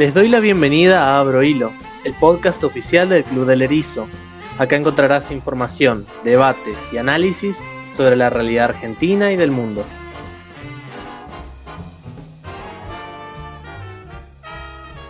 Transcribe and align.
Les 0.00 0.14
doy 0.14 0.28
la 0.28 0.40
bienvenida 0.40 1.04
a 1.04 1.20
Abro 1.20 1.42
Hilo, 1.42 1.72
el 2.06 2.14
podcast 2.14 2.64
oficial 2.64 3.10
del 3.10 3.22
Club 3.22 3.44
del 3.44 3.60
Erizo. 3.60 4.08
Acá 4.58 4.76
encontrarás 4.76 5.30
información, 5.30 6.06
debates 6.24 6.90
y 6.90 6.96
análisis 6.96 7.62
sobre 7.94 8.16
la 8.16 8.30
realidad 8.30 8.70
argentina 8.70 9.30
y 9.30 9.36
del 9.36 9.50
mundo. 9.50 9.84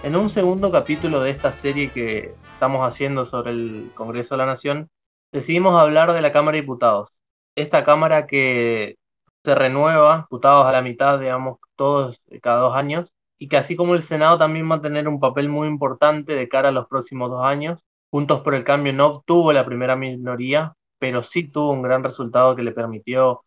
En 0.03 0.17
un 0.17 0.29
segundo 0.29 0.73
capítulo 0.73 1.21
de 1.21 1.31
esta 1.31 1.53
serie 1.53 1.93
que 1.93 2.35
estamos 2.55 2.85
haciendo 2.85 3.27
sobre 3.27 3.53
el 3.53 3.93
Congreso 3.95 4.35
de 4.35 4.39
la 4.39 4.47
Nación, 4.47 4.89
decidimos 5.31 5.81
hablar 5.81 6.13
de 6.15 6.21
la 6.21 6.33
Cámara 6.33 6.57
de 6.57 6.63
Diputados. 6.63 7.11
Esta 7.55 7.85
Cámara 7.85 8.27
que 8.27 8.97
se 9.45 9.55
renueva, 9.55 10.23
diputados 10.23 10.67
a 10.67 10.73
la 10.73 10.83
mitad, 10.83 11.21
digamos, 11.21 11.59
todos 11.77 12.21
cada 12.43 12.59
dos 12.59 12.75
años, 12.75 13.13
y 13.41 13.49
que 13.49 13.57
así 13.57 13.75
como 13.75 13.95
el 13.95 14.03
Senado 14.03 14.39
también 14.39 14.71
va 14.71 14.77
a 14.77 14.83
tener 14.83 15.09
un 15.09 15.19
papel 15.19 15.49
muy 15.49 15.67
importante 15.67 16.35
de 16.35 16.49
cara 16.49 16.69
a 16.69 16.73
los 16.73 16.87
próximos 16.87 17.31
dos 17.31 17.43
años. 17.43 17.81
Juntos 18.11 18.43
por 18.43 18.55
el 18.55 18.65
Cambio 18.65 18.93
no 18.93 19.07
obtuvo 19.07 19.53
la 19.55 19.65
primera 19.65 19.97
minoría, 19.97 20.75
pero 20.99 21.23
sí 21.23 21.49
tuvo 21.49 21.73
un 21.73 21.81
gran 21.81 22.05
resultado 22.05 22.55
que 22.55 22.63
le 22.63 22.73
permitió 22.73 23.41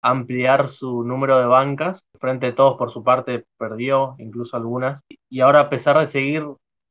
ampliar 0.00 0.70
su 0.70 1.04
número 1.04 1.38
de 1.38 1.44
bancas. 1.44 2.00
Frente 2.18 2.46
de 2.46 2.52
todos, 2.52 2.78
por 2.78 2.90
su 2.90 3.04
parte, 3.04 3.44
perdió 3.58 4.14
incluso 4.18 4.56
algunas. 4.56 5.02
Y 5.28 5.40
ahora, 5.40 5.60
a 5.60 5.68
pesar 5.68 5.98
de 5.98 6.06
seguir 6.06 6.46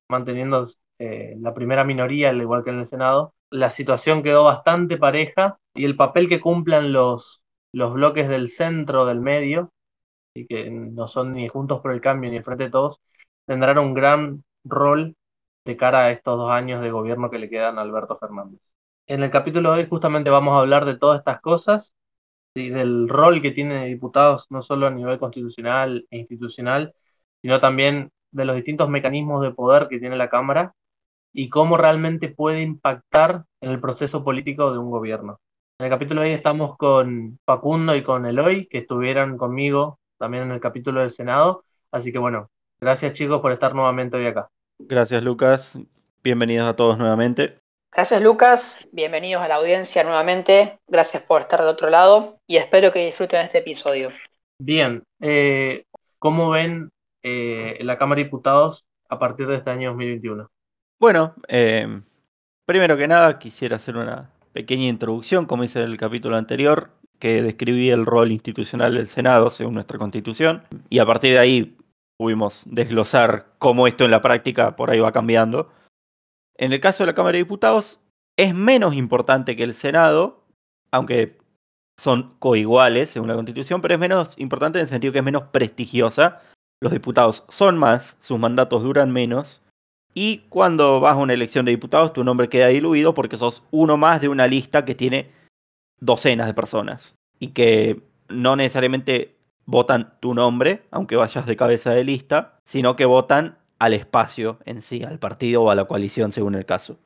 manteniendo 0.07 0.67
eh, 0.99 1.35
la 1.39 1.55
primera 1.55 1.83
minoría, 1.83 2.29
al 2.29 2.41
igual 2.41 2.63
que 2.63 2.69
en 2.69 2.79
el 2.79 2.87
Senado, 2.87 3.33
la 3.49 3.71
situación 3.71 4.21
quedó 4.21 4.43
bastante 4.43 4.97
pareja 4.97 5.57
y 5.73 5.85
el 5.85 5.95
papel 5.95 6.29
que 6.29 6.39
cumplan 6.39 6.93
los, 6.93 7.41
los 7.71 7.93
bloques 7.93 8.29
del 8.29 8.51
centro, 8.51 9.07
del 9.07 9.21
medio, 9.21 9.71
y 10.33 10.45
que 10.47 10.69
no 10.69 11.07
son 11.07 11.33
ni 11.33 11.47
Juntos 11.47 11.81
por 11.81 11.91
el 11.91 12.01
Cambio 12.01 12.31
ni 12.31 12.41
Frente 12.41 12.65
de 12.65 12.69
Todos, 12.71 12.99
tendrán 13.45 13.77
un 13.77 13.93
gran 13.93 14.43
rol 14.63 15.15
de 15.65 15.77
cara 15.77 16.05
a 16.05 16.11
estos 16.11 16.37
dos 16.37 16.51
años 16.51 16.81
de 16.81 16.91
gobierno 16.91 17.29
que 17.29 17.39
le 17.39 17.49
quedan 17.49 17.77
a 17.77 17.81
Alberto 17.81 18.17
Fernández. 18.17 18.59
En 19.07 19.23
el 19.23 19.31
capítulo 19.31 19.73
de 19.73 19.81
hoy 19.81 19.89
justamente 19.89 20.29
vamos 20.29 20.55
a 20.55 20.59
hablar 20.59 20.85
de 20.85 20.97
todas 20.97 21.19
estas 21.19 21.41
cosas 21.41 21.93
y 22.55 22.69
del 22.69 23.09
rol 23.09 23.41
que 23.41 23.51
tienen 23.51 23.87
diputados, 23.87 24.45
no 24.49 24.61
solo 24.61 24.87
a 24.87 24.91
nivel 24.91 25.19
constitucional 25.19 26.05
e 26.11 26.19
institucional, 26.19 26.93
sino 27.41 27.59
también 27.59 28.11
de 28.31 28.45
los 28.45 28.55
distintos 28.55 28.89
mecanismos 28.89 29.41
de 29.41 29.51
poder 29.51 29.87
que 29.87 29.99
tiene 29.99 30.17
la 30.17 30.29
Cámara 30.29 30.73
y 31.33 31.49
cómo 31.49 31.77
realmente 31.77 32.29
puede 32.29 32.61
impactar 32.61 33.45
en 33.61 33.71
el 33.71 33.79
proceso 33.79 34.23
político 34.23 34.71
de 34.71 34.77
un 34.77 34.91
gobierno. 34.91 35.39
En 35.79 35.85
el 35.85 35.91
capítulo 35.91 36.21
de 36.21 36.27
hoy 36.27 36.33
estamos 36.33 36.77
con 36.77 37.39
Facundo 37.45 37.95
y 37.95 38.03
con 38.03 38.25
Eloy, 38.25 38.67
que 38.67 38.79
estuvieron 38.79 39.37
conmigo 39.37 39.99
también 40.17 40.43
en 40.43 40.51
el 40.51 40.59
capítulo 40.59 41.01
del 41.01 41.11
Senado. 41.11 41.63
Así 41.91 42.11
que 42.11 42.17
bueno, 42.17 42.49
gracias 42.79 43.13
chicos 43.13 43.41
por 43.41 43.51
estar 43.51 43.75
nuevamente 43.75 44.17
hoy 44.17 44.27
acá. 44.27 44.49
Gracias 44.79 45.23
Lucas, 45.23 45.77
bienvenidos 46.23 46.67
a 46.67 46.75
todos 46.75 46.97
nuevamente. 46.97 47.59
Gracias 47.91 48.21
Lucas, 48.21 48.87
bienvenidos 48.91 49.43
a 49.43 49.47
la 49.47 49.55
audiencia 49.55 50.03
nuevamente, 50.03 50.79
gracias 50.87 51.21
por 51.23 51.41
estar 51.41 51.59
del 51.59 51.69
otro 51.69 51.89
lado 51.89 52.39
y 52.47 52.57
espero 52.57 52.91
que 52.91 53.05
disfruten 53.05 53.41
este 53.41 53.59
episodio. 53.59 54.11
Bien, 54.57 55.03
eh, 55.19 55.85
¿cómo 56.17 56.49
ven 56.49 56.89
eh, 57.21 57.77
la 57.81 57.97
Cámara 57.97 58.19
de 58.19 58.25
Diputados 58.25 58.83
a 59.09 59.19
partir 59.19 59.45
de 59.47 59.57
este 59.57 59.69
año 59.69 59.89
2021? 59.89 60.49
Bueno, 60.99 61.35
eh, 61.47 62.01
primero 62.65 62.97
que 62.97 63.07
nada 63.07 63.37
quisiera 63.37 63.75
hacer 63.75 63.97
una 63.97 64.31
pequeña 64.53 64.87
introducción, 64.87 65.45
como 65.45 65.63
hice 65.63 65.79
en 65.79 65.91
el 65.91 65.97
capítulo 65.97 66.37
anterior, 66.37 66.91
que 67.19 67.41
describía 67.41 67.93
el 67.93 68.05
rol 68.05 68.31
institucional 68.31 68.93
del 68.95 69.07
Senado 69.07 69.49
según 69.49 69.75
nuestra 69.75 69.97
constitución, 69.97 70.63
y 70.89 70.99
a 70.99 71.05
partir 71.05 71.33
de 71.33 71.39
ahí 71.39 71.77
pudimos 72.17 72.63
desglosar 72.65 73.47
cómo 73.59 73.87
esto 73.87 74.05
en 74.05 74.11
la 74.11 74.21
práctica 74.21 74.75
por 74.75 74.91
ahí 74.91 74.99
va 74.99 75.11
cambiando. 75.11 75.71
En 76.55 76.73
el 76.73 76.79
caso 76.79 77.03
de 77.03 77.07
la 77.07 77.15
Cámara 77.15 77.33
de 77.33 77.43
Diputados, 77.43 78.05
es 78.37 78.53
menos 78.53 78.95
importante 78.95 79.55
que 79.55 79.63
el 79.63 79.73
Senado, 79.73 80.43
aunque 80.91 81.37
son 81.99 82.35
coiguales 82.39 83.11
según 83.11 83.27
la 83.27 83.35
Constitución, 83.35 83.81
pero 83.81 83.93
es 83.93 83.99
menos 83.99 84.33
importante 84.37 84.79
en 84.79 84.83
el 84.83 84.89
sentido 84.89 85.13
que 85.13 85.19
es 85.19 85.25
menos 85.25 85.43
prestigiosa. 85.51 86.41
Los 86.81 86.91
diputados 86.91 87.45
son 87.49 87.77
más, 87.77 88.17
sus 88.19 88.39
mandatos 88.39 88.83
duran 88.83 89.11
menos, 89.11 89.61
y 90.13 90.39
cuando 90.49 90.99
vas 90.99 91.13
a 91.13 91.19
una 91.19 91.33
elección 91.33 91.65
de 91.65 91.71
diputados, 91.71 92.13
tu 92.13 92.23
nombre 92.23 92.49
queda 92.49 92.67
diluido 92.67 93.13
porque 93.13 93.37
sos 93.37 93.65
uno 93.71 93.97
más 93.97 94.21
de 94.21 94.29
una 94.29 94.47
lista 94.47 94.85
que 94.85 94.95
tiene 94.95 95.31
docenas 96.05 96.47
de 96.47 96.53
personas 96.53 97.15
y 97.39 97.49
que 97.49 98.01
no 98.29 98.55
necesariamente 98.55 99.37
votan 99.65 100.13
tu 100.19 100.33
nombre, 100.33 100.83
aunque 100.91 101.15
vayas 101.15 101.45
de 101.45 101.55
cabeza 101.55 101.91
de 101.91 102.03
lista, 102.03 102.59
sino 102.65 102.95
que 102.95 103.05
votan 103.05 103.57
al 103.79 103.93
espacio 103.93 104.59
en 104.65 104.81
sí, 104.81 105.03
al 105.03 105.19
partido 105.19 105.63
o 105.63 105.69
a 105.69 105.75
la 105.75 105.85
coalición 105.85 106.31
según 106.31 106.55
el 106.55 106.65
caso. 106.65 106.97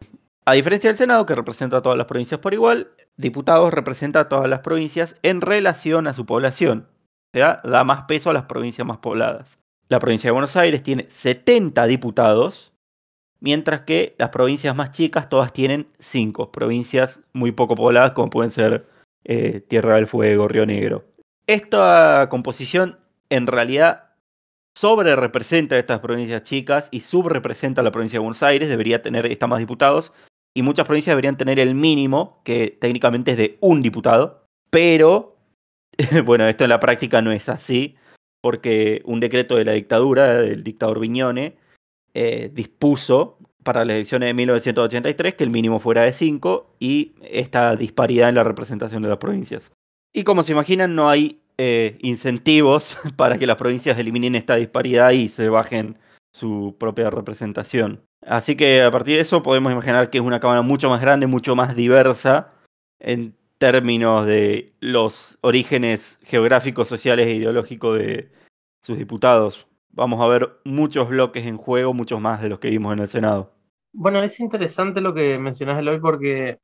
A 0.45 0.53
diferencia 0.53 0.89
del 0.89 0.97
Senado, 0.97 1.25
que 1.25 1.35
representa 1.35 1.77
a 1.77 1.81
todas 1.81 1.97
las 1.97 2.07
provincias 2.07 2.39
por 2.39 2.53
igual, 2.53 2.87
diputados 3.17 3.73
representa 3.73 4.21
a 4.21 4.29
todas 4.29 4.49
las 4.49 4.61
provincias 4.61 5.17
en 5.21 5.41
relación 5.41 6.07
a 6.07 6.13
su 6.13 6.25
población. 6.25 6.87
O 7.33 7.37
sea, 7.37 7.61
da 7.63 7.83
más 7.83 8.03
peso 8.03 8.29
a 8.29 8.33
las 8.33 8.43
provincias 8.43 8.87
más 8.87 8.97
pobladas. 8.97 9.59
La 9.89 9.99
provincia 9.99 10.29
de 10.29 10.33
Buenos 10.33 10.55
Aires 10.55 10.83
tiene 10.83 11.05
70 11.09 11.85
diputados, 11.85 12.73
mientras 13.39 13.81
que 13.81 14.15
las 14.17 14.29
provincias 14.29 14.75
más 14.75 14.91
chicas 14.91 15.29
todas 15.29 15.53
tienen 15.53 15.87
5 15.99 16.51
provincias 16.51 17.21
muy 17.33 17.51
poco 17.51 17.75
pobladas, 17.75 18.11
como 18.11 18.29
pueden 18.29 18.51
ser 18.51 18.87
eh, 19.23 19.61
Tierra 19.61 19.95
del 19.95 20.07
Fuego, 20.07 20.47
Río 20.47 20.65
Negro. 20.65 21.05
Esta 21.47 22.27
composición 22.29 22.99
en 23.29 23.47
realidad 23.47 24.07
sobre 24.77 25.15
representa 25.15 25.75
a 25.75 25.79
estas 25.79 25.99
provincias 25.99 26.43
chicas 26.43 26.87
y 26.91 26.99
subrepresenta 27.01 27.81
a 27.81 27.83
la 27.83 27.91
provincia 27.91 28.17
de 28.17 28.21
Buenos 28.23 28.43
Aires, 28.43 28.69
debería 28.69 29.01
tener 29.01 29.25
está 29.25 29.47
más 29.47 29.59
diputados, 29.59 30.13
y 30.55 30.61
muchas 30.61 30.85
provincias 30.85 31.11
deberían 31.11 31.37
tener 31.37 31.59
el 31.59 31.73
mínimo, 31.75 32.41
que 32.43 32.77
técnicamente 32.79 33.31
es 33.31 33.37
de 33.37 33.57
un 33.59 33.81
diputado, 33.81 34.45
pero 34.69 35.37
bueno, 36.25 36.47
esto 36.47 36.63
en 36.63 36.69
la 36.69 36.79
práctica 36.79 37.21
no 37.21 37.31
es 37.31 37.49
así, 37.49 37.95
porque 38.41 39.01
un 39.05 39.19
decreto 39.19 39.55
de 39.55 39.65
la 39.65 39.73
dictadura, 39.73 40.41
del 40.41 40.63
dictador 40.63 40.99
Viñone, 40.99 41.57
eh, 42.19 42.49
dispuso 42.51 43.37
para 43.61 43.85
las 43.85 43.93
elecciones 43.93 44.29
de 44.29 44.33
1983 44.33 45.35
que 45.35 45.43
el 45.43 45.51
mínimo 45.51 45.77
fuera 45.77 46.01
de 46.01 46.11
5 46.11 46.77
y 46.79 47.13
esta 47.21 47.75
disparidad 47.75 48.27
en 48.29 48.33
la 48.33 48.43
representación 48.43 49.03
de 49.03 49.09
las 49.09 49.19
provincias. 49.19 49.71
Y 50.11 50.23
como 50.23 50.41
se 50.41 50.53
imaginan, 50.53 50.95
no 50.95 51.09
hay 51.09 51.41
eh, 51.59 51.99
incentivos 52.01 52.97
para 53.17 53.37
que 53.37 53.45
las 53.45 53.57
provincias 53.57 53.99
eliminen 53.99 54.33
esta 54.33 54.55
disparidad 54.55 55.11
y 55.11 55.27
se 55.27 55.49
bajen 55.49 55.99
su 56.33 56.75
propia 56.79 57.11
representación. 57.11 58.01
Así 58.25 58.55
que 58.55 58.81
a 58.81 58.89
partir 58.89 59.17
de 59.17 59.21
eso 59.21 59.43
podemos 59.43 59.71
imaginar 59.71 60.09
que 60.09 60.17
es 60.17 60.23
una 60.23 60.39
Cámara 60.39 60.63
mucho 60.63 60.89
más 60.89 61.01
grande, 61.01 61.27
mucho 61.27 61.55
más 61.55 61.75
diversa 61.75 62.53
en 62.99 63.35
términos 63.59 64.25
de 64.25 64.73
los 64.79 65.37
orígenes 65.41 66.19
geográficos, 66.23 66.87
sociales 66.87 67.27
e 67.27 67.35
ideológicos 67.35 67.99
de 67.99 68.31
sus 68.81 68.97
diputados. 68.97 69.66
Vamos 69.97 70.21
a 70.21 70.27
ver 70.27 70.59
muchos 70.63 71.09
bloques 71.09 71.47
en 71.47 71.57
juego, 71.57 71.91
muchos 71.91 72.21
más 72.21 72.39
de 72.39 72.49
los 72.49 72.59
que 72.59 72.69
vimos 72.69 72.93
en 72.93 72.99
el 72.99 73.07
Senado. 73.07 73.51
Bueno, 73.91 74.21
es 74.21 74.39
interesante 74.39 75.01
lo 75.01 75.11
que 75.15 75.39
mencionas 75.39 75.83
hoy 75.83 75.99
porque 75.99 76.59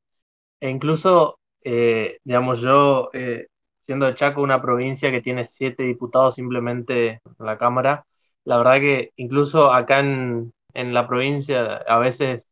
incluso, 0.61 1.39
eh, 1.63 2.19
digamos, 2.23 2.61
yo 2.61 3.09
eh, 3.11 3.47
siendo 3.87 4.05
de 4.05 4.13
Chaco 4.13 4.43
una 4.43 4.61
provincia 4.61 5.09
que 5.09 5.21
tiene 5.21 5.45
siete 5.45 5.81
diputados 5.81 6.35
simplemente 6.35 7.07
en 7.07 7.21
la 7.39 7.57
Cámara, 7.57 8.05
la 8.45 8.57
verdad 8.57 8.79
que 8.79 9.13
incluso 9.15 9.73
acá 9.73 10.01
en, 10.01 10.53
en 10.75 10.93
la 10.93 11.07
provincia 11.07 11.77
a 11.87 11.97
veces 11.97 12.47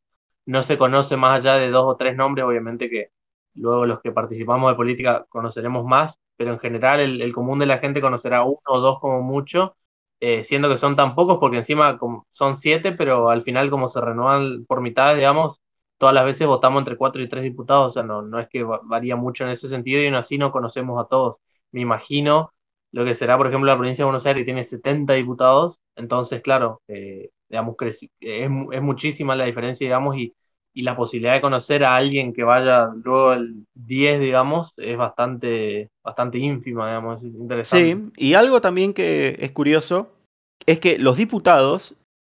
no 0.48 0.64
se 0.64 0.80
conoce 0.80 1.16
más 1.16 1.40
allá 1.40 1.58
de 1.58 1.70
dos 1.70 1.86
o 1.86 1.96
tres 1.96 2.16
nombres, 2.16 2.44
obviamente 2.44 2.90
que 2.90 3.10
luego 3.54 3.86
los 3.86 4.02
que 4.02 4.12
participamos 4.12 4.72
de 4.72 4.76
política 4.78 5.26
conoceremos 5.30 5.86
más, 5.86 6.18
pero 6.38 6.54
en 6.54 6.60
general 6.60 7.00
el, 7.00 7.34
común 7.34 7.60
de 7.60 7.68
la 7.68 7.78
gente 7.78 8.02
conocerá 8.02 8.44
uno 8.44 8.60
o 8.66 8.80
dos 8.80 9.00
como 9.00 9.22
mucho, 9.22 9.76
eh, 10.22 10.44
siendo 10.44 10.70
que 10.70 10.78
son 10.78 10.96
tan 10.96 11.16
pocos 11.16 11.40
porque 11.40 11.58
encima 11.58 12.00
son 12.32 12.58
siete, 12.58 12.92
pero 12.94 13.30
al 13.30 13.44
final 13.44 13.70
como 13.72 13.90
se 13.90 14.00
renuevan 14.02 14.66
por 14.66 14.82
mitad, 14.82 15.16
digamos, 15.16 15.62
todas 15.98 16.16
las 16.16 16.26
veces 16.26 16.48
votamos 16.48 16.82
entre 16.82 16.98
cuatro 16.98 17.22
y 17.22 17.30
tres 17.30 17.44
diputados, 17.44 17.90
o 17.90 17.94
sea, 17.94 18.04
no, 18.04 18.22
no 18.22 18.40
es 18.40 18.48
que 18.50 18.64
varía 18.64 19.16
mucho 19.16 19.46
en 19.46 19.52
ese 19.52 19.68
sentido 19.68 20.02
y 20.02 20.08
aún 20.08 20.16
así 20.16 20.38
no 20.38 20.52
conocemos 20.52 21.04
a 21.04 21.08
todos. 21.08 21.38
Me 21.72 21.82
imagino 21.82 22.54
lo 22.92 23.06
que 23.06 23.16
será, 23.16 23.38
por 23.38 23.48
ejemplo, 23.48 23.68
la 23.72 23.78
provincia 23.78 24.04
de 24.04 24.06
Buenos 24.08 24.26
Aires, 24.26 24.42
que 24.42 24.46
tiene 24.46 24.64
70 24.64 25.14
diputados, 25.14 25.80
entonces, 25.96 26.42
claro, 26.42 26.82
eh, 26.88 27.30
digamos, 27.50 27.76
es, 27.82 28.08
es, 28.20 28.50
muchísima 28.82 29.36
la 29.36 29.46
diferencia, 29.46 29.86
digamos, 29.86 30.18
y, 30.18 30.36
y 30.74 30.84
la 30.84 30.96
posibilidad 30.96 31.34
de 31.34 31.42
conocer 31.42 31.84
a 31.84 31.96
alguien 31.96 32.34
que 32.34 32.44
vaya 32.44 32.90
luego 33.04 33.34
el 33.34 33.66
10, 33.76 34.22
digamos, 34.22 34.74
es 34.78 34.98
bastante, 34.98 35.90
bastante 36.04 36.38
ínfima, 36.38 36.88
digamos, 36.88 37.24
es 37.24 37.34
interesante. 37.34 37.96
Sí, 37.96 38.12
y 38.18 38.34
algo 38.34 38.62
también 38.62 38.94
que 38.94 39.38
es 39.40 39.52
curioso 39.52 40.14
es 40.66 40.80
que 40.80 40.98
los 40.98 41.18
diputados 41.18 41.96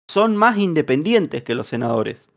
son 0.08 0.36
más 0.36 0.58
independientes 0.58 1.44
que 1.44 1.54
los 1.54 1.68
senadores 1.68 2.28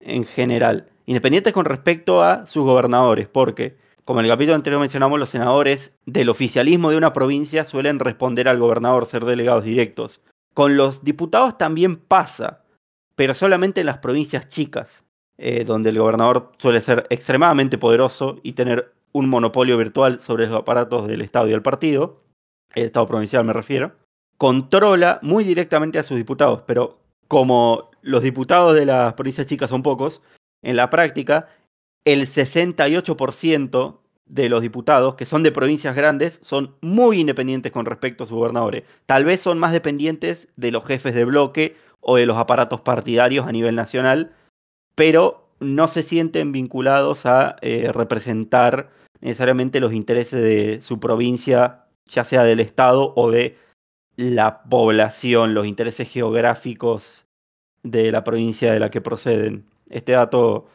en 0.00 0.24
general, 0.24 0.86
independientes 1.06 1.52
con 1.52 1.64
respecto 1.64 2.22
a 2.22 2.46
sus 2.46 2.64
gobernadores, 2.64 3.28
porque, 3.28 3.76
como 4.04 4.20
en 4.20 4.26
el 4.26 4.32
capítulo 4.32 4.54
anterior 4.54 4.80
mencionamos, 4.80 5.18
los 5.18 5.30
senadores 5.30 5.98
del 6.06 6.28
oficialismo 6.28 6.90
de 6.90 6.96
una 6.96 7.12
provincia 7.12 7.64
suelen 7.64 7.98
responder 7.98 8.48
al 8.48 8.58
gobernador, 8.58 9.06
ser 9.06 9.24
delegados 9.24 9.64
directos. 9.64 10.20
Con 10.54 10.76
los 10.76 11.04
diputados 11.04 11.58
también 11.58 11.96
pasa, 11.96 12.64
pero 13.14 13.34
solamente 13.34 13.80
en 13.80 13.86
las 13.86 13.98
provincias 13.98 14.48
chicas, 14.48 15.05
eh, 15.38 15.64
donde 15.64 15.90
el 15.90 15.98
gobernador 15.98 16.52
suele 16.58 16.80
ser 16.80 17.06
extremadamente 17.10 17.78
poderoso 17.78 18.38
y 18.42 18.52
tener 18.52 18.92
un 19.12 19.28
monopolio 19.28 19.76
virtual 19.76 20.20
sobre 20.20 20.46
los 20.46 20.56
aparatos 20.56 21.08
del 21.08 21.22
Estado 21.22 21.46
y 21.46 21.50
del 21.50 21.62
partido, 21.62 22.22
el 22.74 22.86
Estado 22.86 23.06
provincial 23.06 23.44
me 23.44 23.52
refiero, 23.52 23.92
controla 24.38 25.18
muy 25.22 25.44
directamente 25.44 25.98
a 25.98 26.02
sus 26.02 26.16
diputados, 26.16 26.62
pero 26.66 26.98
como 27.28 27.90
los 28.02 28.22
diputados 28.22 28.74
de 28.74 28.86
las 28.86 29.14
provincias 29.14 29.46
chicas 29.46 29.70
son 29.70 29.82
pocos, 29.82 30.22
en 30.62 30.76
la 30.76 30.90
práctica 30.90 31.48
el 32.04 32.22
68% 32.22 33.98
de 34.26 34.48
los 34.48 34.62
diputados 34.62 35.14
que 35.14 35.24
son 35.24 35.42
de 35.42 35.52
provincias 35.52 35.94
grandes 35.94 36.38
son 36.42 36.74
muy 36.80 37.20
independientes 37.20 37.72
con 37.72 37.86
respecto 37.86 38.24
a 38.24 38.26
sus 38.26 38.36
gobernadores. 38.36 38.84
Tal 39.06 39.24
vez 39.24 39.40
son 39.40 39.58
más 39.58 39.72
dependientes 39.72 40.48
de 40.56 40.72
los 40.72 40.84
jefes 40.84 41.14
de 41.14 41.24
bloque 41.24 41.76
o 42.00 42.16
de 42.16 42.26
los 42.26 42.36
aparatos 42.36 42.80
partidarios 42.80 43.46
a 43.46 43.52
nivel 43.52 43.74
nacional, 43.74 44.32
pero 44.96 45.48
no 45.60 45.86
se 45.86 46.02
sienten 46.02 46.50
vinculados 46.50 47.26
a 47.26 47.56
eh, 47.60 47.90
representar 47.92 48.90
necesariamente 49.20 49.78
los 49.78 49.92
intereses 49.92 50.42
de 50.42 50.82
su 50.82 50.98
provincia, 50.98 51.84
ya 52.06 52.24
sea 52.24 52.42
del 52.42 52.60
Estado 52.60 53.12
o 53.14 53.30
de 53.30 53.56
la 54.16 54.62
población, 54.64 55.54
los 55.54 55.66
intereses 55.66 56.10
geográficos 56.10 57.26
de 57.82 58.10
la 58.10 58.24
provincia 58.24 58.72
de 58.72 58.80
la 58.80 58.90
que 58.90 59.00
proceden. 59.00 59.64
Este 59.88 60.12
dato 60.12 60.66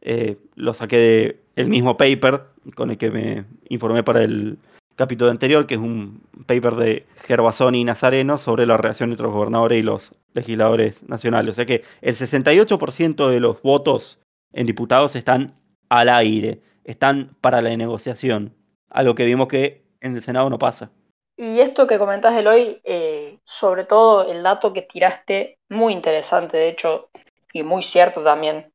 eh, 0.00 0.36
lo 0.54 0.74
saqué 0.74 1.40
del 1.56 1.68
mismo 1.68 1.96
paper 1.96 2.44
con 2.74 2.90
el 2.90 2.98
que 2.98 3.10
me 3.10 3.44
informé 3.68 4.02
para 4.02 4.22
el 4.22 4.58
capítulo 4.98 5.30
anterior, 5.30 5.66
que 5.68 5.74
es 5.74 5.80
un 5.80 6.20
paper 6.46 6.74
de 6.74 7.06
Gervasoni 7.24 7.80
y 7.80 7.84
Nazareno 7.84 8.36
sobre 8.36 8.66
la 8.66 8.76
relación 8.76 9.10
entre 9.10 9.22
los 9.22 9.32
gobernadores 9.32 9.78
y 9.78 9.82
los 9.82 10.10
legisladores 10.34 11.08
nacionales. 11.08 11.52
O 11.52 11.54
sea 11.54 11.66
que 11.66 11.84
el 12.02 12.16
68% 12.16 13.28
de 13.28 13.38
los 13.38 13.62
votos 13.62 14.18
en 14.52 14.66
diputados 14.66 15.14
están 15.14 15.54
al 15.88 16.08
aire, 16.08 16.62
están 16.82 17.30
para 17.40 17.62
la 17.62 17.74
negociación, 17.76 18.56
algo 18.90 19.14
que 19.14 19.24
vimos 19.24 19.46
que 19.46 19.84
en 20.00 20.16
el 20.16 20.22
Senado 20.22 20.50
no 20.50 20.58
pasa. 20.58 20.90
Y 21.36 21.60
esto 21.60 21.86
que 21.86 21.98
comentás, 21.98 22.36
Eloy, 22.36 22.80
eh, 22.82 23.38
sobre 23.44 23.84
todo 23.84 24.28
el 24.28 24.42
dato 24.42 24.72
que 24.72 24.82
tiraste, 24.82 25.58
muy 25.68 25.92
interesante, 25.92 26.56
de 26.56 26.70
hecho, 26.70 27.08
y 27.52 27.62
muy 27.62 27.84
cierto 27.84 28.24
también, 28.24 28.72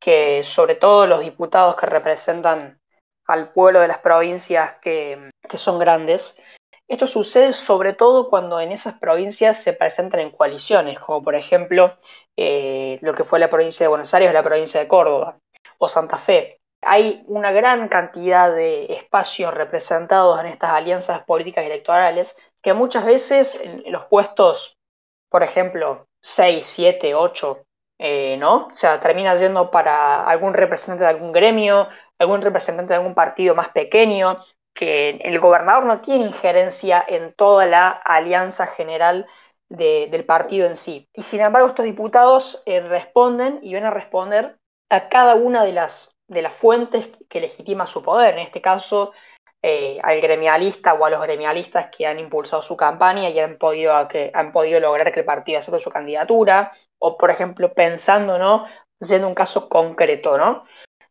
que 0.00 0.42
sobre 0.42 0.74
todo 0.74 1.06
los 1.06 1.20
diputados 1.20 1.76
que 1.76 1.86
representan 1.86 2.80
al 3.26 3.50
pueblo 3.52 3.80
de 3.80 3.88
las 3.88 3.98
provincias 3.98 4.74
que, 4.82 5.30
son 5.54 5.78
grandes. 5.78 6.36
Esto 6.88 7.06
sucede 7.06 7.52
sobre 7.52 7.92
todo 7.92 8.28
cuando 8.28 8.60
en 8.60 8.72
esas 8.72 8.98
provincias 8.98 9.62
se 9.62 9.72
presentan 9.72 10.20
en 10.20 10.30
coaliciones, 10.30 10.98
como 10.98 11.22
por 11.22 11.34
ejemplo 11.34 11.96
eh, 12.36 12.98
lo 13.00 13.14
que 13.14 13.24
fue 13.24 13.38
la 13.38 13.50
provincia 13.50 13.84
de 13.84 13.88
Buenos 13.88 14.12
Aires 14.12 14.30
o 14.30 14.32
la 14.32 14.42
provincia 14.42 14.80
de 14.80 14.88
Córdoba 14.88 15.38
o 15.78 15.88
Santa 15.88 16.18
Fe. 16.18 16.58
Hay 16.82 17.24
una 17.28 17.52
gran 17.52 17.88
cantidad 17.88 18.54
de 18.54 18.92
espacios 18.92 19.54
representados 19.54 20.38
en 20.40 20.46
estas 20.46 20.70
alianzas 20.70 21.24
políticas 21.24 21.64
y 21.64 21.68
electorales 21.68 22.36
que 22.62 22.74
muchas 22.74 23.06
veces 23.06 23.58
en 23.62 23.90
los 23.90 24.04
puestos, 24.06 24.76
por 25.30 25.42
ejemplo, 25.42 26.06
6, 26.20 26.66
7, 26.66 27.14
8, 27.14 27.62
¿no? 28.38 28.66
O 28.66 28.74
sea, 28.74 29.00
termina 29.00 29.34
yendo 29.36 29.70
para 29.70 30.26
algún 30.26 30.52
representante 30.52 31.04
de 31.04 31.10
algún 31.10 31.32
gremio, 31.32 31.88
algún 32.18 32.42
representante 32.42 32.92
de 32.92 32.98
algún 32.98 33.14
partido 33.14 33.54
más 33.54 33.68
pequeño, 33.68 34.38
que 34.74 35.20
el 35.22 35.38
gobernador 35.38 35.84
no 35.84 36.00
tiene 36.00 36.26
injerencia 36.26 37.04
en 37.06 37.32
toda 37.34 37.66
la 37.66 37.88
alianza 37.90 38.66
general 38.66 39.26
del 39.68 40.24
partido 40.24 40.66
en 40.66 40.76
sí. 40.76 41.08
Y 41.12 41.22
sin 41.22 41.40
embargo, 41.40 41.68
estos 41.68 41.84
diputados 41.84 42.62
eh, 42.66 42.80
responden 42.80 43.60
y 43.62 43.74
van 43.74 43.84
a 43.84 43.90
responder 43.90 44.58
a 44.90 45.08
cada 45.08 45.34
una 45.34 45.64
de 45.64 45.72
las, 45.72 46.14
de 46.28 46.42
las 46.42 46.56
fuentes 46.56 47.08
que 47.28 47.40
legitima 47.40 47.86
su 47.86 48.02
poder. 48.02 48.34
En 48.34 48.40
este 48.40 48.60
caso, 48.60 49.12
eh, 49.62 49.98
al 50.02 50.20
gremialista 50.20 50.94
o 50.94 51.04
a 51.04 51.10
los 51.10 51.22
gremialistas 51.22 51.88
que 51.96 52.06
han 52.06 52.18
impulsado 52.18 52.62
su 52.62 52.76
campaña 52.76 53.30
y 53.30 53.38
han 53.38 53.58
podido, 53.58 54.06
que, 54.08 54.30
han 54.34 54.52
podido 54.52 54.78
lograr 54.80 55.10
que 55.12 55.20
el 55.20 55.26
partido 55.26 55.60
acepte 55.60 55.80
su 55.80 55.90
candidatura, 55.90 56.72
o 56.98 57.16
por 57.16 57.30
ejemplo, 57.30 57.72
pensando, 57.72 58.38
¿no? 58.38 58.66
Siendo 59.00 59.26
un 59.26 59.34
caso 59.34 59.68
concreto, 59.68 60.38
¿no? 60.38 60.64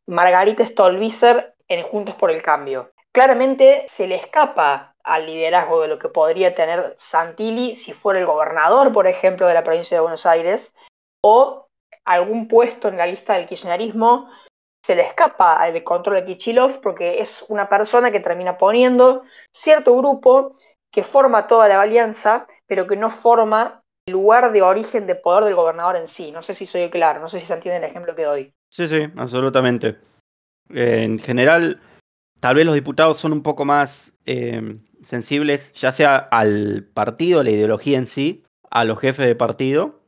Margarita 0.08 0.66
Stolbizer 0.66 1.56
en 1.68 1.84
Juntos 1.84 2.16
por 2.16 2.32
el 2.32 2.42
Cambio. 2.42 2.92
Claramente 3.12 3.86
se 3.88 4.08
le 4.08 4.16
escapa 4.16 4.96
al 5.04 5.26
liderazgo 5.26 5.82
de 5.82 5.88
lo 5.88 6.00
que 6.00 6.10
podría 6.10 6.56
tener 6.56 6.96
Santilli 6.98 7.76
si 7.76 7.94
fuera 7.94 8.20
el 8.20 8.26
gobernador, 8.26 8.92
por 8.92 9.08
ejemplo, 9.08 9.48
de 9.48 9.54
la 9.54 9.64
provincia 9.64 9.98
de 9.98 10.02
Buenos 10.02 10.26
Aires, 10.26 10.74
o 11.22 11.68
algún 12.06 12.48
puesto 12.48 12.88
en 12.88 12.98
la 12.98 13.06
lista 13.06 13.34
del 13.34 13.48
kirchnerismo 13.48 14.30
se 14.86 14.96
le 14.96 15.04
escapa 15.04 15.72
de 15.72 15.84
control 15.84 16.16
de 16.16 16.26
Kichilov 16.26 16.82
porque 16.82 17.22
es 17.22 17.46
una 17.48 17.70
persona 17.70 18.12
que 18.12 18.20
termina 18.20 18.58
poniendo 18.58 19.24
cierto 19.54 19.96
grupo 19.96 20.58
que 20.92 21.04
forma 21.04 21.48
toda 21.48 21.70
la 21.70 21.82
alianza, 21.82 22.48
pero 22.68 22.86
que 22.86 22.98
no 22.98 23.10
forma 23.10 23.82
el 24.06 24.14
lugar 24.14 24.52
de 24.52 24.62
origen 24.62 25.08
de 25.08 25.16
poder 25.16 25.46
del 25.46 25.56
gobernador 25.56 25.96
en 25.96 26.08
sí. 26.08 26.32
No 26.32 26.44
sé 26.44 26.54
si 26.54 26.66
soy 26.66 26.90
claro, 26.90 27.22
no 27.22 27.30
sé 27.30 27.40
si 27.40 27.46
se 27.46 27.54
entiende 27.54 27.78
el 27.78 27.90
ejemplo 27.90 28.16
que 28.16 28.26
doy. 28.26 28.54
Sí, 28.74 28.88
sí, 28.88 29.04
absolutamente. 29.18 30.00
en 30.70 31.20
general, 31.20 31.80
tal 32.40 32.56
vez 32.56 32.66
los 32.66 32.74
diputados 32.74 33.20
son 33.20 33.32
un 33.32 33.44
poco 33.44 33.66
más 33.66 34.18
eh, 34.26 34.80
sensibles, 35.04 35.74
ya 35.74 35.92
sea 35.92 36.16
al 36.18 36.84
partido, 36.92 37.44
la 37.44 37.52
ideología 37.52 38.00
en 38.00 38.08
sí, 38.08 38.44
a 38.72 38.84
los 38.84 39.00
jefes 39.00 39.28
de 39.28 39.36
partido, 39.36 40.02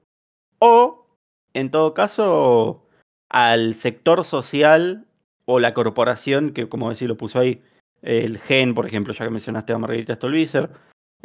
o, 0.58 1.16
en 1.54 1.70
todo 1.70 1.94
caso, 1.94 2.88
al 3.30 3.76
sector 3.76 4.24
social 4.24 5.06
o 5.46 5.60
la 5.60 5.76
corporación, 5.76 6.52
que 6.52 6.68
como 6.68 6.90
decir 6.90 7.08
lo 7.08 7.18
puso 7.18 7.38
ahí, 7.38 7.62
el 8.02 8.40
GEN, 8.40 8.74
por 8.74 8.88
ejemplo, 8.88 9.14
ya 9.14 9.26
que 9.26 9.32
mencionaste 9.32 9.74
a 9.74 9.78
Margarita 9.78 10.16
Stolbizer, 10.16 10.72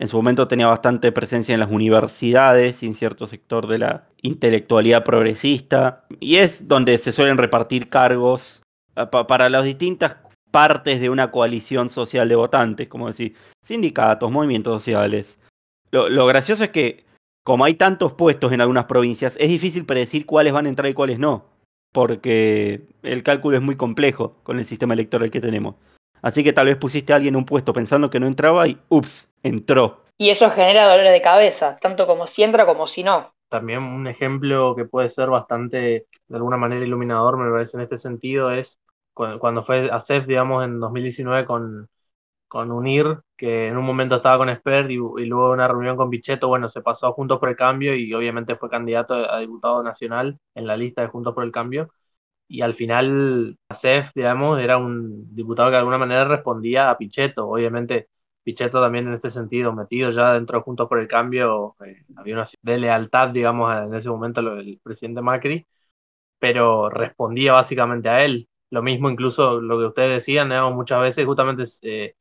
en 0.00 0.08
su 0.08 0.16
momento 0.16 0.48
tenía 0.48 0.66
bastante 0.66 1.12
presencia 1.12 1.52
en 1.52 1.60
las 1.60 1.70
universidades 1.70 2.82
y 2.82 2.86
en 2.86 2.94
cierto 2.94 3.26
sector 3.26 3.66
de 3.66 3.76
la 3.76 4.08
intelectualidad 4.22 5.04
progresista. 5.04 6.06
Y 6.20 6.36
es 6.36 6.66
donde 6.66 6.96
se 6.96 7.12
suelen 7.12 7.36
repartir 7.36 7.90
cargos 7.90 8.62
eh, 8.96 9.04
para 9.28 9.50
las 9.50 9.62
distintas 9.62 10.16
partes 10.50 11.02
de 11.02 11.10
una 11.10 11.30
coalición 11.30 11.90
social 11.90 12.30
de 12.30 12.34
votantes, 12.34 12.88
como 12.88 13.08
decir, 13.08 13.34
sindicatos, 13.62 14.30
movimientos 14.30 14.82
sociales. 14.82 15.38
Lo, 15.90 16.24
gracioso 16.24 16.64
es 16.64 16.70
que, 16.70 17.04
como 17.44 17.66
hay 17.66 17.74
tantos 17.74 18.14
puestos 18.14 18.52
en 18.52 18.62
algunas 18.62 18.86
provincias, 18.86 19.36
es 19.38 19.50
difícil 19.50 19.84
predecir 19.84 20.24
cuáles 20.24 20.54
van 20.54 20.64
a 20.64 20.70
entrar 20.70 20.88
y 20.88 20.94
cuáles 20.94 21.18
no, 21.18 21.44
porque 21.92 22.88
el 23.02 23.22
cálculo 23.22 23.58
es 23.58 23.62
muy 23.62 23.76
complejo 23.76 24.38
con 24.44 24.58
el 24.58 24.64
sistema 24.64 24.94
electoral 24.94 25.30
que 25.30 25.42
tenemos. 25.42 25.74
Así 26.22 26.44
que 26.44 26.52
tal 26.52 26.66
vez 26.66 26.76
pusiste 26.76 27.12
a 27.12 27.16
alguien 27.16 27.34
en 27.34 27.38
un 27.38 27.44
puesto 27.44 27.72
pensando 27.72 28.10
que 28.10 28.20
no 28.20 28.26
entraba 28.26 28.66
y, 28.66 28.78
ups, 28.88 29.28
entró. 29.42 30.04
Y 30.18 30.30
eso 30.30 30.50
genera 30.50 30.90
dolores 30.90 31.12
de 31.12 31.22
cabeza, 31.22 31.78
tanto 31.80 32.06
como 32.06 32.26
si 32.26 32.42
entra 32.42 32.66
como 32.66 32.86
si 32.86 33.02
no. 33.02 33.32
También 33.48 33.82
un 33.82 34.06
ejemplo 34.06 34.76
que 34.76 34.84
puede 34.84 35.10
ser 35.10 35.28
bastante, 35.28 36.06
de 36.28 36.36
alguna 36.36 36.56
manera, 36.56 36.84
iluminador, 36.84 37.36
me 37.36 37.50
parece, 37.50 37.76
en 37.76 37.82
este 37.82 37.98
sentido, 37.98 38.52
es 38.52 38.78
cuando 39.14 39.64
fue 39.64 39.90
a 39.90 40.00
CEF, 40.00 40.26
digamos, 40.26 40.64
en 40.64 40.78
2019 40.78 41.44
con, 41.44 41.88
con 42.48 42.70
UNIR, 42.70 43.20
que 43.36 43.68
en 43.68 43.76
un 43.76 43.84
momento 43.84 44.16
estaba 44.16 44.38
con 44.38 44.48
Esper 44.48 44.90
y, 44.90 44.96
luego 44.96 45.52
una 45.52 45.68
reunión 45.68 45.96
con 45.96 46.10
Pichetto, 46.10 46.48
bueno, 46.48 46.68
se 46.68 46.80
pasó 46.80 47.12
Juntos 47.12 47.38
por 47.38 47.48
el 47.48 47.56
Cambio 47.56 47.94
y 47.94 48.12
obviamente 48.14 48.56
fue 48.56 48.68
candidato 48.68 49.14
a 49.14 49.38
diputado 49.38 49.82
nacional 49.82 50.38
en 50.54 50.66
la 50.66 50.76
lista 50.76 51.02
de 51.02 51.08
Juntos 51.08 51.34
por 51.34 51.44
el 51.44 51.52
Cambio 51.52 51.90
y 52.50 52.62
al 52.62 52.74
final 52.74 53.56
CEF, 53.72 54.10
digamos, 54.14 54.60
era 54.60 54.76
un 54.78 55.34
diputado 55.34 55.68
que 55.68 55.72
de 55.74 55.78
alguna 55.78 55.98
manera 55.98 56.24
respondía 56.24 56.90
a 56.90 56.98
Pichetto. 56.98 57.48
Obviamente, 57.48 58.08
Pichetto 58.42 58.80
también 58.80 59.06
en 59.08 59.14
este 59.14 59.30
sentido, 59.30 59.72
metido 59.72 60.10
ya 60.10 60.32
dentro 60.34 60.58
de 60.58 60.64
Juntos 60.64 60.88
por 60.88 60.98
el 60.98 61.08
Cambio, 61.08 61.76
eh, 61.86 62.04
había 62.16 62.34
una 62.34 62.48
de 62.62 62.78
lealtad, 62.78 63.28
digamos, 63.30 63.72
en 63.76 63.94
ese 63.94 64.08
momento 64.10 64.40
el 64.40 64.80
presidente 64.82 65.22
Macri, 65.22 65.66
pero 66.38 66.90
respondía 66.90 67.52
básicamente 67.54 68.08
a 68.08 68.24
él. 68.24 68.48
Lo 68.70 68.82
mismo 68.82 69.10
incluso 69.10 69.60
lo 69.60 69.78
que 69.78 69.86
ustedes 69.86 70.10
decían, 70.22 70.48
digamos, 70.50 70.74
muchas 70.74 71.00
veces 71.02 71.26
justamente 71.26 71.64
eh, 71.82 72.14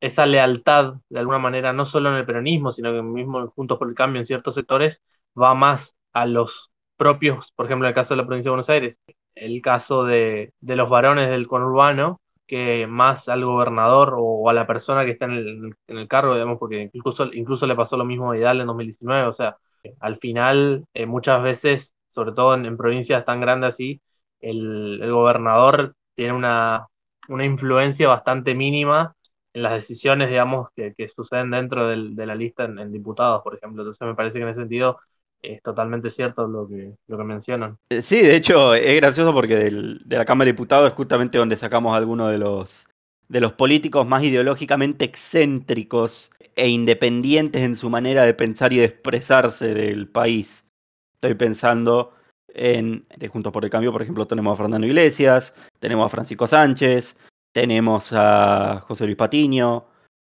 esa 0.00 0.26
lealtad, 0.26 0.94
de 1.08 1.18
alguna 1.18 1.38
manera, 1.38 1.72
no 1.72 1.84
solo 1.86 2.10
en 2.10 2.16
el 2.16 2.26
peronismo, 2.26 2.72
sino 2.72 2.92
que 2.92 3.02
mismo 3.02 3.48
Juntos 3.50 3.78
por 3.78 3.88
el 3.88 3.94
Cambio 3.94 4.20
en 4.20 4.26
ciertos 4.26 4.54
sectores, 4.54 5.02
va 5.40 5.54
más 5.54 5.96
a 6.12 6.26
los 6.26 6.70
propios, 6.98 7.52
por 7.56 7.66
ejemplo, 7.66 7.86
en 7.86 7.90
el 7.90 7.94
caso 7.94 8.14
de 8.14 8.18
la 8.18 8.26
provincia 8.26 8.48
de 8.48 8.52
Buenos 8.52 8.70
Aires, 8.70 8.98
el 9.34 9.62
caso 9.62 10.04
de, 10.04 10.52
los 10.60 10.90
varones 10.90 11.30
del 11.30 11.46
conurbano, 11.46 12.20
que 12.46 12.86
más 12.86 13.28
al 13.28 13.44
gobernador 13.44 14.14
o 14.18 14.48
a 14.50 14.52
la 14.54 14.66
persona 14.66 15.04
que 15.04 15.12
está 15.12 15.26
en 15.26 15.32
el, 15.32 15.74
en 15.86 15.98
el 15.98 16.08
cargo, 16.08 16.34
digamos, 16.34 16.58
porque 16.58 16.90
incluso, 16.92 17.32
incluso 17.32 17.66
le 17.66 17.76
pasó 17.76 17.96
lo 17.96 18.04
mismo 18.04 18.30
a 18.30 18.34
Vidal 18.34 18.60
en 18.60 18.66
2019, 18.66 19.28
o 19.28 19.32
sea, 19.34 19.56
al 20.00 20.18
final, 20.18 20.84
eh, 20.94 21.06
muchas 21.06 21.42
veces, 21.42 21.94
sobre 22.10 22.32
todo 22.32 22.54
en, 22.54 22.76
provincias 22.76 23.24
tan 23.24 23.40
grandes 23.40 23.74
así, 23.74 24.00
el, 24.40 25.00
gobernador 25.10 25.94
tiene 26.14 26.32
una, 26.32 26.86
una 27.28 27.44
influencia 27.44 28.08
bastante 28.08 28.54
mínima 28.54 29.14
en 29.52 29.62
las 29.62 29.72
decisiones, 29.74 30.28
digamos, 30.28 30.68
que, 30.74 30.94
que 30.96 31.08
suceden 31.08 31.50
dentro 31.50 31.88
del, 31.88 32.16
de 32.16 32.26
la 32.26 32.34
lista 32.34 32.64
en, 32.64 32.92
diputados, 32.92 33.42
por 33.42 33.54
ejemplo. 33.56 33.82
Entonces 33.82 34.06
me 34.06 34.14
parece 34.14 34.38
que 34.38 34.44
en 34.44 34.50
ese 34.50 34.60
sentido 34.60 34.98
es 35.42 35.62
totalmente 35.62 36.10
cierto 36.10 36.46
lo 36.46 36.68
que, 36.68 36.94
lo 37.06 37.16
que 37.16 37.24
mencionan. 37.24 37.78
Eh, 37.90 38.02
sí, 38.02 38.20
de 38.20 38.36
hecho 38.36 38.74
es 38.74 38.96
gracioso 38.96 39.32
porque 39.32 39.56
del, 39.56 40.00
de 40.04 40.16
la 40.16 40.24
Cámara 40.24 40.46
de 40.46 40.52
Diputados 40.52 40.88
es 40.88 40.94
justamente 40.94 41.38
donde 41.38 41.56
sacamos 41.56 41.96
algunos 41.96 42.30
de 42.30 42.38
los, 42.38 42.86
de 43.28 43.40
los 43.40 43.52
políticos 43.52 44.06
más 44.06 44.22
ideológicamente 44.22 45.04
excéntricos 45.04 46.30
e 46.56 46.68
independientes 46.68 47.62
en 47.62 47.76
su 47.76 47.88
manera 47.88 48.24
de 48.24 48.34
pensar 48.34 48.72
y 48.72 48.78
de 48.78 48.84
expresarse 48.84 49.74
del 49.74 50.08
país. 50.08 50.66
Estoy 51.14 51.34
pensando 51.34 52.14
en 52.48 53.06
de 53.16 53.28
Juntos 53.28 53.52
por 53.52 53.64
el 53.64 53.70
Cambio, 53.70 53.92
por 53.92 54.02
ejemplo, 54.02 54.26
tenemos 54.26 54.52
a 54.52 54.56
Fernando 54.56 54.86
Iglesias, 54.86 55.54
tenemos 55.78 56.06
a 56.06 56.08
Francisco 56.08 56.48
Sánchez, 56.48 57.16
tenemos 57.52 58.12
a 58.12 58.80
José 58.86 59.04
Luis 59.04 59.16
Patiño, 59.16 59.86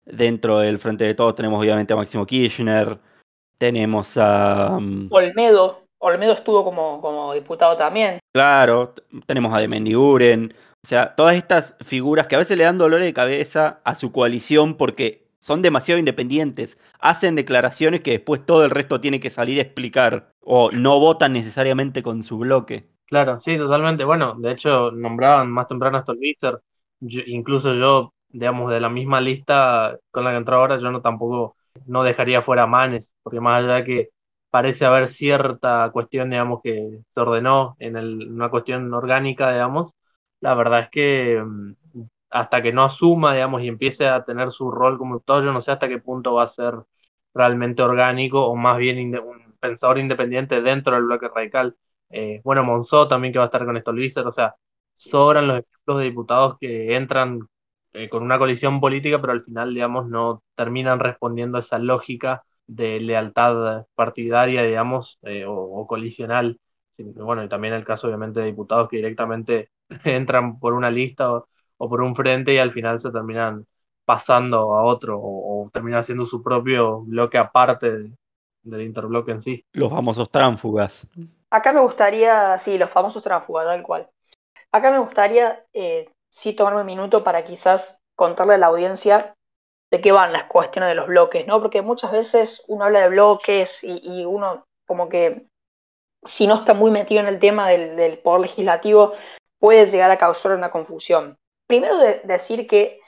dentro 0.06 0.60
del 0.60 0.80
Frente 0.80 1.04
de 1.04 1.14
Todos 1.14 1.36
tenemos 1.36 1.60
obviamente 1.60 1.94
a 1.94 1.96
Máximo 1.96 2.26
Kirchner, 2.26 3.00
tenemos 3.58 4.18
a... 4.18 4.78
Um... 4.78 5.08
Olmedo, 5.12 5.84
Olmedo 6.00 6.34
estuvo 6.34 6.64
como, 6.64 7.02
como 7.02 7.34
diputado 7.34 7.78
también. 7.78 8.20
Claro, 8.34 8.94
tenemos 9.26 9.54
a 9.54 9.60
Demendiguren, 9.60 10.54
o 10.86 10.88
sea, 10.88 11.16
todas 11.16 11.36
estas 11.36 11.76
figuras 11.84 12.28
que 12.28 12.36
a 12.36 12.38
veces 12.38 12.58
le 12.58 12.64
dan 12.64 12.78
dolor 12.78 13.02
de 13.02 13.12
cabeza 13.12 13.82
a 13.84 13.96
su 13.96 14.12
coalición 14.12 14.76
porque 14.76 15.26
son 15.40 15.64
demasiado 15.64 15.98
independientes, 15.98 16.80
hacen 17.00 17.36
declaraciones 17.36 18.02
que 18.02 18.12
después 18.12 18.46
todo 18.46 18.66
el 18.66 18.72
resto 18.72 19.02
tiene 19.02 19.20
que 19.20 19.32
salir 19.32 19.58
a 19.58 19.64
explicar 19.64 20.30
o 20.42 20.70
no 20.72 21.00
votan 21.00 21.34
necesariamente 21.34 22.04
con 22.04 22.24
su 22.24 22.38
bloque. 22.38 22.88
Claro, 23.08 23.40
sí, 23.40 23.58
totalmente. 23.58 24.04
Bueno, 24.04 24.36
de 24.38 24.52
hecho, 24.52 24.92
nombraban 24.92 25.50
más 25.50 25.68
temprano 25.68 25.98
a 25.98 26.02
Stolbizer. 26.02 26.62
incluso 27.00 27.74
yo, 27.74 28.14
digamos, 28.30 28.72
de 28.72 28.80
la 28.80 28.90
misma 28.90 29.22
lista 29.22 29.98
con 30.12 30.24
la 30.24 30.32
que 30.32 30.38
entró 30.38 30.58
ahora, 30.58 30.80
yo 30.80 30.92
no 30.92 31.02
tampoco 31.02 31.56
no 31.86 32.04
dejaría 32.04 32.42
fuera 32.42 32.64
a 32.64 32.68
Manes, 32.68 33.12
porque 33.24 33.40
más 33.40 33.64
allá 33.64 33.76
de 33.76 33.84
que 33.86 34.10
parece 34.50 34.86
haber 34.86 35.08
cierta 35.10 35.90
cuestión, 35.92 36.30
digamos, 36.30 36.62
que 36.64 37.02
se 37.14 37.20
ordenó 37.20 37.76
en 37.80 37.98
el, 37.98 38.32
una 38.32 38.50
cuestión 38.50 38.94
orgánica, 38.94 39.52
digamos, 39.52 39.94
la 40.42 40.54
verdad 40.56 40.82
es 40.82 40.90
que 40.92 41.42
mm, 41.46 41.74
hasta 42.30 42.62
que 42.62 42.74
no 42.74 42.84
asuma, 42.86 43.34
digamos, 43.34 43.62
y 43.62 43.68
empiece 43.68 44.08
a 44.08 44.24
tener 44.26 44.52
su 44.52 44.72
rol 44.72 44.98
como 44.98 45.20
todo, 45.20 45.44
yo 45.44 45.54
no 45.54 45.62
sé 45.62 45.72
hasta 45.72 45.88
qué 45.88 46.00
punto 46.00 46.34
va 46.36 46.44
a 46.44 46.48
ser 46.50 46.74
realmente 47.34 47.82
orgánico 47.82 48.46
o 48.48 48.56
más 48.56 48.78
bien 48.78 49.16
un 49.18 49.56
pensador 49.60 49.98
independiente 50.00 50.62
dentro 50.62 50.96
del 50.96 51.04
bloque 51.06 51.28
radical. 51.34 51.76
Eh, 52.10 52.42
bueno, 52.44 52.64
Monzó 52.64 53.08
también 53.08 53.34
que 53.34 53.40
va 53.40 53.46
a 53.46 53.48
estar 53.48 53.66
con 53.66 53.80
Stolbizer, 53.80 54.26
o 54.28 54.32
sea, 54.34 54.56
sobran 54.96 55.48
los 55.48 55.60
ejemplos 55.60 55.98
de 56.00 56.04
diputados 56.06 56.58
que 56.60 56.96
entran 56.96 57.40
eh, 57.96 58.10
con 58.10 58.24
una 58.24 58.38
coalición 58.38 58.80
política, 58.80 59.20
pero 59.22 59.34
al 59.34 59.44
final, 59.44 59.74
digamos, 59.74 60.08
no 60.08 60.44
terminan 60.56 61.00
respondiendo 61.00 61.58
a 61.58 61.62
esa 61.62 61.80
lógica 61.80 62.44
de 62.68 63.00
lealtad 63.00 63.86
partidaria, 63.96 64.64
digamos, 64.64 65.20
eh, 65.24 65.46
o, 65.46 65.54
o, 65.54 65.88
colisional. 65.88 66.60
Bueno, 66.98 67.44
y 67.44 67.50
también 67.50 67.74
el 67.74 67.86
caso, 67.86 68.08
obviamente, 68.08 68.40
de 68.40 68.48
diputados 68.48 68.90
que 68.90 68.98
directamente 68.98 69.70
entran 70.04 70.60
por 70.60 70.74
una 70.74 70.92
lista 70.92 71.32
o, 71.32 71.48
por 71.78 72.02
un 72.02 72.16
frente 72.16 72.54
y 72.54 72.58
al 72.58 72.72
final 72.72 73.00
se 73.02 73.12
terminan 73.12 73.66
pasando 74.06 74.76
a 74.76 74.84
otro 74.84 75.20
o, 75.20 75.70
terminan 75.74 76.00
haciendo 76.00 76.26
su 76.26 76.44
propio 76.44 77.02
bloque 77.02 77.38
aparte 77.38 78.12
del 78.64 78.82
interbloque 78.82 79.32
en 79.32 79.42
sí. 79.42 79.66
Los 79.74 79.92
famosos 79.92 80.30
tránfugas. 80.30 81.08
Acá 81.50 81.74
me 81.74 81.82
gustaría, 81.82 82.58
sí, 82.58 82.78
los 82.78 82.90
famosos 82.90 83.24
tránfugas, 83.24 83.66
tal 83.66 83.84
cual. 83.84 84.10
Acá 84.72 84.92
me 84.92 85.00
gustaría 85.00 85.64
eh, 85.74 86.10
sí 86.36 86.52
tomarme 86.52 86.82
un 86.82 86.86
minuto 86.86 87.24
para 87.24 87.46
quizás 87.46 87.98
contarle 88.14 88.56
a 88.56 88.58
la 88.58 88.68
audiencia 88.68 89.36
de 89.90 90.02
qué 90.02 90.12
van 90.12 90.34
las 90.34 90.46
cuestiones 90.46 90.90
de 90.90 90.96
los 90.96 91.08
bloques, 91.08 91.48
¿no? 91.48 91.62
Porque 91.62 91.82
muchas 91.82 92.12
veces 92.12 92.62
uno 92.68 92.84
habla 92.84 93.02
de 93.02 93.10
bloques 93.10 93.80
y, 93.84 94.26
uno 94.26 94.66
como 94.86 95.08
que 95.08 95.48
si 96.26 96.46
no 96.46 96.56
está 96.56 96.74
muy 96.74 96.92
metido 96.92 97.22
en 97.22 97.28
el 97.28 97.40
tema 97.40 97.70
del, 97.70 98.20
poder 98.20 98.42
legislativo 98.42 99.14
puede 99.60 99.86
llegar 99.86 100.12
a 100.12 100.18
causar 100.18 100.52
una 100.52 100.72
confusión. 100.72 101.38
Primero 101.68 101.98
decir 101.98 102.68
que 102.68 103.00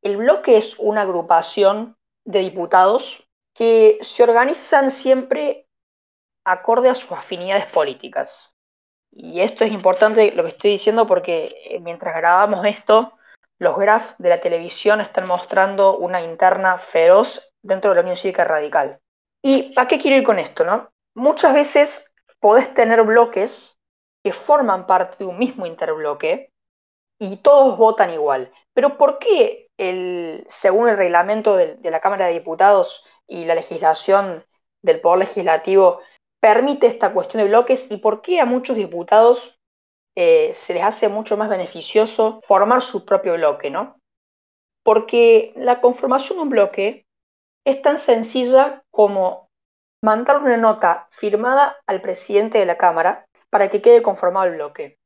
el 0.00 0.16
bloque 0.16 0.56
es 0.56 0.74
una 0.78 1.02
agrupación 1.02 1.96
de 2.24 2.38
diputados 2.38 3.22
que 3.54 3.98
se 4.00 4.22
organizan 4.22 4.90
siempre 4.90 5.66
acorde 6.44 6.88
a 6.88 6.94
sus 6.94 7.12
afinidades 7.12 7.66
políticas. 7.66 8.56
Y 9.12 9.42
esto 9.42 9.64
es 9.64 9.72
importante 9.72 10.32
lo 10.32 10.42
que 10.42 10.50
estoy 10.50 10.72
diciendo 10.72 11.06
porque 11.06 11.54
eh, 11.64 11.80
mientras 11.80 12.16
grabamos 12.16 12.64
esto, 12.66 13.12
los 13.58 13.76
graphs 13.76 14.14
de 14.18 14.30
la 14.30 14.40
televisión 14.40 15.00
están 15.00 15.28
mostrando 15.28 15.98
una 15.98 16.22
interna 16.22 16.78
feroz 16.78 17.52
dentro 17.62 17.90
de 17.90 17.96
la 17.96 18.00
Unión 18.02 18.16
Cívica 18.16 18.44
Radical. 18.44 18.98
¿Y 19.42 19.74
para 19.74 19.86
qué 19.86 19.98
quiero 19.98 20.16
ir 20.16 20.24
con 20.24 20.38
esto? 20.38 20.64
No? 20.64 20.90
Muchas 21.14 21.52
veces 21.52 22.10
podés 22.40 22.72
tener 22.74 23.02
bloques 23.02 23.76
que 24.24 24.32
forman 24.32 24.86
parte 24.86 25.16
de 25.18 25.26
un 25.26 25.38
mismo 25.38 25.66
interbloque 25.66 26.50
y 27.18 27.36
todos 27.36 27.76
votan 27.76 28.12
igual. 28.12 28.50
Pero 28.72 28.96
¿por 28.96 29.18
qué, 29.18 29.68
el, 29.76 30.46
según 30.48 30.88
el 30.88 30.96
reglamento 30.96 31.56
de 31.56 31.90
la 31.90 32.00
Cámara 32.00 32.26
de 32.26 32.32
Diputados 32.32 33.04
y 33.28 33.44
la 33.44 33.54
legislación 33.54 34.44
del 34.82 35.00
Poder 35.00 35.20
Legislativo, 35.20 36.00
permite 36.42 36.88
esta 36.88 37.12
cuestión 37.12 37.40
de 37.40 37.48
bloques 37.48 37.88
y 37.88 37.98
por 37.98 38.20
qué 38.20 38.40
a 38.40 38.46
muchos 38.46 38.76
diputados 38.76 39.56
eh, 40.16 40.52
se 40.54 40.74
les 40.74 40.82
hace 40.82 41.08
mucho 41.08 41.36
más 41.36 41.48
beneficioso 41.48 42.40
formar 42.48 42.82
su 42.82 43.04
propio 43.04 43.34
bloque, 43.34 43.70
¿no? 43.70 44.00
Porque 44.82 45.52
la 45.54 45.80
conformación 45.80 46.38
de 46.38 46.42
un 46.42 46.50
bloque 46.50 47.06
es 47.64 47.80
tan 47.80 47.96
sencilla 47.96 48.82
como 48.90 49.50
mandar 50.02 50.38
una 50.38 50.56
nota 50.56 51.06
firmada 51.12 51.76
al 51.86 52.02
presidente 52.02 52.58
de 52.58 52.66
la 52.66 52.76
Cámara 52.76 53.24
para 53.48 53.70
que 53.70 53.80
quede 53.80 54.02
conformado 54.02 54.46
el 54.46 54.56
bloque. 54.56 54.98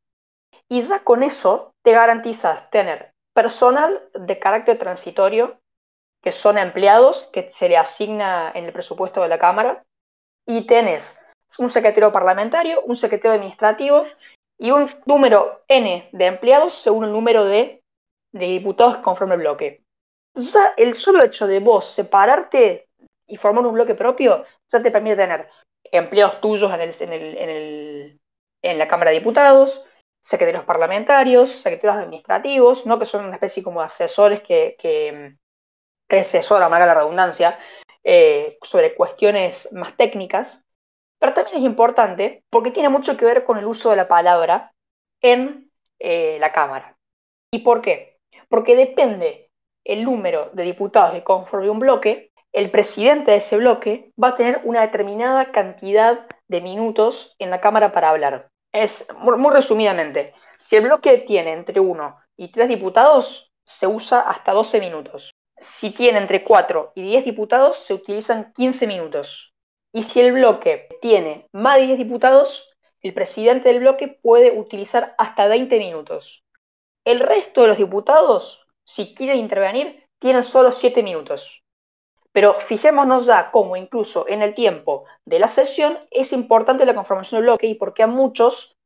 Y 0.70 0.80
ya 0.80 1.00
con 1.00 1.22
eso 1.22 1.74
te 1.82 1.92
garantizas 1.92 2.70
tener 2.70 3.12
personal 3.34 4.08
de 4.14 4.38
carácter 4.38 4.78
transitorio, 4.78 5.60
que 6.22 6.32
son 6.32 6.56
empleados 6.56 7.28
que 7.30 7.50
se 7.50 7.68
le 7.68 7.76
asigna 7.76 8.50
en 8.54 8.64
el 8.64 8.72
presupuesto 8.72 9.20
de 9.20 9.28
la 9.28 9.38
Cámara, 9.38 9.84
y 10.46 10.66
tenés 10.66 11.18
un 11.58 11.70
secretario 11.70 12.12
parlamentario, 12.12 12.82
un 12.82 12.96
secretario 12.96 13.34
administrativo 13.34 14.04
y 14.58 14.70
un 14.70 14.88
número 15.04 15.62
N 15.68 16.08
de 16.12 16.26
empleados 16.26 16.74
según 16.74 17.04
el 17.04 17.12
número 17.12 17.44
de, 17.44 17.82
diputados 18.32 18.96
que 18.96 19.02
conforman 19.02 19.38
el 19.38 19.42
bloque. 19.42 19.82
El 20.76 20.94
solo 20.94 21.22
hecho 21.22 21.46
de 21.46 21.60
vos 21.60 21.86
separarte 21.86 22.88
y 23.26 23.36
formar 23.36 23.66
un 23.66 23.74
bloque 23.74 23.94
propio 23.94 24.44
ya 24.70 24.82
te 24.82 24.90
permite 24.90 25.16
tener 25.16 25.48
empleados 25.84 26.40
tuyos 26.40 26.70
en, 26.74 28.18
en, 28.62 28.78
la 28.78 28.88
Cámara 28.88 29.10
de 29.10 29.18
Diputados, 29.18 29.82
secretarios 30.20 30.64
parlamentarios, 30.64 31.50
secretarios 31.50 32.02
administrativos, 32.02 32.84
¿no? 32.84 32.98
que 32.98 33.06
son 33.06 33.24
una 33.24 33.34
especie 33.34 33.62
como 33.62 33.80
de 33.80 33.86
asesores 33.86 34.42
que, 34.42 34.76
que, 34.78 35.36
que 36.08 36.20
asesoran, 36.20 36.70
la 36.70 36.94
redundancia, 36.94 37.58
eh, 38.04 38.58
sobre 38.62 38.94
cuestiones 38.94 39.72
más 39.72 39.96
técnicas. 39.96 40.62
Pero 41.18 41.34
también 41.34 41.58
es 41.58 41.62
importante 41.64 42.44
porque 42.50 42.70
tiene 42.70 42.88
mucho 42.88 43.16
que 43.16 43.24
ver 43.24 43.44
con 43.44 43.58
el 43.58 43.66
uso 43.66 43.90
de 43.90 43.96
la 43.96 44.08
palabra 44.08 44.72
en 45.20 45.70
eh, 45.98 46.38
la 46.40 46.52
Cámara. 46.52 46.96
¿Y 47.50 47.60
por 47.60 47.80
qué? 47.80 48.18
Porque 48.48 48.76
depende 48.76 49.50
el 49.84 50.04
número 50.04 50.50
de 50.52 50.64
diputados 50.64 51.12
que 51.12 51.24
conforme 51.24 51.70
un 51.70 51.78
bloque, 51.78 52.32
el 52.52 52.70
presidente 52.70 53.32
de 53.32 53.38
ese 53.38 53.56
bloque 53.56 54.12
va 54.22 54.28
a 54.28 54.36
tener 54.36 54.60
una 54.64 54.80
determinada 54.82 55.52
cantidad 55.52 56.26
de 56.48 56.60
minutos 56.60 57.34
en 57.38 57.50
la 57.50 57.60
Cámara 57.60 57.92
para 57.92 58.10
hablar. 58.10 58.48
Es 58.72 59.06
muy 59.18 59.52
resumidamente, 59.52 60.34
si 60.58 60.76
el 60.76 60.82
bloque 60.82 61.18
tiene 61.18 61.52
entre 61.52 61.80
1 61.80 62.18
y 62.36 62.50
3 62.50 62.68
diputados, 62.68 63.52
se 63.64 63.86
usa 63.86 64.20
hasta 64.20 64.52
12 64.52 64.80
minutos. 64.80 65.30
Si 65.58 65.90
tiene 65.90 66.18
entre 66.18 66.44
4 66.44 66.92
y 66.94 67.02
10 67.02 67.24
diputados, 67.24 67.78
se 67.78 67.94
utilizan 67.94 68.52
15 68.52 68.86
minutos. 68.86 69.54
Y 69.96 70.02
si 70.02 70.20
el 70.20 70.32
bloque 70.32 70.88
tiene 71.00 71.48
más 71.52 71.76
de 71.76 71.86
10 71.86 71.96
diputados, 71.96 72.68
el 73.00 73.14
presidente 73.14 73.70
del 73.70 73.80
bloque 73.80 74.08
puede 74.08 74.50
utilizar 74.52 75.14
hasta 75.16 75.48
20 75.48 75.78
minutos. 75.78 76.44
El 77.06 77.18
resto 77.18 77.62
de 77.62 77.68
los 77.68 77.78
diputados, 77.78 78.66
si 78.84 79.14
quieren 79.14 79.38
intervenir, 79.38 80.04
tienen 80.18 80.42
solo 80.42 80.70
7 80.70 81.02
minutos. 81.02 81.62
Pero 82.32 82.60
fijémonos 82.60 83.24
ya 83.24 83.50
cómo 83.50 83.74
incluso 83.74 84.28
en 84.28 84.42
el 84.42 84.54
tiempo 84.54 85.06
de 85.24 85.38
la 85.38 85.48
sesión 85.48 85.98
es 86.10 86.34
importante 86.34 86.84
la 86.84 86.94
conformación 86.94 87.38
del 87.40 87.46
bloque 87.46 87.66
y 87.66 87.74
porque 87.74 88.02
a 88.02 88.06
muchos 88.06 88.76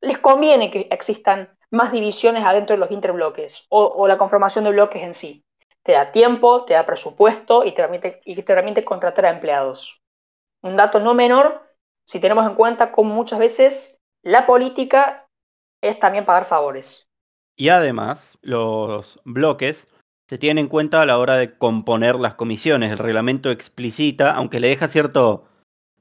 les 0.00 0.18
conviene 0.18 0.70
que 0.70 0.86
existan 0.92 1.50
más 1.72 1.90
divisiones 1.90 2.44
adentro 2.46 2.76
de 2.76 2.80
los 2.80 2.92
interbloques 2.92 3.66
o, 3.70 4.06
la 4.06 4.18
conformación 4.18 4.62
de 4.62 4.70
bloques 4.70 5.02
en 5.02 5.14
sí. 5.14 5.42
Te 5.82 5.92
da 5.94 6.12
tiempo, 6.12 6.64
te 6.64 6.74
da 6.74 6.86
presupuesto 6.86 7.64
y 7.64 7.72
te 7.72 8.44
permite 8.44 8.84
contratar 8.84 9.26
a 9.26 9.30
empleados 9.30 9.99
un 10.62 10.76
dato 10.76 11.00
no 11.00 11.14
menor 11.14 11.62
si 12.06 12.20
tenemos 12.20 12.46
en 12.46 12.54
cuenta 12.54 12.92
cómo 12.92 13.14
muchas 13.14 13.38
veces 13.38 13.96
la 14.22 14.46
política 14.46 15.26
es 15.82 15.98
también 15.98 16.26
pagar 16.26 16.46
favores. 16.46 17.06
Y 17.56 17.68
además, 17.68 18.38
los 18.42 19.20
bloques 19.24 19.86
se 20.28 20.38
tiene 20.38 20.60
en 20.60 20.68
cuenta 20.68 21.02
a 21.02 21.06
la 21.06 21.18
hora 21.18 21.36
de 21.36 21.56
componer 21.56 22.16
las 22.16 22.34
comisiones. 22.34 22.90
El 22.90 22.98
reglamento 22.98 23.50
explicita, 23.50 24.32
aunque 24.32 24.60
le 24.60 24.68
deja 24.68 24.88
cierto 24.88 25.46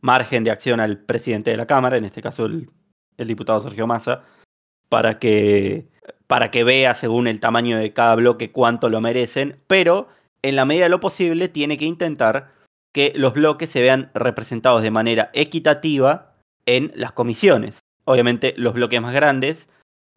margen 0.01 0.43
de 0.43 0.51
acción 0.51 0.79
al 0.79 0.99
presidente 0.99 1.51
de 1.51 1.57
la 1.57 1.67
Cámara, 1.67 1.97
en 1.97 2.05
este 2.05 2.21
caso 2.21 2.45
el, 2.45 2.69
diputado 3.17 3.61
Sergio 3.61 3.87
Massa, 3.87 4.23
para 4.87 5.19
que, 5.19 5.89
para 6.27 6.51
que 6.51 6.63
vea 6.63 6.93
según 6.93 7.27
el 7.27 7.39
tamaño 7.39 7.77
de 7.77 7.91
cada 7.93 8.15
bloque 8.15 8.51
cuánto 8.51 8.89
lo 8.89 9.01
merecen, 9.01 9.61
pero 9.67 10.07
en 10.41 10.55
la 10.55 10.65
medida 10.65 10.85
de 10.85 10.89
lo 10.89 10.99
posible 10.99 11.49
tiene 11.49 11.77
que 11.77 11.85
intentar 11.85 12.53
que 12.93 13.13
los 13.15 13.33
bloques 13.33 13.69
se 13.69 13.81
vean 13.81 14.11
representados 14.13 14.81
de 14.81 14.91
manera 14.91 15.29
equitativa 15.33 16.33
en 16.65 16.91
las 16.95 17.11
comisiones. 17.11 17.79
Obviamente 18.05 18.53
los 18.57 18.73
bloques 18.73 19.01
más 19.01 19.13
grandes 19.13 19.69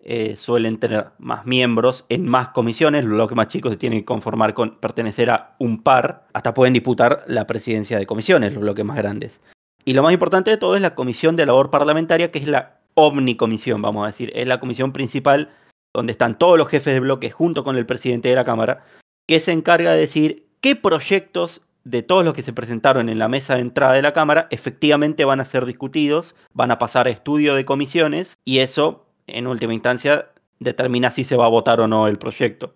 eh, 0.04 0.34
suelen 0.36 0.78
tener 0.78 1.10
más 1.18 1.46
miembros 1.46 2.06
en 2.08 2.26
más 2.26 2.48
comisiones, 2.48 3.04
los 3.04 3.14
bloques 3.14 3.36
más 3.36 3.48
chicos 3.48 3.72
se 3.72 3.78
tienen 3.78 4.00
que 4.00 4.04
conformar 4.04 4.52
con 4.52 4.80
pertenecer 4.80 5.30
a 5.30 5.54
un 5.58 5.82
par, 5.82 6.26
hasta 6.32 6.54
pueden 6.54 6.74
disputar 6.74 7.22
la 7.28 7.46
presidencia 7.46 7.98
de 7.98 8.06
comisiones, 8.06 8.54
los 8.54 8.62
bloques 8.62 8.84
más 8.84 8.96
grandes. 8.96 9.40
Y 9.84 9.92
lo 9.92 10.02
más 10.02 10.12
importante 10.12 10.50
de 10.50 10.56
todo 10.56 10.74
es 10.74 10.82
la 10.82 10.94
comisión 10.94 11.36
de 11.36 11.46
labor 11.46 11.70
parlamentaria, 11.70 12.28
que 12.28 12.38
es 12.38 12.48
la 12.48 12.80
omnicomisión, 12.94 13.80
vamos 13.80 14.04
a 14.04 14.08
decir, 14.08 14.32
es 14.34 14.46
la 14.46 14.60
comisión 14.60 14.92
principal 14.92 15.50
donde 15.94 16.12
están 16.12 16.38
todos 16.38 16.58
los 16.58 16.68
jefes 16.68 16.94
de 16.94 17.00
bloques 17.00 17.32
junto 17.32 17.64
con 17.64 17.76
el 17.76 17.86
presidente 17.86 18.28
de 18.28 18.34
la 18.34 18.44
Cámara, 18.44 18.84
que 19.28 19.40
se 19.40 19.52
encarga 19.52 19.92
de 19.92 20.00
decir 20.00 20.48
qué 20.60 20.74
proyectos 20.74 21.62
de 21.84 22.02
todos 22.02 22.24
los 22.24 22.34
que 22.34 22.42
se 22.42 22.52
presentaron 22.52 23.08
en 23.08 23.18
la 23.18 23.28
mesa 23.28 23.54
de 23.54 23.60
entrada 23.60 23.94
de 23.94 24.02
la 24.02 24.12
Cámara 24.12 24.46
efectivamente 24.50 25.24
van 25.24 25.40
a 25.40 25.44
ser 25.44 25.66
discutidos, 25.66 26.34
van 26.52 26.70
a 26.70 26.78
pasar 26.78 27.06
a 27.06 27.10
estudio 27.10 27.54
de 27.54 27.64
comisiones 27.64 28.38
y 28.44 28.58
eso, 28.58 29.06
en 29.26 29.46
última 29.46 29.74
instancia, 29.74 30.30
determina 30.60 31.10
si 31.10 31.24
se 31.24 31.36
va 31.36 31.46
a 31.46 31.50
votar 31.50 31.80
o 31.80 31.88
no 31.88 32.06
el 32.06 32.18
proyecto. 32.18 32.74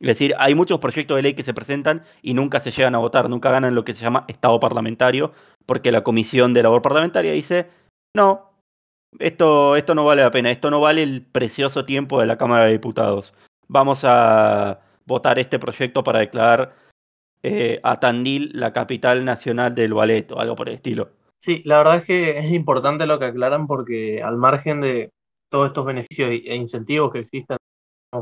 Es 0.00 0.08
decir, 0.08 0.34
hay 0.38 0.54
muchos 0.54 0.78
proyectos 0.78 1.16
de 1.16 1.22
ley 1.22 1.34
que 1.34 1.42
se 1.42 1.54
presentan 1.54 2.02
y 2.22 2.34
nunca 2.34 2.60
se 2.60 2.70
llegan 2.70 2.94
a 2.94 2.98
votar, 2.98 3.28
nunca 3.28 3.50
ganan 3.50 3.74
lo 3.74 3.84
que 3.84 3.94
se 3.94 4.02
llama 4.04 4.24
estado 4.28 4.60
parlamentario, 4.60 5.32
porque 5.66 5.90
la 5.90 6.04
comisión 6.04 6.52
de 6.52 6.62
labor 6.62 6.82
parlamentaria 6.82 7.32
dice, 7.32 7.68
no, 8.14 8.52
esto, 9.18 9.76
esto 9.76 9.94
no 9.94 10.04
vale 10.04 10.22
la 10.22 10.30
pena, 10.30 10.50
esto 10.50 10.70
no 10.70 10.80
vale 10.80 11.02
el 11.02 11.22
precioso 11.22 11.84
tiempo 11.84 12.20
de 12.20 12.26
la 12.26 12.38
Cámara 12.38 12.66
de 12.66 12.72
Diputados. 12.72 13.34
Vamos 13.66 14.04
a 14.04 14.80
votar 15.04 15.38
este 15.38 15.58
proyecto 15.58 16.04
para 16.04 16.20
declarar 16.20 16.74
eh, 17.42 17.80
a 17.82 18.00
Tandil 18.00 18.50
la 18.54 18.72
capital 18.72 19.24
nacional 19.24 19.74
del 19.74 19.94
ballet 19.94 20.30
o 20.32 20.40
algo 20.40 20.56
por 20.56 20.68
el 20.68 20.74
estilo. 20.74 21.10
Sí, 21.40 21.62
la 21.64 21.78
verdad 21.78 21.96
es 21.98 22.04
que 22.04 22.38
es 22.38 22.52
importante 22.52 23.06
lo 23.06 23.18
que 23.18 23.26
aclaran 23.26 23.66
porque 23.66 24.22
al 24.22 24.36
margen 24.36 24.80
de 24.80 25.12
todos 25.48 25.68
estos 25.68 25.86
beneficios 25.86 26.30
e 26.30 26.54
incentivos 26.54 27.12
que 27.12 27.20
existen 27.20 27.56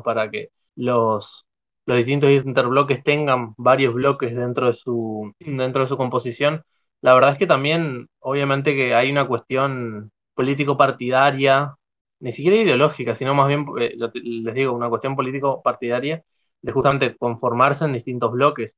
para 0.04 0.30
que 0.30 0.50
los 0.76 1.46
los 1.86 1.98
distintos 1.98 2.30
interbloques 2.30 3.02
tengan 3.04 3.54
varios 3.56 3.94
bloques 3.94 4.34
dentro 4.34 4.66
de 4.68 4.74
su, 4.74 5.32
dentro 5.38 5.82
de 5.82 5.88
su 5.88 5.96
composición. 5.96 6.62
La 7.00 7.14
verdad 7.14 7.32
es 7.32 7.38
que 7.38 7.46
también, 7.46 8.08
obviamente, 8.18 8.74
que 8.74 8.94
hay 8.94 9.10
una 9.10 9.26
cuestión 9.28 10.10
político-partidaria, 10.34 11.76
ni 12.20 12.32
siquiera 12.32 12.56
ideológica, 12.56 13.14
sino 13.14 13.34
más 13.34 13.48
bien, 13.48 13.66
eh, 13.80 13.94
les 14.14 14.54
digo, 14.54 14.72
una 14.72 14.88
cuestión 14.88 15.14
político-partidaria 15.16 16.22
de 16.60 16.72
justamente 16.72 17.16
conformarse 17.16 17.84
en 17.84 17.92
distintos 17.92 18.32
bloques. 18.32 18.74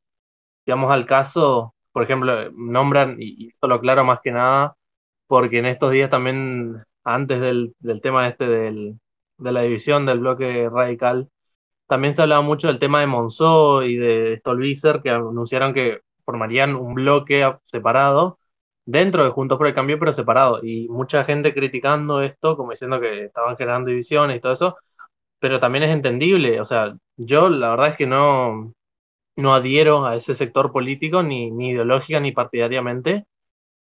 Digamos 0.69 0.93
al 0.93 1.07
caso, 1.07 1.75
por 1.93 2.05
ejemplo, 2.05 2.53
nombran, 2.53 3.17
y 3.21 3.49
esto 3.49 3.69
lo 3.69 3.77
aclaro 3.77 4.05
más 4.05 4.21
que 4.23 4.33
nada, 4.33 4.77
porque 5.27 5.59
en 5.61 5.67
estos 5.67 5.93
días 5.93 6.11
también, 6.11 6.85
antes 7.05 7.41
del, 7.41 7.75
del 7.81 8.03
tema 8.03 8.29
este 8.29 8.47
del, 8.47 9.01
de 9.39 9.53
la 9.53 9.63
división 9.63 10.07
del 10.07 10.21
bloque 10.21 10.69
radical, 10.71 11.31
también 11.89 12.15
se 12.15 12.23
hablaba 12.23 12.43
mucho 12.43 12.69
del 12.69 12.79
tema 12.79 13.01
de 13.01 13.07
Monzó 13.07 13.83
y 13.83 13.97
de 13.97 14.39
Stolbizer, 14.41 15.01
que 15.03 15.11
anunciaron 15.11 15.75
que 15.75 16.01
formarían 16.25 16.77
un 16.77 16.95
bloque 16.95 17.51
separado 17.67 18.39
dentro 18.87 19.25
de 19.25 19.31
Juntos 19.31 19.59
por 19.59 19.67
el 19.69 19.75
Cambio, 19.75 19.99
pero 19.99 20.13
separado. 20.13 20.61
Y 20.63 20.89
mucha 20.89 21.25
gente 21.25 21.55
criticando 21.55 22.23
esto, 22.23 22.57
como 22.57 22.73
diciendo 22.73 23.01
que 23.01 23.27
estaban 23.27 23.57
generando 23.57 23.91
divisiones 23.91 24.39
y 24.39 24.41
todo 24.41 24.53
eso, 24.53 24.77
pero 25.41 25.61
también 25.61 25.85
es 25.85 25.91
entendible. 25.93 26.61
O 26.61 26.65
sea, 26.65 26.97
yo 27.17 27.49
la 27.49 27.71
verdad 27.71 27.89
es 27.91 27.97
que 27.99 28.07
no, 28.07 28.75
no 29.39 29.55
adhiero 29.55 30.07
a 30.07 30.17
ese 30.17 30.35
sector 30.35 30.73
político, 30.73 31.23
ni, 31.23 31.51
ni 31.51 31.71
ideológica 31.71 32.21
ni 32.21 32.33
partidariamente, 32.33 33.27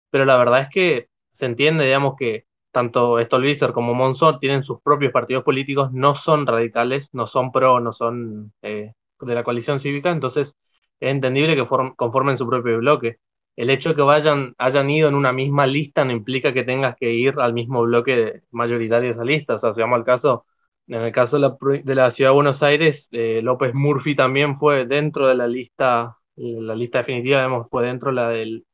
pero 0.09 0.25
la 0.25 0.37
verdad 0.37 0.61
es 0.63 0.69
que 0.69 1.07
se 1.31 1.45
entiende, 1.45 1.85
digamos, 1.85 2.15
que 2.17 2.45
tanto 2.71 3.19
Stolbizer 3.23 3.71
como 3.73 3.93
Monzón 3.93 4.39
tienen 4.39 4.63
sus 4.63 4.81
propios 4.81 5.11
partidos 5.13 5.43
políticos, 5.43 5.91
no 5.93 6.15
son 6.15 6.45
radicales, 6.47 7.09
no 7.13 7.27
son 7.27 7.51
pro, 7.51 7.79
no 7.79 7.93
son 7.93 8.53
eh, 8.61 8.93
de 9.21 9.35
la 9.35 9.43
coalición 9.43 9.79
cívica, 9.79 10.11
entonces 10.11 10.55
es 10.99 11.11
entendible 11.11 11.55
que 11.55 11.67
conformen 11.95 12.37
su 12.37 12.47
propio 12.47 12.77
bloque. 12.79 13.17
El 13.55 13.69
hecho 13.69 13.89
de 13.89 13.95
que 13.95 14.01
vayan, 14.01 14.53
hayan 14.57 14.89
ido 14.89 15.07
en 15.09 15.15
una 15.15 15.31
misma 15.31 15.65
lista 15.67 16.03
no 16.03 16.11
implica 16.11 16.53
que 16.53 16.63
tengas 16.63 16.95
que 16.97 17.13
ir 17.13 17.35
al 17.39 17.53
mismo 17.53 17.81
bloque 17.83 18.41
mayoritario 18.51 19.09
de 19.09 19.13
esa 19.15 19.23
lista. 19.23 19.55
O 19.55 19.59
sea, 19.59 19.73
si 19.73 19.81
vamos 19.81 19.97
al 19.97 20.05
caso, 20.05 20.45
en 20.87 21.01
el 21.01 21.11
caso 21.11 21.37
de 21.37 21.95
la, 21.95 22.11
Ciudad 22.11 22.29
de 22.31 22.35
Buenos 22.35 22.63
Aires, 22.63 23.09
eh, 23.11 23.41
López 23.43 23.73
Murphy 23.73 24.15
también 24.15 24.57
fue 24.59 24.85
dentro 24.85 25.27
de 25.27 25.35
la 25.35 25.47
lista, 25.47 26.17
la 26.35 26.75
lista 26.75 26.99
definitiva, 26.99 27.39
digamos, 27.39 27.67
fue 27.69 27.85
dentro 27.85 28.11
la 28.11 28.29
del, 28.29 28.65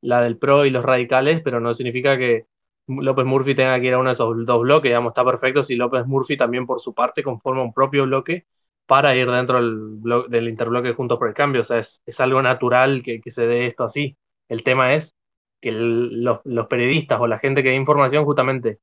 la 0.00 0.22
del 0.22 0.38
PRO 0.38 0.64
y 0.64 0.70
los 0.70 0.84
radicales, 0.84 1.42
pero 1.44 1.60
no 1.60 1.74
significa 1.74 2.16
que 2.18 2.46
López 2.86 3.26
Murphy 3.26 3.54
tenga 3.54 3.78
que 3.80 3.86
ir 3.86 3.94
a 3.94 3.98
uno 3.98 4.10
de 4.10 4.14
esos 4.14 4.46
dos 4.46 4.62
bloques, 4.62 4.88
digamos, 4.90 5.10
está 5.10 5.24
perfecto 5.24 5.62
si 5.62 5.76
López 5.76 6.06
Murphy 6.06 6.36
también 6.36 6.66
por 6.66 6.80
su 6.80 6.94
parte 6.94 7.22
conforma 7.22 7.62
un 7.62 7.74
propio 7.74 8.04
bloque 8.04 8.46
para 8.86 9.14
ir 9.14 9.30
dentro 9.30 9.56
del, 9.56 10.00
del 10.30 10.48
interbloque 10.48 10.94
Juntos 10.94 11.18
por 11.18 11.28
el 11.28 11.34
Cambio, 11.34 11.60
o 11.60 11.64
sea, 11.64 11.78
es, 11.78 12.20
algo 12.20 12.40
natural 12.42 13.02
que, 13.02 13.20
se 13.30 13.46
dé 13.46 13.66
esto 13.66 13.84
así. 13.84 14.16
El 14.48 14.64
tema 14.64 14.94
es 14.94 15.14
que 15.60 15.72
los, 15.72 16.40
periodistas 16.68 17.20
o 17.20 17.26
la 17.26 17.38
gente 17.38 17.62
que 17.62 17.68
da 17.70 17.74
información 17.74 18.24
justamente 18.24 18.78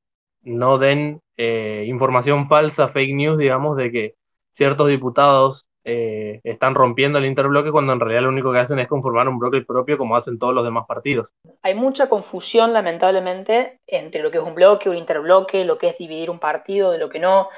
no 0.46 0.78
den 0.78 1.20
eh, 1.36 1.84
información 1.86 2.48
falsa, 2.48 2.88
fake 2.88 3.14
news, 3.14 3.38
digamos, 3.38 3.76
de 3.76 3.90
que 3.90 4.14
ciertos 4.52 4.88
diputados 4.88 5.66
eh, 5.84 6.40
están 6.42 6.74
rompiendo 6.74 7.18
el 7.18 7.26
interbloque 7.26 7.70
cuando 7.70 7.92
en 7.92 8.00
realidad 8.00 8.22
lo 8.22 8.30
único 8.30 8.52
que 8.52 8.58
hacen 8.58 8.78
es 8.78 8.88
conformar 8.88 9.28
un 9.28 9.38
bloque 9.38 9.60
propio 9.62 9.98
como 9.98 10.16
hacen 10.16 10.38
todos 10.38 10.54
los 10.54 10.64
demás 10.64 10.86
partidos. 10.86 11.32
Hay 11.62 11.74
mucha 11.74 12.08
confusión, 12.08 12.72
lamentablemente, 12.72 13.78
entre 13.86 14.22
lo 14.22 14.30
que 14.30 14.38
es 14.38 14.44
un 14.44 14.54
bloque, 14.54 14.88
un 14.88 14.96
interbloque, 14.96 15.64
lo 15.64 15.78
que 15.78 15.88
es 15.88 15.98
dividir 15.98 16.30
un 16.30 16.38
partido 16.38 16.90
de 16.90 16.98
lo 16.98 17.08
que 17.08 17.20
no. 17.20 17.50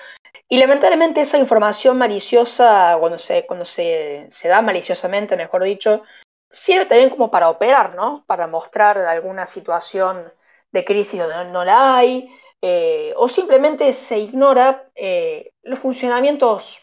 Y 0.48 0.58
lamentablemente 0.58 1.20
esa 1.20 1.38
información 1.38 1.96
maliciosa, 1.98 2.96
cuando 2.98 3.18
se, 3.18 3.46
cuando 3.46 3.64
se, 3.64 4.28
se 4.30 4.48
da 4.48 4.60
maliciosamente, 4.60 5.36
mejor 5.36 5.62
dicho, 5.62 6.02
sirve 6.50 6.86
también 6.86 7.10
como 7.10 7.30
para 7.30 7.48
operar, 7.50 7.94
¿no? 7.94 8.24
Para 8.26 8.46
mostrar 8.46 8.98
alguna 8.98 9.46
situación 9.46 10.32
de 10.72 10.84
crisis 10.84 11.20
donde 11.20 11.50
no 11.50 11.64
la 11.64 11.96
hay, 11.96 12.30
eh, 12.62 13.12
o 13.16 13.28
simplemente 13.28 13.92
se 13.92 14.18
ignora 14.18 14.90
eh, 14.94 15.52
los 15.62 15.78
funcionamientos 15.78 16.82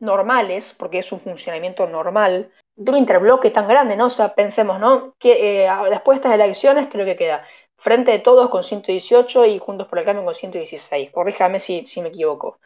normales, 0.00 0.74
porque 0.78 0.98
es 0.98 1.12
un 1.12 1.20
funcionamiento 1.20 1.86
normal, 1.86 2.52
de 2.76 2.90
un 2.90 2.98
interbloque 2.98 3.50
tan 3.50 3.68
grande, 3.68 3.96
¿no? 3.96 4.06
O 4.06 4.10
sea, 4.10 4.34
pensemos, 4.34 4.80
¿no? 4.80 5.14
Que 5.18 5.64
eh, 5.64 5.70
después 5.90 6.16
de 6.16 6.20
estas 6.20 6.34
elecciones, 6.34 6.88
creo 6.90 7.06
que 7.06 7.16
queda 7.16 7.46
Frente 7.76 8.12
de 8.12 8.18
Todos 8.18 8.50
con 8.50 8.64
118 8.64 9.44
y 9.46 9.58
Juntos 9.58 9.88
por 9.88 9.98
el 9.98 10.04
Cambio 10.04 10.24
con 10.24 10.34
116. 10.34 11.10
Corríjame 11.10 11.60
si, 11.60 11.86
si 11.86 12.00
me 12.00 12.08
equivoco. 12.08 12.58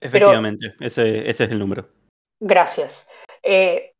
Efectivamente, 0.00 0.74
ese, 0.80 1.28
ese, 1.28 1.44
es 1.44 1.50
el 1.50 1.58
número. 1.58 1.88
Gracias. 2.40 3.06
Eh, 3.42 3.92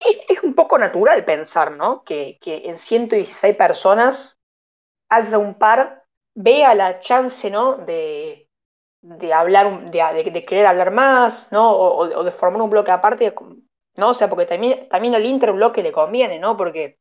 es, 0.00 0.42
un 0.42 0.54
poco 0.54 0.78
natural 0.78 1.24
pensar, 1.24 1.72
¿no? 1.72 2.04
Que, 2.04 2.38
que 2.40 2.68
en 2.68 2.78
116 2.78 3.56
personas 3.56 4.38
haya 5.08 5.38
un 5.38 5.54
par, 5.54 6.03
vea 6.34 6.74
la 6.74 7.00
chance, 7.00 7.50
¿no? 7.50 7.76
De, 7.76 8.48
de 9.02 9.32
hablar, 9.32 9.90
de, 9.90 10.30
de, 10.30 10.44
querer 10.44 10.66
hablar 10.66 10.90
más, 10.90 11.52
¿no? 11.52 11.72
O, 11.72 12.24
de 12.24 12.32
formar 12.32 12.62
un 12.62 12.70
bloque 12.70 12.90
aparte, 12.90 13.34
¿no? 13.96 14.10
O 14.10 14.14
sea, 14.14 14.28
porque 14.28 14.46
también, 14.46 14.88
también 14.88 15.14
al 15.14 15.26
interbloque 15.26 15.82
le 15.82 15.92
conviene, 15.92 16.38
¿no? 16.38 16.56
Porque 16.56 16.98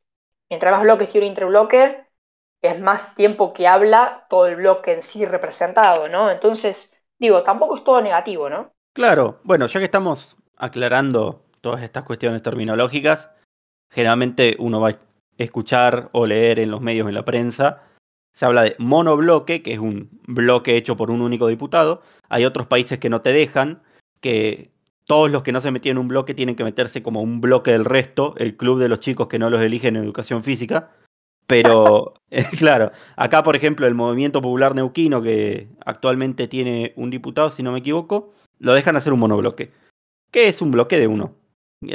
mientras 0.50 0.72
más 0.72 0.84
bloques 0.84 1.10
tiene 1.10 1.28
un 1.28 1.32
interbloque, 1.32 2.06
es 2.62 2.80
más 2.80 3.16
tiempo 3.16 3.54
que 3.54 3.68
habla 3.68 4.26
todo 4.30 4.48
el 4.48 4.56
bloque 4.56 4.94
en 4.94 5.04
sí 5.04 5.26
representado, 5.26 6.08
¿no? 6.08 6.32
Entonces, 6.32 6.94
digo, 7.20 7.44
tampoco 7.44 7.78
es 7.78 7.84
todo 7.84 8.02
negativo, 8.02 8.50
¿no? 8.50 8.72
Claro, 8.94 9.40
bueno, 9.44 9.66
ya 9.66 9.80
que 9.80 9.86
estamos 9.86 10.38
aclarando 10.56 11.42
todas 11.62 11.82
estas 11.82 12.04
cuestiones 12.04 12.42
terminológicas, 12.44 13.32
generalmente 13.90 14.56
uno 14.60 14.80
va 14.80 14.90
a 14.90 14.98
escuchar 15.38 16.10
o 16.12 16.26
leer 16.26 16.60
en 16.60 16.72
los 16.72 16.82
medios, 16.82 17.08
en 17.08 17.16
la 17.16 17.26
prensa, 17.26 17.82
se 18.34 18.46
habla 18.46 18.64
de 18.64 18.76
monobloque, 18.80 19.62
que 19.62 19.74
es 19.74 19.80
un 19.80 20.10
bloque 20.28 20.76
hecho 20.76 20.98
por 20.98 21.12
un 21.12 21.22
único 21.22 21.48
diputado. 21.48 22.02
Hay 22.30 22.46
otros 22.46 22.68
países 22.68 23.00
que 23.00 23.10
no 23.10 23.22
te 23.22 23.32
dejan, 23.32 23.82
que 24.20 24.72
todos 25.06 25.30
los 25.30 25.44
que 25.44 25.52
no 25.52 25.62
se 25.62 25.72
metían 25.72 25.98
en 25.98 26.02
un 26.02 26.08
bloque 26.08 26.34
tienen 26.34 26.56
que 26.56 26.64
meterse 26.64 27.04
como 27.04 27.22
un 27.22 27.42
bloque 27.42 27.72
del 27.72 27.86
resto, 27.86 28.34
el 28.38 28.58
club 28.58 28.80
de 28.80 28.90
los 28.90 29.00
chicos 29.00 29.28
que 29.28 29.40
no 29.40 29.50
los 29.50 29.62
eligen 29.62 29.96
en 29.96 30.04
educación 30.04 30.44
física. 30.44 30.92
Pero, 31.46 32.16
claro, 32.58 32.92
acá 33.16 33.44
por 33.44 33.56
ejemplo 33.56 33.86
el 33.86 33.96
Movimiento 33.96 34.42
Popular 34.42 34.74
Neuquino, 34.74 35.22
que 35.22 35.68
actualmente 35.86 36.48
tiene 36.48 36.94
un 36.96 37.12
diputado, 37.12 37.52
si 37.52 37.62
no 37.62 37.72
me 37.72 37.80
equivoco, 37.80 38.34
lo 38.60 38.74
dejan 38.74 38.96
hacer 38.96 39.14
un 39.14 39.20
monobloque. 39.20 39.70
¿Qué 40.32 40.48
es 40.48 40.62
un 40.62 40.72
bloque 40.72 40.98
de 40.98 41.08
uno? 41.08 41.36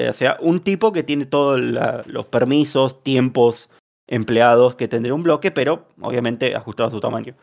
O 0.09 0.13
sea, 0.13 0.37
un 0.41 0.61
tipo 0.61 0.93
que 0.93 1.03
tiene 1.03 1.27
todos 1.27 1.59
los 2.07 2.27
permisos, 2.27 3.03
tiempos 3.03 3.71
empleados 4.09 4.75
que 4.75 4.89
tendría 4.89 5.15
un 5.15 5.23
bloque, 5.23 5.51
pero 5.51 5.87
obviamente 6.01 6.57
ajustado 6.57 6.89
a 6.89 6.93
su 6.93 7.01
tamaño. 7.01 7.35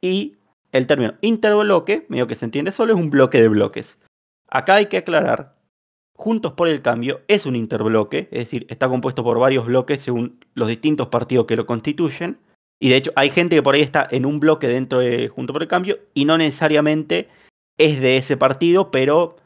Y 0.00 0.36
el 0.72 0.86
término 0.86 1.14
interbloque, 1.20 2.06
medio 2.08 2.26
que 2.26 2.34
se 2.34 2.44
entiende 2.44 2.72
solo, 2.72 2.94
es 2.94 3.00
un 3.00 3.10
bloque 3.10 3.40
de 3.40 3.48
bloques. 3.48 3.98
Acá 4.48 4.76
hay 4.76 4.86
que 4.86 4.98
aclarar, 4.98 5.60
Juntos 6.20 6.52
por 6.52 6.68
el 6.68 6.82
Cambio 6.82 7.22
es 7.28 7.46
un 7.46 7.56
interbloque, 7.56 8.28
es 8.30 8.40
decir, 8.40 8.66
está 8.68 8.90
compuesto 8.90 9.24
por 9.24 9.38
varios 9.38 9.64
bloques 9.64 10.00
según 10.00 10.38
los 10.52 10.68
distintos 10.68 11.08
partidos 11.08 11.46
que 11.46 11.56
lo 11.56 11.64
constituyen. 11.64 12.36
Y 12.78 12.90
de 12.90 12.96
hecho 12.96 13.10
hay 13.16 13.30
gente 13.30 13.56
que 13.56 13.62
por 13.62 13.74
ahí 13.74 13.80
está 13.80 14.06
en 14.10 14.26
un 14.26 14.38
bloque 14.38 14.68
dentro 14.68 14.98
de 14.98 15.28
Juntos 15.28 15.54
por 15.54 15.62
el 15.62 15.68
Cambio 15.68 15.98
y 16.12 16.26
no 16.26 16.36
necesariamente 16.36 17.28
es 17.78 18.02
de 18.02 18.18
ese 18.18 18.36
partido, 18.36 18.90
pero 18.90 19.38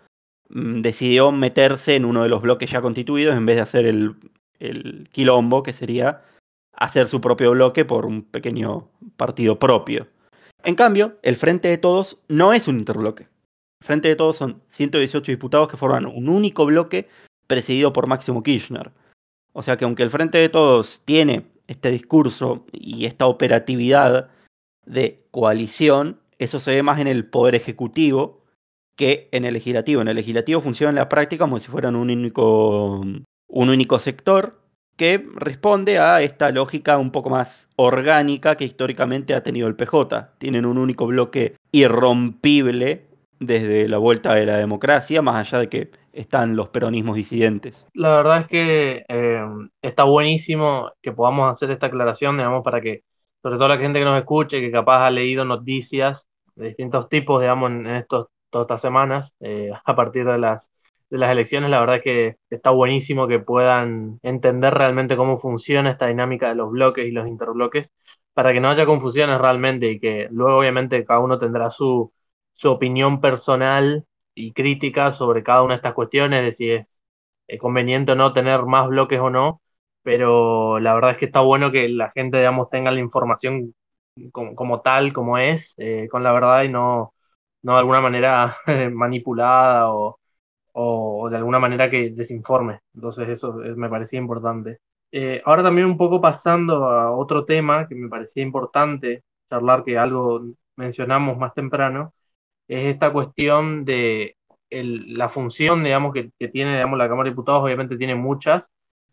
mm, 0.49 0.81
decidió 0.81 1.31
meterse 1.31 1.95
en 1.95 2.05
uno 2.05 2.25
de 2.25 2.29
los 2.29 2.43
bloques 2.43 2.69
ya 2.69 2.81
constituidos 2.81 3.37
en 3.37 3.47
vez 3.47 3.55
de 3.55 3.63
hacer 3.63 3.87
el, 3.87 4.17
el 4.59 5.09
quilombo, 5.13 5.63
que 5.63 5.73
sería 5.73 6.23
hacer 6.77 7.09
su 7.09 7.21
propio 7.21 7.53
bloque 7.53 7.85
por 7.85 8.07
un 8.07 8.23
pequeño 8.23 8.89
partido 9.17 9.59
propio. 9.59 10.09
En 10.65 10.75
cambio, 10.75 11.19
el 11.23 11.37
Frente 11.37 11.69
de 11.69 11.79
Todos 11.79 12.23
no 12.29 12.53
es 12.53 12.69
un 12.69 12.79
interbloque. 12.79 13.25
El 13.25 13.87
Frente 13.87 14.09
de 14.09 14.17
Todos 14.17 14.37
son 14.37 14.63
118 14.69 15.31
diputados 15.31 15.69
que 15.69 15.77
forman 15.77 16.07
un 16.07 16.29
único 16.29 16.65
bloque 16.67 17.09
presidido 17.47 17.93
por 17.93 18.07
Máximo 18.07 18.43
Kirchner. 18.43 18.93
O 19.53 19.63
sea 19.63 19.77
que 19.77 19.85
aunque 19.85 20.03
el 20.03 20.11
Frente 20.11 20.39
de 20.39 20.49
Todos 20.49 21.03
tiene 21.05 21.47
este 21.67 21.91
discurso 21.91 22.65
y 22.73 23.05
esta 23.05 23.27
operatividad 23.27 24.31
de 24.87 25.27
coalición, 25.31 26.21
eso 26.39 26.61
se 26.61 26.75
ve 26.75 26.83
más 26.83 26.99
en 27.01 27.07
el 27.07 27.27
poder 27.27 27.55
ejecutivo 27.55 28.43
que 28.97 29.29
en 29.33 29.45
el 29.45 29.55
legislativo. 29.55 30.01
En 30.01 30.09
el 30.09 30.17
legislativo 30.17 30.61
funciona 30.61 30.91
en 30.91 30.97
la 30.97 31.09
práctica 31.09 31.45
como 31.45 31.59
si 31.59 31.69
fueran 31.71 31.97
un 31.97 32.11
único, 32.11 33.01
un 33.01 33.69
único 33.69 33.99
sector 33.99 34.64
que 34.97 35.25
responde 35.35 35.99
a 35.99 36.23
esta 36.23 36.51
lógica 36.51 36.99
un 36.99 37.11
poco 37.11 37.31
más 37.31 37.71
orgánica 37.77 38.57
que 38.57 38.65
históricamente 38.65 39.35
ha 39.35 39.43
tenido 39.43 39.69
el 39.69 39.77
PJ. 39.77 40.35
Tienen 40.39 40.67
un 40.67 40.79
único 40.79 41.07
bloque 41.07 41.55
irrompible 41.73 43.07
desde 43.41 43.89
la 43.89 43.99
vuelta 43.99 44.35
de 44.35 44.47
la 44.47 44.57
democracia, 44.57 45.23
más 45.23 45.37
allá 45.37 45.61
de 45.61 45.69
que 45.69 45.91
están 46.13 46.57
los 46.57 46.69
peronismos 46.69 47.17
disidentes. 47.17 47.87
La 47.93 48.17
verdad 48.17 48.43
es 48.43 48.47
que 48.47 49.05
eh, 49.09 49.45
está 49.83 50.05
buenísimo 50.05 50.93
que 51.03 51.13
podamos 51.13 51.51
hacer 51.51 51.71
esta 51.71 51.87
aclaración, 51.87 52.37
digamos, 52.37 52.63
para 52.63 52.81
que, 52.81 53.03
sobre 53.43 53.57
todo 53.57 53.69
la 53.69 53.79
gente 53.79 53.99
que 53.99 54.05
nos 54.05 54.19
escuche, 54.19 54.61
que 54.61 54.71
capaz 54.71 55.07
ha 55.07 55.11
leído 55.11 55.45
noticias 55.45 56.29
de 56.55 56.69
distintos 56.69 57.09
tipos, 57.09 57.41
digamos, 57.41 57.71
en, 57.71 57.87
estos, 57.89 58.29
todas 58.51 58.67
estas 58.67 58.83
semanas, 58.83 59.35
eh, 59.41 59.73
a 59.85 59.97
partir 59.97 60.25
de 60.25 60.39
las 60.39 60.73
de 61.15 61.21
las 61.21 61.31
elecciones, 61.31 61.71
la 61.71 61.79
verdad 61.79 62.01
que 62.03 62.39
está 62.51 62.71
buenísimo 62.71 63.29
que 63.29 63.39
puedan 63.39 64.19
entender 64.23 64.75
realmente 64.75 65.17
cómo 65.17 65.39
funciona 65.39 65.93
esta 65.93 66.09
dinámica 66.09 66.49
de 66.49 66.57
los 66.57 66.73
bloques 66.73 67.07
y 67.07 67.13
los 67.13 67.29
interbloques, 67.29 67.93
para 68.33 68.53
que 68.53 68.61
no 68.61 68.69
haya 68.71 68.85
confusiones 68.85 69.41
realmente 69.41 69.93
y 69.93 70.01
que 70.01 70.27
luego 70.33 70.59
obviamente 70.59 71.05
cada 71.05 71.21
uno 71.21 71.39
tendrá 71.39 71.71
su, 71.71 72.13
su 72.55 72.69
opinión 72.71 73.21
personal 73.21 74.05
y 74.35 74.53
crítica 74.53 75.13
sobre 75.13 75.45
cada 75.45 75.63
una 75.63 75.75
de 75.75 75.77
estas 75.77 75.95
cuestiones, 75.95 76.45
de 76.45 76.53
si 76.53 76.71
es 77.47 77.61
conveniente 77.61 78.13
o 78.13 78.15
no 78.17 78.33
tener 78.33 78.63
más 78.65 78.89
bloques 78.89 79.21
o 79.21 79.31
no, 79.31 79.63
pero 80.03 80.81
la 80.81 80.95
verdad 80.95 81.13
es 81.13 81.19
que 81.19 81.27
está 81.27 81.41
bueno 81.41 81.71
que 81.71 81.89
la 81.89 82.11
gente, 82.11 82.39
digamos, 82.39 82.71
tenga 82.71 82.91
la 82.91 83.01
información 83.01 83.75
como, 84.33 84.81
tal, 84.83 85.13
como 85.13 85.39
es, 85.39 85.75
eh, 85.79 86.09
con 86.11 86.25
la 86.25 86.33
verdad 86.33 86.65
y 86.65 86.69
no, 86.71 87.15
no 87.63 87.75
de 87.75 87.79
alguna 87.81 88.01
manera 88.01 88.57
manipulada 88.93 89.93
o, 89.93 90.19
o, 90.75 91.29
de 91.31 91.37
alguna 91.37 91.59
manera 91.59 91.91
que 91.91 92.11
desinforme. 92.11 92.81
Entonces 92.95 93.29
eso 93.29 93.55
me 93.55 93.89
parecía 93.89 94.19
importante. 94.19 94.81
Eh, 95.13 95.43
ahora 95.45 95.63
también 95.63 95.87
un 95.87 95.97
poco 95.97 96.21
pasando 96.21 96.87
a 96.87 97.13
otro 97.17 97.45
tema 97.45 97.87
que 97.89 97.95
me 97.95 98.09
parecía 98.09 98.43
importante 98.43 99.23
charlar, 99.49 99.85
que 99.85 99.99
algo 99.99 100.43
mencionamos 100.77 101.39
más 101.39 101.55
temprano, 101.55 102.15
es 102.69 102.87
esta 102.95 103.13
cuestión 103.13 103.85
de 103.85 104.37
la 104.71 105.29
función, 105.29 105.85
digamos, 105.85 106.13
que, 106.15 106.33
tiene, 106.49 106.75
digamos, 106.75 106.99
la 106.99 107.09
Cámara 107.09 107.25
de 107.29 107.31
Diputados, 107.31 107.63
obviamente 107.63 107.97
tiene 107.97 108.17
muchas, 108.17 108.71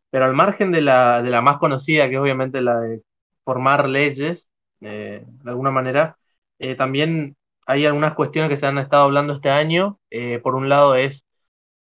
pero 0.09 0.25
al 0.25 0.33
margen 0.33 0.71
de 0.71 0.81
la, 0.81 1.21
de 1.21 1.29
la 1.29 1.41
más 1.41 1.59
conocida, 1.59 2.09
que 2.09 2.15
es 2.15 2.21
obviamente 2.21 2.61
la 2.61 2.79
de 2.79 3.01
formar 3.43 3.87
leyes, 3.89 4.47
eh, 4.81 5.23
de 5.25 5.49
alguna 5.49 5.71
manera, 5.71 6.17
eh, 6.59 6.75
también 6.75 7.35
hay 7.67 7.85
algunas 7.85 8.15
cuestiones 8.15 8.49
que 8.49 8.57
se 8.57 8.65
han 8.65 8.79
estado 8.79 9.03
hablando 9.03 9.33
este 9.33 9.49
año. 9.51 9.99
por 10.43 10.55
un 10.55 10.69
lado 10.69 10.95
es 10.95 11.25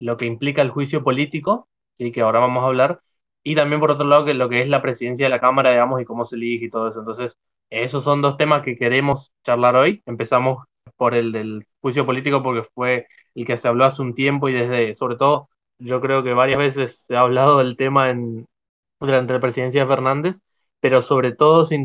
lo 0.01 0.17
que 0.17 0.27
implica 0.27 0.63
el 0.63 0.71
juicio 0.71 1.03
político, 1.05 1.69
¿sí? 1.99 2.13
que 2.13 2.21
ahora 2.23 2.41
vamos 2.41 2.63
a 2.65 2.67
hablar, 2.67 3.01
y 3.43 3.55
también 3.55 3.81
por 3.81 3.93
otro 3.93 4.07
lado 4.07 4.25
que 4.25 4.35
lo 4.35 4.49
que 4.49 4.63
es 4.63 4.69
la 4.69 4.83
presidencia 4.83 5.27
de 5.27 5.31
la 5.31 5.41
Cámara, 5.41 5.71
digamos, 5.71 6.01
y 6.01 6.05
cómo 6.05 6.25
se 6.27 6.37
elige 6.37 6.67
y 6.67 6.71
todo 6.71 6.89
eso. 6.89 6.99
Entonces, 7.01 7.39
esos 7.71 8.03
son 8.05 8.23
dos 8.23 8.37
temas 8.37 8.63
que 8.65 8.77
queremos 8.77 9.33
charlar 9.45 9.77
hoy. 9.77 10.03
Empezamos 10.07 10.65
por 10.97 11.15
el 11.15 11.33
del 11.33 11.67
juicio 11.81 12.07
político 12.07 12.43
porque 12.43 12.69
fue 12.75 13.07
el 13.35 13.47
que 13.47 13.57
se 13.57 13.69
habló 13.69 13.85
hace 13.85 14.03
un 14.03 14.15
tiempo 14.15 14.49
y 14.49 14.53
desde, 14.55 14.95
sobre 14.95 15.17
todo, 15.17 15.49
yo 15.79 16.01
creo 16.01 16.23
que 16.25 16.33
varias 16.33 16.59
veces 16.59 17.05
se 17.07 17.17
ha 17.17 17.21
hablado 17.21 17.59
del 17.59 17.77
tema 17.77 18.11
en, 18.11 18.47
durante 19.01 19.33
la 19.35 19.41
presidencia 19.41 19.83
de 19.83 19.89
Fernández, 19.89 20.41
pero 20.81 21.03
sobre 21.03 21.33
todo 21.33 21.67
se 21.67 21.79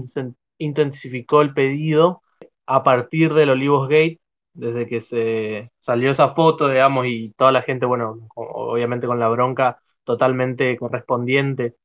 intensificó 0.57 1.41
el 1.41 1.53
pedido 1.53 2.21
a 2.65 2.83
partir 2.83 3.33
del 3.33 3.49
Olivos 3.51 3.89
Gate 3.89 4.20
desde 4.53 4.87
que 4.87 5.01
se 5.01 5.71
salió 5.79 6.11
esa 6.11 6.33
foto, 6.33 6.67
digamos, 6.69 7.05
y 7.07 7.33
toda 7.37 7.51
la 7.51 7.61
gente, 7.63 7.85
bueno, 7.85 8.27
obviamente 8.35 9.07
con 9.07 9.19
la 9.19 9.29
bronca 9.29 9.79
totalmente 10.03 10.77
correspondiente 10.77 11.75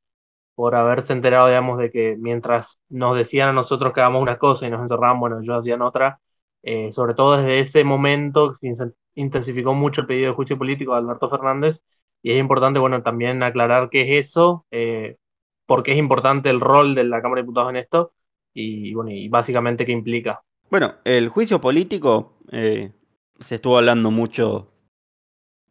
por 0.55 0.75
haberse 0.75 1.13
enterado, 1.13 1.47
digamos, 1.47 1.77
de 1.79 1.91
que 1.91 2.15
mientras 2.19 2.79
nos 2.89 3.15
decían 3.17 3.49
a 3.49 3.53
nosotros 3.53 3.93
que 3.93 4.01
hagamos 4.01 4.21
una 4.21 4.37
cosa 4.39 4.65
y 4.67 4.69
nos 4.71 4.81
encerraban, 4.81 5.19
bueno, 5.19 5.39
ellos 5.41 5.59
hacían 5.59 5.81
otra, 5.81 6.19
eh, 6.63 6.91
sobre 6.93 7.13
todo 7.13 7.37
desde 7.37 7.59
ese 7.59 7.83
momento 7.83 8.55
se 8.55 8.73
intensificó 9.15 9.73
mucho 9.73 10.01
el 10.01 10.07
pedido 10.07 10.29
de 10.29 10.35
juicio 10.35 10.57
político 10.57 10.93
de 10.93 10.99
Alberto 10.99 11.29
Fernández 11.29 11.81
y 12.23 12.31
es 12.31 12.39
importante, 12.39 12.79
bueno, 12.79 13.03
también 13.03 13.43
aclarar 13.43 13.89
qué 13.89 14.19
es 14.19 14.27
eso, 14.29 14.65
eh, 14.71 15.17
porque 15.65 15.91
es 15.93 15.97
importante 15.99 16.49
el 16.49 16.59
rol 16.61 16.95
de 16.95 17.03
la 17.03 17.21
Cámara 17.21 17.41
de 17.41 17.43
Diputados 17.43 17.69
en 17.71 17.77
esto 17.77 18.13
y, 18.53 18.93
bueno, 18.95 19.11
y 19.11 19.29
básicamente 19.29 19.85
qué 19.85 19.91
implica. 19.91 20.41
Bueno, 20.69 20.95
el 21.05 21.29
juicio 21.29 21.61
político 21.61 22.37
eh, 22.51 22.91
se 23.39 23.55
estuvo 23.55 23.77
hablando 23.77 24.11
mucho 24.11 24.71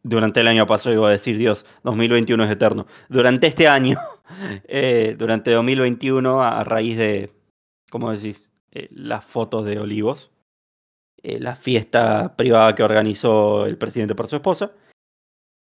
durante 0.01 0.39
el 0.39 0.47
año 0.47 0.65
pasado, 0.65 0.95
iba 0.95 1.07
a 1.07 1.11
decir, 1.11 1.37
Dios, 1.37 1.65
2021 1.83 2.43
es 2.43 2.51
eterno. 2.51 2.87
Durante 3.07 3.47
este 3.47 3.67
año, 3.67 3.99
eh, 4.67 5.15
durante 5.17 5.51
2021, 5.51 6.41
a, 6.41 6.63
raíz 6.63 6.97
de, 6.97 7.31
¿cómo 7.91 8.11
decís? 8.11 8.49
Eh, 8.71 8.87
las 8.91 9.23
fotos 9.23 9.65
de 9.65 9.79
Olivos, 9.79 10.31
la 11.23 11.55
fiesta 11.55 12.37
privada 12.37 12.73
que 12.73 12.83
organizó 12.83 13.65
el 13.65 13.77
presidente 13.77 14.15
por 14.15 14.27
su 14.27 14.37
esposa, 14.37 14.71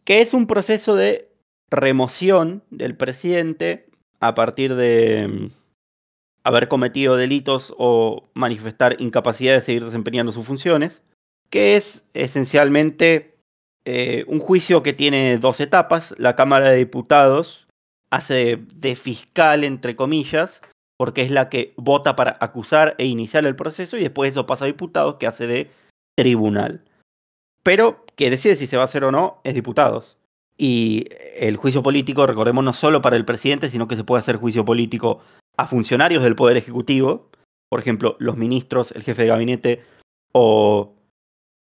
que 0.04 0.22
es 0.22 0.34
un 0.34 0.46
proceso 0.46 0.96
de 0.96 1.32
remoción 1.72 2.64
del 2.70 2.96
presidente 2.96 3.90
a 4.20 4.34
partir 4.36 4.76
de 4.76 5.28
mm, 5.28 5.48
haber 6.50 6.68
cometido 6.68 7.16
delitos 7.16 7.74
o 7.78 8.30
manifestar 8.34 8.96
incapacidad 9.00 9.54
de 9.54 9.62
seguir 9.62 9.86
desempeñando 9.86 10.32
sus 10.32 10.46
funciones, 10.46 11.04
que 11.50 11.76
es 11.76 12.08
esencialmente 12.14 13.36
eh, 13.86 14.26
un 14.28 14.40
juicio 14.40 14.84
que 14.84 14.94
tiene 14.94 15.38
dos 15.38 15.60
etapas. 15.60 16.16
La 16.18 16.36
Cámara 16.36 16.70
de 16.70 16.78
Diputados 16.78 17.68
hace 18.12 18.60
de 18.74 18.96
fiscal, 18.96 19.64
entre 19.64 19.96
comillas, 19.96 20.62
porque 20.98 21.22
es 21.22 21.30
la 21.30 21.50
que 21.50 21.74
vota 21.78 22.16
para 22.16 22.38
acusar 22.42 22.96
e 22.98 23.06
iniciar 23.06 23.46
el 23.46 23.56
proceso 23.56 23.98
y 23.98 24.02
después 24.02 24.32
eso 24.32 24.46
pasa 24.46 24.66
a 24.66 24.68
diputados 24.68 25.16
que 25.16 25.28
hace 25.28 25.46
de 25.46 25.70
tribunal. 26.18 26.82
Pero 27.62 28.06
que 28.16 28.32
decide 28.32 28.56
si 28.56 28.68
se 28.68 28.76
va 28.76 28.84
a 28.84 28.86
hacer 28.86 29.04
o 29.04 29.12
no 29.12 29.40
es 29.44 29.54
diputados. 29.54 30.18
Y 30.58 31.06
el 31.38 31.58
juicio 31.58 31.84
político, 31.84 32.26
recordemos, 32.26 32.64
no 32.64 32.74
solo 32.74 33.02
para 33.02 33.16
el 33.16 33.24
presidente, 33.24 33.70
sino 33.70 33.88
que 33.88 33.96
se 33.96 34.04
puede 34.04 34.20
hacer 34.20 34.36
juicio 34.36 34.66
político 34.66 35.22
a 35.60 35.68
funcionarios 35.68 36.24
del 36.24 36.38
Poder 36.38 36.56
Ejecutivo, 36.56 37.28
por 37.68 37.82
ejemplo, 37.82 38.16
los 38.20 38.38
ministros, 38.38 38.94
el 38.94 39.04
jefe 39.04 39.24
de 39.24 39.28
gabinete 39.28 39.84
o 40.32 40.94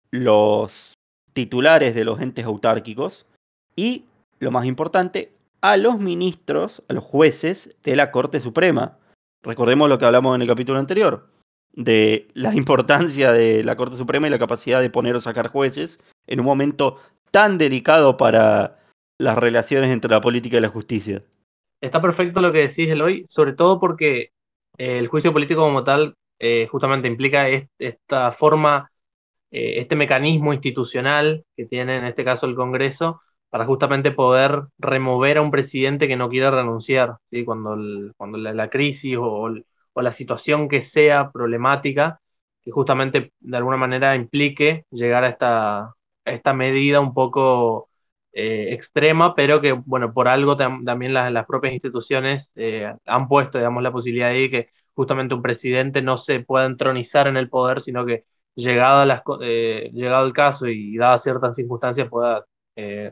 los 0.09 0.95
titulares 1.33 1.93
de 1.93 2.03
los 2.03 2.19
entes 2.19 2.45
autárquicos, 2.45 3.27
y, 3.75 4.05
lo 4.39 4.49
más 4.49 4.65
importante, 4.65 5.31
a 5.61 5.77
los 5.77 5.99
ministros, 5.99 6.81
a 6.87 6.93
los 6.93 7.03
jueces 7.03 7.75
de 7.83 7.95
la 7.95 8.09
Corte 8.09 8.41
Suprema. 8.41 8.97
Recordemos 9.43 9.87
lo 9.87 9.99
que 9.99 10.05
hablamos 10.05 10.35
en 10.35 10.41
el 10.41 10.47
capítulo 10.47 10.79
anterior, 10.79 11.27
de 11.71 12.27
la 12.33 12.55
importancia 12.55 13.31
de 13.31 13.63
la 13.63 13.75
Corte 13.75 13.95
Suprema 13.95 14.25
y 14.25 14.31
la 14.31 14.39
capacidad 14.39 14.81
de 14.81 14.89
poner 14.89 15.15
o 15.15 15.21
sacar 15.21 15.49
jueces 15.49 15.99
en 16.25 16.39
un 16.39 16.47
momento 16.47 16.97
tan 17.29 17.59
delicado 17.59 18.17
para 18.17 18.79
las 19.19 19.37
relaciones 19.37 19.91
entre 19.91 20.09
la 20.09 20.21
política 20.21 20.57
y 20.57 20.61
la 20.61 20.69
justicia. 20.69 21.21
Está 21.83 22.01
perfecto 22.01 22.39
lo 22.39 22.53
que 22.53 22.59
decís, 22.59 22.89
Eloy, 22.89 23.25
sobre 23.27 23.51
todo 23.53 23.77
porque 23.79 24.31
eh, 24.77 24.99
el 24.99 25.09
juicio 25.09 25.33
político 25.33 25.61
como 25.63 25.83
tal 25.83 26.15
eh, 26.39 26.65
justamente 26.71 27.09
implica 27.09 27.47
esta 27.77 28.31
forma, 28.31 28.89
eh, 29.51 29.81
este 29.81 29.95
mecanismo 29.97 30.53
institucional 30.53 31.45
que 31.57 31.65
tiene 31.65 31.97
en 31.97 32.05
este 32.05 32.23
caso 32.23 32.45
el 32.45 32.55
Congreso 32.55 33.21
para 33.49 33.65
justamente 33.65 34.11
poder 34.11 34.63
remover 34.79 35.37
a 35.37 35.41
un 35.41 35.51
presidente 35.51 36.07
que 36.07 36.15
no 36.15 36.29
quiere 36.29 36.51
renunciar, 36.51 37.17
¿sí? 37.29 37.43
cuando, 37.45 37.77
cuando 38.17 38.37
la, 38.37 38.69
crisis 38.69 39.17
o, 39.19 39.49
la 39.95 40.11
situación 40.13 40.69
que 40.69 40.83
sea 40.83 41.31
problemática, 41.31 42.21
que 42.61 42.71
justamente 42.71 43.33
de 43.41 43.57
alguna 43.57 43.77
manera 43.77 44.15
implique 44.15 44.85
llegar 44.89 45.25
a 45.25 45.29
esta, 45.29 45.95
esta 46.25 46.53
medida 46.53 47.01
un 47.01 47.13
poco 47.13 47.89
eh, 48.33 48.73
extrema, 48.73 49.35
pero 49.35 49.61
que, 49.61 49.73
bueno, 49.73 50.11
por 50.13 50.27
algo 50.27 50.57
también 50.57 51.13
las, 51.13 51.31
las, 51.31 51.45
propias 51.45 51.73
instituciones 51.73 52.49
eh, 52.55 52.91
han 53.05 53.27
puesto, 53.27 53.59
digamos, 53.59 53.83
la 53.83 53.91
posibilidad 53.91 54.29
de 54.31 54.49
que 54.49 54.69
justamente 54.95 55.35
un 55.35 55.41
presidente 55.43 56.01
no 56.01 56.17
se 56.17 56.39
pueda 56.39 56.65
entronizar 56.65 57.27
en 57.27 57.37
el 57.37 57.49
poder, 57.49 57.81
sino 57.81 58.05
que 58.05 58.25
llegado, 58.55 59.05
las, 59.05 59.21
eh, 59.41 59.91
el 59.93 60.33
caso 60.33 60.67
y 60.67 60.97
dadas 60.97 61.23
ciertas 61.23 61.55
circunstancias 61.55 62.09
pueda 62.09 62.45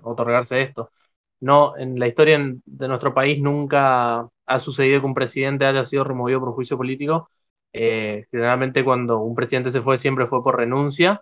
otorgarse 0.03 0.61
esto. 0.63 0.91
No, 1.39 1.77
en 1.77 1.99
la 1.99 2.07
historia 2.07 2.39
de 2.65 2.87
nuestro 2.87 3.13
país 3.13 3.41
nunca 3.41 4.27
ha 4.45 4.59
sucedido 4.59 5.01
que 5.01 5.05
un 5.07 5.13
presidente 5.13 5.65
haya 5.65 5.85
sido 5.85 6.03
removido 6.03 6.39
por 6.39 6.53
juicio 6.53 6.77
político. 6.77 7.29
generalmente 7.71 8.83
cuando 8.83 9.19
un 9.19 9.35
presidente 9.35 9.71
se 9.71 9.81
fue 9.81 9.97
siempre 9.97 10.27
fue 10.27 10.43
por 10.43 10.57
renuncia 10.57 11.21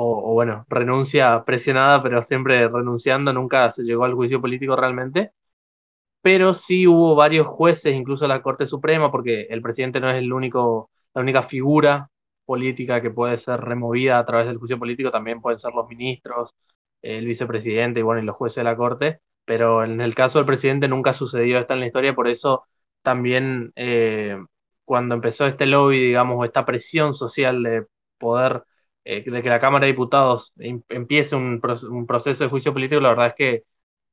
o, 0.00 0.32
bueno, 0.34 0.64
renuncia 0.68 1.44
presionada, 1.44 2.02
pero 2.02 2.22
siempre 2.24 2.68
renunciando, 2.68 3.32
nunca 3.32 3.70
se 3.72 3.82
llegó 3.82 4.04
al 4.04 4.14
juicio 4.14 4.40
político 4.40 4.76
realmente. 4.76 5.32
Pero 6.22 6.54
sí 6.54 6.86
hubo 6.86 7.14
varios 7.14 7.46
jueces, 7.46 7.94
incluso 7.94 8.26
la 8.26 8.42
Corte 8.42 8.66
Suprema, 8.66 9.10
porque 9.10 9.42
el 9.50 9.62
presidente 9.62 10.00
no 10.00 10.10
es 10.10 10.16
el 10.18 10.32
único, 10.32 10.90
la 11.14 11.22
única 11.22 11.42
figura 11.44 12.10
política 12.44 13.00
que 13.02 13.10
puede 13.10 13.38
ser 13.38 13.60
removida 13.60 14.18
a 14.18 14.26
través 14.26 14.46
del 14.48 14.58
juicio 14.58 14.78
político, 14.78 15.10
también 15.10 15.40
pueden 15.40 15.58
ser 15.58 15.72
los 15.74 15.88
ministros, 15.88 16.54
el 17.02 17.26
vicepresidente 17.26 18.00
y 18.00 18.02
bueno, 18.02 18.22
y 18.22 18.24
los 18.24 18.36
jueces 18.36 18.56
de 18.56 18.64
la 18.64 18.76
Corte, 18.76 19.20
pero 19.44 19.84
en 19.84 20.00
el 20.00 20.14
caso 20.14 20.38
del 20.38 20.46
presidente 20.46 20.88
nunca 20.88 21.14
sucedió 21.14 21.58
esto 21.58 21.74
en 21.74 21.80
la 21.80 21.86
historia, 21.86 22.14
por 22.14 22.28
eso 22.28 22.64
también 23.02 23.72
eh, 23.76 24.36
cuando 24.84 25.14
empezó 25.14 25.46
este 25.46 25.66
lobby, 25.66 25.98
digamos, 26.00 26.44
esta 26.46 26.64
presión 26.64 27.14
social 27.14 27.62
de 27.62 27.86
poder 28.18 28.64
eh, 29.08 29.24
de 29.24 29.42
que 29.42 29.48
la 29.48 29.58
Cámara 29.58 29.86
de 29.86 29.92
Diputados 29.92 30.52
em, 30.58 30.82
empiece 30.90 31.34
un, 31.34 31.60
proceso 32.06 32.44
de 32.44 32.50
juicio 32.50 32.74
político, 32.74 33.00
la 33.00 33.08
verdad 33.08 33.28
es 33.28 33.34
que 33.34 33.64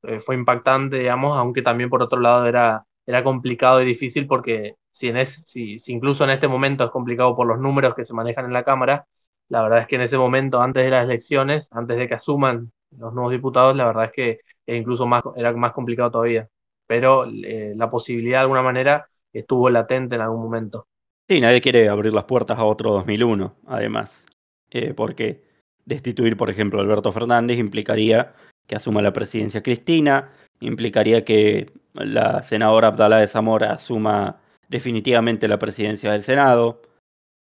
eh, 0.04 0.20
fue 0.20 0.34
impactante, 0.36 0.96
digamos, 0.98 1.36
aunque 1.36 1.60
también 1.60 1.90
por 1.90 2.02
otro 2.02 2.18
lado 2.18 2.46
era, 2.46 2.86
era 3.04 3.22
complicado 3.22 3.82
y 3.82 3.84
difícil 3.84 4.26
porque 4.26 4.76
si, 4.90 5.08
en 5.08 5.26
si, 5.26 5.76
incluso 5.88 6.24
en 6.24 6.30
este 6.30 6.48
momento 6.48 6.84
es 6.84 6.90
complicado 6.90 7.36
por 7.36 7.46
los 7.46 7.58
números 7.60 7.94
que 7.94 8.06
se 8.06 8.14
manejan 8.14 8.46
en 8.46 8.54
la 8.54 8.64
Cámara, 8.64 9.06
la 9.50 9.62
verdad 9.62 9.80
es 9.80 9.86
que 9.86 9.96
en 9.96 10.02
ese 10.02 10.16
momento, 10.16 10.62
antes 10.62 10.82
de 10.82 10.90
las 10.90 11.04
elecciones, 11.04 11.68
antes 11.72 11.98
de 11.98 12.08
que 12.08 12.14
asuman 12.14 12.72
los 12.96 13.12
nuevos 13.12 13.32
diputados, 13.32 13.76
la 13.76 13.84
verdad 13.84 14.06
es 14.06 14.12
que 14.12 14.40
incluso 14.66 15.06
más, 15.06 15.22
era 15.36 15.52
más 15.52 15.72
complicado 15.74 16.10
todavía. 16.10 16.48
Pero 16.86 17.26
eh, 17.26 17.74
la 17.76 17.90
posibilidad 17.90 18.38
de 18.38 18.42
alguna 18.42 18.62
manera 18.62 19.06
estuvo 19.32 19.68
latente 19.68 20.14
en 20.14 20.22
algún 20.22 20.42
momento. 20.42 20.86
Sí, 21.28 21.38
nadie 21.40 21.60
quiere 21.60 21.88
abrir 21.90 22.14
las 22.14 22.24
puertas 22.24 22.58
a 22.58 22.64
otro 22.64 22.92
2001, 22.92 23.56
además. 23.66 24.24
Eh, 24.70 24.94
porque 24.94 25.44
destituir, 25.84 26.36
por 26.36 26.50
ejemplo, 26.50 26.80
a 26.80 26.82
Alberto 26.82 27.12
Fernández 27.12 27.58
implicaría 27.58 28.34
que 28.66 28.76
asuma 28.76 29.00
la 29.00 29.12
presidencia 29.12 29.62
Cristina, 29.62 30.30
implicaría 30.60 31.24
que 31.24 31.72
la 31.94 32.42
senadora 32.42 32.88
Abdalá 32.88 33.18
de 33.18 33.28
Zamora 33.28 33.74
asuma 33.74 34.40
definitivamente 34.68 35.48
la 35.48 35.58
presidencia 35.58 36.12
del 36.12 36.22
Senado. 36.22 36.82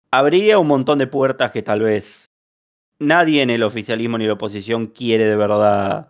Habría 0.09 0.59
un 0.59 0.67
montón 0.67 0.97
de 0.97 1.07
puertas 1.07 1.51
que 1.51 1.61
tal 1.61 1.81
vez 1.81 2.25
nadie 2.99 3.41
en 3.41 3.49
el 3.49 3.63
oficialismo 3.63 4.17
ni 4.17 4.27
la 4.27 4.33
oposición 4.33 4.87
quiere 4.87 5.25
de 5.25 5.35
verdad 5.35 6.09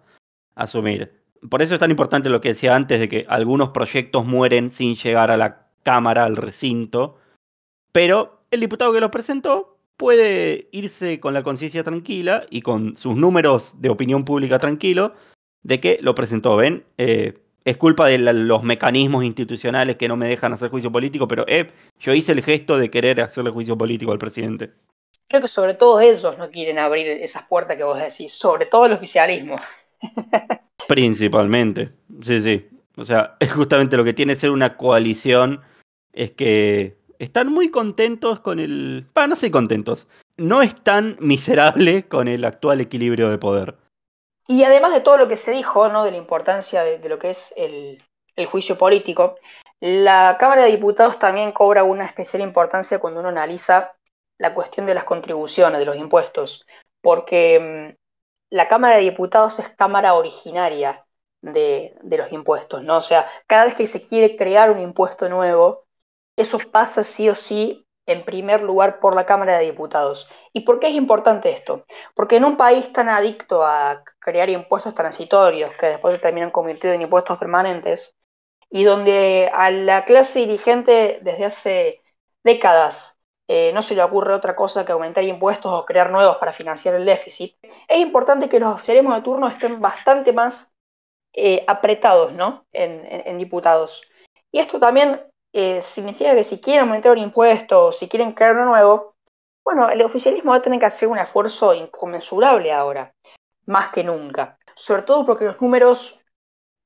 asumir. 0.55 1.13
Por 1.49 1.61
eso 1.61 1.75
es 1.75 1.79
tan 1.79 1.91
importante 1.91 2.29
lo 2.29 2.41
que 2.41 2.49
decía 2.49 2.75
antes 2.75 2.99
de 2.99 3.09
que 3.09 3.25
algunos 3.27 3.69
proyectos 3.69 4.25
mueren 4.25 4.71
sin 4.71 4.95
llegar 4.95 5.31
a 5.31 5.37
la 5.37 5.67
Cámara, 5.83 6.25
al 6.25 6.37
recinto. 6.37 7.17
Pero 7.91 8.43
el 8.51 8.59
diputado 8.59 8.93
que 8.93 8.99
los 8.99 9.09
presentó 9.09 9.79
puede 10.01 10.67
irse 10.71 11.19
con 11.19 11.35
la 11.35 11.43
conciencia 11.43 11.83
tranquila 11.83 12.47
y 12.49 12.63
con 12.63 12.97
sus 12.97 13.15
números 13.15 13.83
de 13.83 13.89
opinión 13.89 14.25
pública 14.25 14.57
tranquilo 14.57 15.13
de 15.61 15.79
que 15.79 15.99
lo 16.01 16.15
presentó. 16.15 16.55
¿Ven? 16.55 16.83
Eh, 16.97 17.37
es 17.65 17.77
culpa 17.77 18.07
de 18.07 18.17
los 18.17 18.63
mecanismos 18.63 19.23
institucionales 19.23 19.97
que 19.97 20.07
no 20.07 20.17
me 20.17 20.27
dejan 20.27 20.53
hacer 20.53 20.71
juicio 20.71 20.91
político, 20.91 21.27
pero 21.27 21.45
eh, 21.47 21.67
yo 21.99 22.15
hice 22.15 22.31
el 22.31 22.41
gesto 22.41 22.79
de 22.79 22.89
querer 22.89 23.21
hacerle 23.21 23.51
juicio 23.51 23.77
político 23.77 24.11
al 24.11 24.17
presidente. 24.17 24.71
Creo 25.27 25.43
que 25.43 25.47
sobre 25.47 25.75
todo 25.75 25.99
ellos 25.99 26.35
no 26.35 26.49
quieren 26.49 26.79
abrir 26.79 27.05
esas 27.07 27.43
puertas 27.43 27.77
que 27.77 27.83
vos 27.83 27.99
decís, 27.99 28.33
sobre 28.33 28.65
todo 28.65 28.87
el 28.87 28.93
oficialismo. 28.93 29.57
Principalmente, 30.87 31.91
sí, 32.23 32.41
sí. 32.41 32.67
O 32.97 33.05
sea, 33.05 33.35
es 33.39 33.53
justamente 33.53 33.97
lo 33.97 34.03
que 34.03 34.13
tiene 34.13 34.33
ser 34.33 34.49
una 34.49 34.77
coalición, 34.77 35.61
es 36.11 36.31
que 36.31 36.97
están 37.21 37.49
muy 37.49 37.69
contentos 37.69 38.39
con 38.39 38.59
el... 38.59 39.05
Ah, 39.13 39.27
no 39.27 39.35
sé 39.35 39.51
contentos. 39.51 40.09
No 40.37 40.63
es 40.63 40.75
tan 40.75 41.17
miserable 41.19 42.07
con 42.07 42.27
el 42.27 42.43
actual 42.43 42.81
equilibrio 42.81 43.29
de 43.29 43.37
poder. 43.37 43.75
Y 44.47 44.63
además 44.63 44.91
de 44.91 45.01
todo 45.01 45.17
lo 45.17 45.27
que 45.27 45.37
se 45.37 45.51
dijo, 45.51 45.87
¿no? 45.89 46.03
De 46.03 46.09
la 46.09 46.17
importancia 46.17 46.83
de, 46.83 46.97
lo 47.07 47.19
que 47.19 47.29
es 47.29 47.53
el, 47.55 48.03
juicio 48.49 48.75
político, 48.75 49.35
la 49.79 50.37
Cámara 50.39 50.63
de 50.63 50.71
Diputados 50.71 51.19
también 51.19 51.51
cobra 51.51 51.83
una 51.83 52.05
especial 52.05 52.41
importancia 52.41 52.97
cuando 52.97 53.19
uno 53.19 53.29
analiza 53.29 53.93
la 54.39 54.55
cuestión 54.55 54.87
de 54.87 54.95
las 54.95 55.03
contribuciones, 55.03 55.77
de 55.77 55.85
los 55.85 55.97
impuestos, 55.97 56.65
porque 57.01 57.93
mm, 57.93 58.55
la 58.55 58.67
Cámara 58.67 58.95
de 58.95 59.03
Diputados 59.03 59.59
es 59.59 59.69
cámara 59.77 60.15
originaria 60.15 61.05
de, 61.43 61.95
de, 62.01 62.17
los 62.17 62.31
impuestos, 62.31 62.83
¿no? 62.83 62.97
O 62.97 63.01
sea, 63.01 63.29
cada 63.45 63.65
vez 63.65 63.75
que 63.75 63.85
se 63.85 64.01
quiere 64.01 64.35
crear 64.35 64.71
un 64.71 64.79
impuesto 64.79 65.29
nuevo, 65.29 65.80
eso 66.41 66.57
pasa 66.71 67.03
sí 67.03 67.29
o 67.29 67.35
sí 67.35 67.85
en 68.05 68.25
primer 68.25 68.61
lugar 68.61 68.99
por 68.99 69.15
la 69.15 69.25
Cámara 69.25 69.57
de 69.57 69.65
Diputados. 69.65 70.27
¿Y 70.53 70.61
por 70.61 70.79
qué 70.79 70.87
es 70.87 70.95
importante 70.95 71.51
esto? 71.51 71.85
Porque 72.15 72.37
en 72.37 72.45
un 72.45 72.57
país 72.57 72.91
tan 72.93 73.09
adicto 73.09 73.63
a 73.63 74.03
crear 74.19 74.49
impuestos 74.49 74.95
transitorios 74.95 75.73
que 75.75 75.87
después 75.87 76.15
se 76.15 76.19
terminan 76.21 76.51
convirtiendo 76.51 76.95
en 76.95 77.03
impuestos 77.03 77.37
permanentes, 77.37 78.15
y 78.69 78.83
donde 78.83 79.51
a 79.53 79.69
la 79.69 80.05
clase 80.05 80.39
dirigente 80.39 81.19
desde 81.21 81.45
hace 81.45 82.01
décadas 82.43 83.19
eh, 83.47 83.71
no 83.73 83.81
se 83.81 83.95
le 83.95 84.03
ocurre 84.03 84.33
otra 84.33 84.55
cosa 84.55 84.85
que 84.85 84.93
aumentar 84.93 85.25
impuestos 85.25 85.71
o 85.73 85.85
crear 85.85 86.09
nuevos 86.09 86.37
para 86.37 86.53
financiar 86.53 86.95
el 86.95 87.05
déficit, 87.05 87.57
es 87.87 87.99
importante 87.99 88.47
que 88.47 88.61
los 88.61 88.73
oficialismos 88.73 89.15
de 89.15 89.21
turno 89.23 89.49
estén 89.49 89.81
bastante 89.81 90.31
más 90.31 90.71
eh, 91.33 91.65
apretados 91.67 92.31
¿no? 92.31 92.65
en 92.71 93.37
diputados. 93.37 94.01
Y 94.53 94.59
esto 94.59 94.79
también 94.79 95.21
eh, 95.53 95.81
significa 95.81 96.33
que 96.35 96.43
si 96.43 96.59
quieren 96.59 96.83
aumentar 96.83 97.11
un 97.11 97.17
impuesto 97.17 97.87
o 97.87 97.91
si 97.91 98.07
quieren 98.07 98.33
crear 98.33 98.55
uno 98.55 98.65
nuevo, 98.65 99.15
bueno, 99.63 99.89
el 99.89 100.01
oficialismo 100.01 100.51
va 100.51 100.57
a 100.57 100.61
tener 100.61 100.79
que 100.79 100.85
hacer 100.85 101.07
un 101.07 101.17
esfuerzo 101.17 101.73
inconmensurable 101.73 102.71
ahora, 102.71 103.13
más 103.65 103.91
que 103.91 104.03
nunca. 104.03 104.57
Sobre 104.75 105.03
todo 105.03 105.25
porque 105.25 105.45
los 105.45 105.61
números 105.61 106.19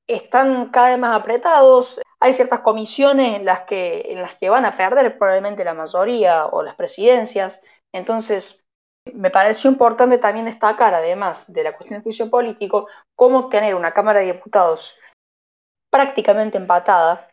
están 0.06 0.70
cada 0.70 0.90
vez 0.90 0.98
más 0.98 1.18
apretados, 1.18 2.00
hay 2.20 2.32
ciertas 2.32 2.60
comisiones 2.60 3.36
en 3.36 3.44
las 3.44 3.60
que, 3.62 4.12
en 4.12 4.22
las 4.22 4.36
que 4.36 4.48
van 4.48 4.64
a 4.64 4.76
perder 4.76 5.18
probablemente 5.18 5.64
la 5.64 5.74
mayoría 5.74 6.46
o 6.46 6.62
las 6.62 6.74
presidencias, 6.74 7.60
entonces 7.92 8.64
me 9.12 9.30
pareció 9.30 9.70
importante 9.70 10.18
también 10.18 10.46
destacar, 10.46 10.94
además 10.94 11.50
de 11.52 11.62
la 11.62 11.76
cuestión 11.76 12.00
de 12.00 12.04
juicio 12.04 12.30
político, 12.30 12.88
cómo 13.14 13.48
tener 13.48 13.74
una 13.74 13.92
Cámara 13.92 14.20
de 14.20 14.32
Diputados 14.32 14.96
prácticamente 15.90 16.58
empatada 16.58 17.28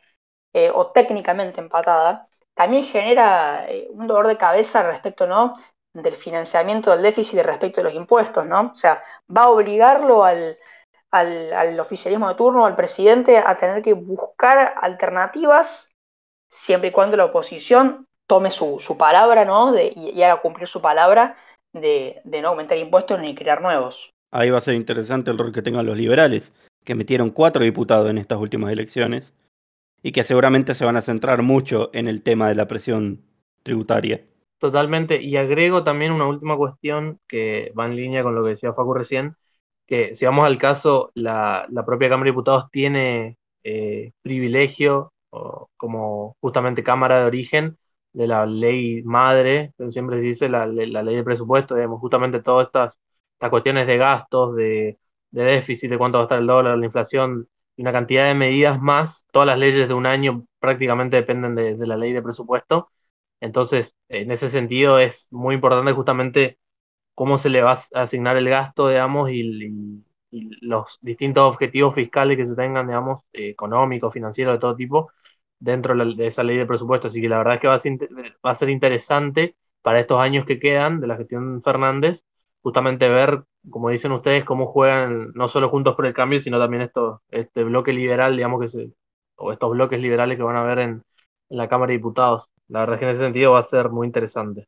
eh, 0.53 0.71
o 0.73 0.87
técnicamente 0.87 1.59
empatada, 1.59 2.27
también 2.53 2.83
genera 2.83 3.65
eh, 3.67 3.87
un 3.91 4.07
dolor 4.07 4.27
de 4.27 4.37
cabeza 4.37 4.83
respecto 4.83 5.25
¿no? 5.25 5.57
del 5.93 6.15
financiamiento 6.15 6.91
del 6.91 7.01
déficit 7.01 7.39
respecto 7.41 7.81
de 7.81 7.85
los 7.85 7.93
impuestos, 7.93 8.45
¿no? 8.45 8.71
O 8.71 8.75
sea, 8.75 9.03
va 9.35 9.43
a 9.43 9.49
obligarlo 9.49 10.23
al, 10.23 10.57
al, 11.11 11.79
oficialismo 11.79 12.29
de 12.29 12.35
turno, 12.35 12.65
al 12.65 12.75
presidente, 12.75 13.37
a 13.37 13.57
tener 13.57 13.83
que 13.83 13.93
buscar 13.93 14.73
alternativas 14.81 15.91
siempre 16.49 16.89
y 16.89 16.91
cuando 16.91 17.17
la 17.17 17.25
oposición 17.25 18.07
tome 18.27 18.49
su, 18.49 18.79
palabra, 18.97 19.45
¿no? 19.45 19.71
De, 19.71 19.93
y, 19.95 20.21
haga 20.23 20.41
cumplir 20.41 20.67
su 20.67 20.81
palabra 20.81 21.37
de, 21.73 22.21
de 22.23 22.41
no 22.41 22.49
aumentar 22.49 22.77
impuestos 22.77 23.19
ni 23.19 23.35
crear 23.35 23.61
nuevos. 23.61 24.09
Ahí 24.31 24.49
va 24.49 24.57
a 24.57 24.61
ser 24.61 24.73
interesante 24.73 25.29
el 25.29 25.37
rol 25.37 25.53
que 25.53 25.61
tengan 25.61 25.85
los 25.85 25.97
liberales, 25.97 26.55
que 26.83 26.95
metieron 26.95 27.29
cuatro 27.29 27.63
diputados 27.63 28.09
en 28.09 28.17
estas 28.17 28.39
últimas 28.39 28.71
elecciones 28.71 29.33
y 30.03 30.11
que 30.11 30.23
seguramente 30.23 30.75
se 30.75 30.85
van 30.85 30.97
a 30.97 31.01
centrar 31.01 31.41
mucho 31.41 31.89
en 31.93 32.07
el 32.07 32.21
tema 32.21 32.49
de 32.49 32.55
la 32.55 32.67
presión 32.67 33.21
tributaria. 33.63 34.21
Totalmente, 34.59 35.21
y 35.21 35.35
agrego 35.37 35.83
también 35.83 36.11
una 36.11 36.27
última 36.27 36.55
cuestión 36.55 37.19
que 37.27 37.73
va 37.77 37.85
en 37.85 37.95
línea 37.95 38.21
con 38.23 38.35
lo 38.35 38.43
que 38.43 38.51
decía 38.51 38.73
Facu 38.73 38.93
recién, 38.93 39.35
que 39.87 40.15
si 40.15 40.25
vamos 40.25 40.45
al 40.45 40.57
caso, 40.57 41.11
la, 41.15 41.67
propia 41.85 42.09
Cámara 42.09 42.25
de 42.25 42.31
Diputados 42.31 42.69
tiene 42.71 43.37
eh, 43.63 44.11
privilegio 44.21 45.13
como 45.77 46.37
justamente 46.39 46.83
Cámara 46.83 47.19
de 47.19 47.25
Origen 47.25 47.77
de 48.13 48.27
la 48.27 48.45
ley 48.45 49.01
madre, 49.03 49.73
siempre 49.91 50.17
se 50.17 50.21
dice 50.21 50.49
la, 50.49 50.67
ley 50.67 51.15
de 51.15 51.23
presupuesto, 51.23 51.75
digamos, 51.75 51.99
justamente 51.99 52.41
todas 52.41 52.67
estas, 52.67 52.99
estas 53.33 53.49
cuestiones 53.49 53.87
de 53.87 53.97
gastos, 53.97 54.55
de, 54.55 54.99
déficit, 55.31 55.89
de 55.89 55.97
cuánto 55.97 56.19
va 56.19 56.23
a 56.23 56.25
estar 56.25 56.39
el 56.39 56.47
dólar, 56.47 56.77
la 56.77 56.85
inflación 56.85 57.47
y 57.75 57.81
una 57.81 57.91
cantidad 57.91 58.25
de 58.27 58.35
medidas 58.35 58.81
más. 58.81 59.25
Todas 59.31 59.47
las 59.47 59.57
leyes 59.59 59.87
de 59.87 59.93
un 59.93 60.05
año 60.05 60.45
prácticamente 60.59 61.17
dependen 61.17 61.55
de, 61.55 61.75
la 61.87 61.97
ley 61.97 62.13
de 62.13 62.21
presupuesto. 62.21 62.89
Entonces, 63.39 63.95
en 64.09 64.31
ese 64.31 64.49
sentido 64.49 64.99
es 64.99 65.27
muy 65.31 65.55
importante 65.55 65.91
justamente 65.93 66.59
cómo 67.15 67.37
se 67.37 67.49
le 67.49 67.61
va 67.61 67.73
a 67.93 68.03
asignar 68.03 68.37
el 68.37 68.49
gasto, 68.49 68.89
digamos, 68.89 69.31
y, 69.31 70.03
los 70.61 70.97
distintos 71.01 71.43
objetivos 71.43 71.93
fiscales 71.95 72.37
que 72.37 72.47
se 72.47 72.55
tengan, 72.55 72.87
digamos, 72.87 73.23
económicos, 73.33 74.13
financieros, 74.13 74.55
de 74.55 74.59
todo 74.59 74.75
tipo, 74.75 75.11
dentro 75.59 75.95
de 75.95 76.27
esa 76.27 76.43
ley 76.43 76.57
de 76.57 76.65
presupuesto. 76.65 77.07
Así 77.07 77.21
que 77.21 77.29
la 77.29 77.37
verdad 77.37 77.55
es 77.55 77.61
que 77.61 77.67
va 77.67 77.75
a 77.75 77.79
ser, 77.79 77.93
va 78.45 78.51
a 78.51 78.55
ser 78.55 78.69
interesante 78.69 79.55
para 79.83 79.99
estos 79.99 80.19
años 80.19 80.45
que 80.45 80.59
quedan 80.59 81.01
de 81.01 81.07
la 81.07 81.17
gestión 81.17 81.61
Fernández, 81.63 82.25
justamente 82.61 83.09
ver, 83.09 83.43
como 83.69 83.89
dicen 83.89 84.11
ustedes, 84.11 84.45
cómo 84.45 84.67
juegan 84.67 85.31
no 85.33 85.47
solo 85.49 85.69
Juntos 85.69 85.95
por 85.95 86.05
el 86.05 86.13
Cambio, 86.13 86.39
sino 86.41 86.59
también 86.59 86.83
esto, 86.83 87.21
este 87.29 87.63
bloque 87.63 87.93
liberal, 87.93 88.35
digamos, 88.35 88.61
que 88.61 88.69
se, 88.69 88.93
o 89.37 89.51
estos 89.51 89.71
bloques 89.71 89.99
liberales 89.99 90.37
que 90.37 90.43
van 90.43 90.55
a 90.55 90.63
ver 90.63 90.79
en, 90.79 91.03
la 91.49 91.69
Cámara 91.69 91.91
de 91.91 91.97
Diputados. 91.97 92.49
La 92.67 92.79
verdad 92.81 92.95
es 92.95 92.99
que 92.99 93.05
en 93.05 93.11
ese 93.11 93.21
sentido 93.21 93.51
va 93.53 93.59
a 93.59 93.63
ser 93.63 93.89
muy 93.89 94.07
interesante. 94.07 94.67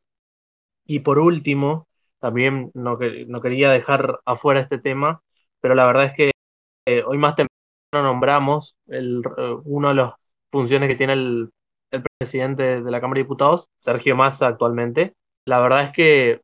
Y 0.86 1.00
por 1.00 1.18
último, 1.18 1.88
también 2.20 2.70
no, 2.74 2.98
quería 2.98 3.70
dejar 3.70 4.20
afuera 4.24 4.60
este 4.60 4.78
tema, 4.78 5.22
pero 5.60 5.74
la 5.74 5.86
verdad 5.86 6.06
es 6.06 6.12
que 6.14 6.30
eh, 6.86 7.02
hoy 7.04 7.18
más 7.18 7.36
temprano 7.36 8.12
nombramos 8.12 8.76
el, 8.86 9.22
eh, 9.36 9.56
una 9.64 9.90
de 9.90 9.94
las 9.96 10.14
funciones 10.52 10.88
que 10.88 10.96
tiene 10.96 11.14
el, 11.14 11.50
el, 11.90 12.04
presidente 12.18 12.82
de 12.82 12.90
la 12.90 13.00
Cámara 13.00 13.18
de 13.18 13.24
Diputados, 13.24 13.68
Sergio 13.80 14.16
Massa 14.16 14.48
actualmente. 14.48 15.14
La 15.46 15.60
verdad 15.60 15.84
es 15.84 15.92
que 15.92 16.40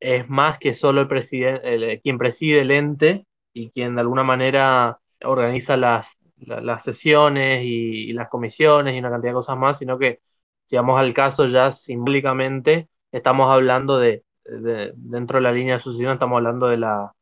es 0.00 0.28
más 0.28 0.58
que 0.58 0.74
solo 0.74 1.00
el 1.02 1.08
presidente, 1.08 2.00
quien 2.02 2.18
preside 2.18 2.60
el 2.60 2.70
ente 2.70 3.26
y 3.52 3.70
quien 3.70 3.94
de 3.94 4.00
alguna 4.02 4.22
manera 4.24 4.98
organiza 5.24 5.76
las, 5.76 6.08
las 6.38 6.84
sesiones 6.84 7.62
y, 7.64 8.12
las 8.12 8.28
comisiones 8.28 8.94
y 8.94 8.98
una 8.98 9.10
cantidad 9.10 9.32
de 9.32 9.36
cosas 9.36 9.56
más, 9.58 9.78
sino 9.78 9.98
que 9.98 10.20
si 10.66 10.76
vamos 10.76 10.98
al 11.00 11.14
caso 11.14 11.46
ya 11.46 11.72
simbólicamente, 11.72 12.88
estamos 13.12 13.50
hablando 13.52 13.98
de 13.98 14.24
dentro 14.48 15.38
de 15.38 15.42
la 15.42 15.52
línea 15.52 15.76
de 15.76 15.82
sucesión 15.82 16.12
estamos 16.12 16.36
hablando 16.36 16.68
de 16.68 16.76
la, 16.76 17.12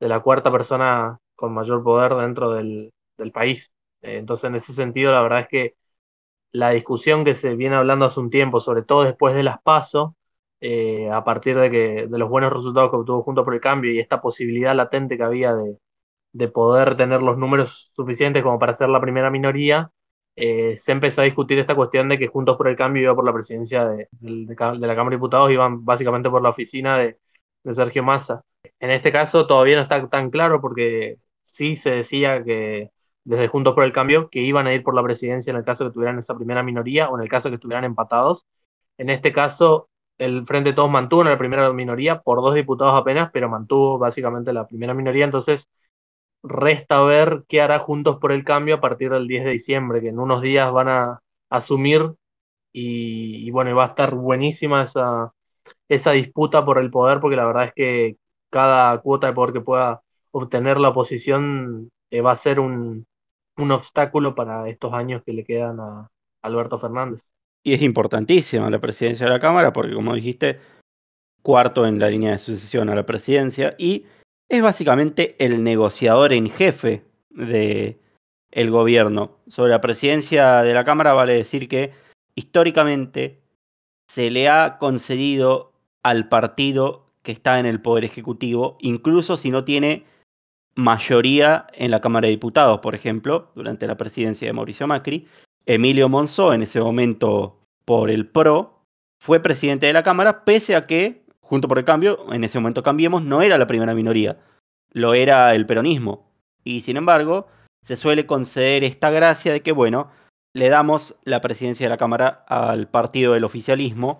de 0.00 0.08
la 0.08 0.20
cuarta 0.20 0.50
persona 0.52 1.18
con 1.34 1.54
mayor 1.54 1.82
poder 1.82 2.14
dentro 2.14 2.52
del, 2.52 2.92
del 3.16 3.32
país. 3.32 3.72
Eh, 4.02 4.18
entonces, 4.18 4.48
en 4.48 4.56
ese 4.56 4.72
sentido, 4.72 5.12
la 5.12 5.22
verdad 5.22 5.40
es 5.40 5.48
que 5.48 5.74
la 6.52 6.70
discusión 6.70 7.24
que 7.24 7.34
se 7.34 7.54
viene 7.56 7.76
hablando 7.76 8.06
hace 8.06 8.20
un 8.20 8.30
tiempo, 8.30 8.60
sobre 8.60 8.82
todo 8.82 9.04
después 9.04 9.34
de 9.34 9.42
las 9.42 9.60
PASO, 9.62 10.16
eh, 10.68 11.08
a 11.12 11.22
partir 11.24 11.56
de, 11.56 11.70
que, 11.70 12.06
de 12.08 12.18
los 12.18 12.28
buenos 12.28 12.52
resultados 12.52 12.90
que 12.90 12.96
obtuvo 12.96 13.22
Junto 13.22 13.44
por 13.44 13.54
el 13.54 13.60
Cambio 13.60 13.92
y 13.92 14.00
esta 14.00 14.20
posibilidad 14.20 14.74
latente 14.74 15.16
que 15.16 15.22
había 15.22 15.54
de, 15.54 15.78
de 16.32 16.48
poder 16.48 16.96
tener 16.96 17.22
los 17.22 17.38
números 17.38 17.92
suficientes 17.94 18.42
como 18.42 18.58
para 18.58 18.76
ser 18.76 18.88
la 18.88 19.00
primera 19.00 19.30
minoría, 19.30 19.92
eh, 20.36 20.76
se 20.78 20.92
empezó 20.92 21.22
a 21.22 21.24
discutir 21.24 21.58
esta 21.60 21.76
cuestión 21.76 22.08
de 22.08 22.18
que 22.18 22.28
Juntos 22.28 22.56
por 22.56 22.68
el 22.68 22.76
Cambio 22.76 23.02
iba 23.04 23.14
por 23.14 23.24
la 23.24 23.32
presidencia 23.32 23.86
de, 23.88 24.08
de, 24.10 24.46
la 24.48 24.56
Cámara 24.96 25.10
de 25.10 25.16
Diputados, 25.16 25.50
iban 25.52 25.84
básicamente 25.84 26.30
por 26.30 26.42
la 26.42 26.50
oficina 26.50 26.98
de, 26.98 27.18
de, 27.64 27.74
Sergio 27.74 28.02
Massa. 28.02 28.42
En 28.80 28.90
este 28.90 29.12
caso 29.12 29.46
todavía 29.46 29.76
no 29.76 29.82
está 29.82 30.08
tan 30.08 30.30
claro 30.30 30.60
porque 30.60 31.18
sí 31.44 31.76
se 31.76 31.90
decía 31.90 32.42
que 32.44 32.90
desde 33.24 33.48
Juntos 33.48 33.74
por 33.74 33.84
el 33.84 33.92
Cambio 33.92 34.28
que 34.30 34.40
iban 34.40 34.66
a 34.66 34.74
ir 34.74 34.82
por 34.82 34.94
la 34.94 35.02
presidencia 35.04 35.52
en 35.52 35.58
el 35.58 35.64
caso 35.64 35.84
que 35.86 35.92
tuvieran 35.92 36.18
esa 36.18 36.34
primera 36.36 36.62
minoría 36.64 37.08
o 37.08 37.16
en 37.16 37.22
el 37.22 37.28
caso 37.28 37.50
que 37.50 37.56
estuvieran 37.56 37.84
empatados. 37.84 38.46
En 38.98 39.10
este 39.10 39.32
caso, 39.32 39.88
el 40.18 40.46
Frente 40.46 40.72
Todos 40.72 40.90
mantuvo 40.90 41.22
en 41.22 41.28
la 41.30 41.38
primera 41.38 41.72
minoría 41.72 42.20
por 42.20 42.40
dos 42.40 42.54
diputados 42.54 42.94
apenas, 43.00 43.30
pero 43.32 43.48
mantuvo 43.48 43.98
básicamente 43.98 44.52
la 44.52 44.66
primera 44.66 44.94
minoría. 44.94 45.24
Entonces, 45.24 45.68
resta 46.42 47.02
ver 47.02 47.44
qué 47.48 47.60
hará 47.62 47.78
Juntos 47.80 48.18
por 48.20 48.32
el 48.32 48.44
Cambio 48.44 48.76
a 48.76 48.80
partir 48.80 49.10
del 49.10 49.26
10 49.28 49.44
de 49.44 49.50
diciembre, 49.52 50.00
que 50.00 50.08
en 50.08 50.18
unos 50.20 50.42
días 50.42 50.72
van 50.72 50.88
a 50.88 51.20
asumir 51.50 52.12
y, 52.72 53.46
y 53.46 53.50
bueno, 53.50 53.74
va 53.76 53.84
a 53.86 53.88
estar 53.88 54.14
buenísima 54.14 54.84
esa, 54.84 55.32
esa 55.88 56.12
disputa 56.12 56.64
por 56.64 56.78
el 56.78 56.90
poder, 56.90 57.20
porque 57.20 57.36
la 57.36 57.46
verdad 57.46 57.66
es 57.66 57.74
que 57.74 58.16
cada 58.50 58.98
cuota 59.00 59.28
de 59.28 59.32
poder 59.34 59.52
que 59.54 59.60
pueda 59.60 60.02
obtener 60.32 60.78
la 60.78 60.90
oposición 60.90 61.90
eh, 62.10 62.20
va 62.20 62.32
a 62.32 62.36
ser 62.36 62.60
un, 62.60 63.06
un 63.56 63.72
obstáculo 63.72 64.34
para 64.34 64.68
estos 64.68 64.92
años 64.94 65.22
que 65.24 65.32
le 65.32 65.44
quedan 65.44 65.80
a 65.80 66.08
Alberto 66.42 66.78
Fernández. 66.78 67.22
Y 67.66 67.74
es 67.74 67.82
importantísima 67.82 68.70
la 68.70 68.78
presidencia 68.78 69.26
de 69.26 69.32
la 69.32 69.40
Cámara, 69.40 69.72
porque 69.72 69.92
como 69.92 70.14
dijiste, 70.14 70.60
cuarto 71.42 71.84
en 71.84 71.98
la 71.98 72.08
línea 72.08 72.30
de 72.30 72.38
sucesión 72.38 72.88
a 72.90 72.94
la 72.94 73.04
presidencia 73.04 73.74
y 73.76 74.04
es 74.48 74.62
básicamente 74.62 75.34
el 75.44 75.64
negociador 75.64 76.32
en 76.32 76.48
jefe 76.48 77.02
de 77.28 77.98
el 78.52 78.70
gobierno. 78.70 79.38
Sobre 79.48 79.72
la 79.72 79.80
presidencia 79.80 80.62
de 80.62 80.74
la 80.74 80.84
Cámara 80.84 81.12
vale 81.12 81.34
decir 81.34 81.68
que 81.68 81.90
históricamente 82.36 83.42
se 84.06 84.30
le 84.30 84.48
ha 84.48 84.78
concedido 84.78 85.72
al 86.04 86.28
partido 86.28 87.10
que 87.24 87.32
está 87.32 87.58
en 87.58 87.66
el 87.66 87.82
poder 87.82 88.04
ejecutivo, 88.04 88.78
incluso 88.80 89.36
si 89.36 89.50
no 89.50 89.64
tiene 89.64 90.04
mayoría 90.76 91.66
en 91.72 91.90
la 91.90 92.00
Cámara 92.00 92.26
de 92.26 92.30
Diputados, 92.30 92.78
por 92.78 92.94
ejemplo, 92.94 93.50
durante 93.56 93.88
la 93.88 93.96
presidencia 93.96 94.46
de 94.46 94.52
Mauricio 94.52 94.86
Macri, 94.86 95.26
Emilio 95.66 96.08
Monzó, 96.08 96.52
en 96.52 96.62
ese 96.62 96.80
momento 96.80 97.58
por 97.84 98.10
el 98.10 98.28
PRO, 98.28 98.84
fue 99.20 99.40
presidente 99.40 99.86
de 99.86 99.92
la 99.92 100.02
Cámara, 100.02 100.44
pese 100.44 100.76
a 100.76 100.86
que 100.86 101.26
Junto 101.46 101.68
por 101.68 101.78
el 101.78 101.84
Cambio, 101.84 102.32
en 102.32 102.42
ese 102.42 102.58
momento 102.58 102.82
Cambiemos, 102.82 103.22
no 103.22 103.40
era 103.40 103.56
la 103.56 103.68
primera 103.68 103.94
minoría, 103.94 104.36
lo 104.90 105.14
era 105.14 105.54
el 105.54 105.64
peronismo. 105.64 106.28
Y 106.64 106.80
sin 106.80 106.96
embargo, 106.96 107.46
se 107.84 107.94
suele 107.94 108.26
conceder 108.26 108.82
esta 108.82 109.10
gracia 109.10 109.52
de 109.52 109.62
que, 109.62 109.70
bueno, 109.70 110.10
le 110.54 110.68
damos 110.68 111.14
la 111.22 111.40
presidencia 111.40 111.86
de 111.86 111.90
la 111.90 111.98
Cámara 111.98 112.44
al 112.48 112.88
partido 112.88 113.32
del 113.32 113.44
oficialismo. 113.44 114.18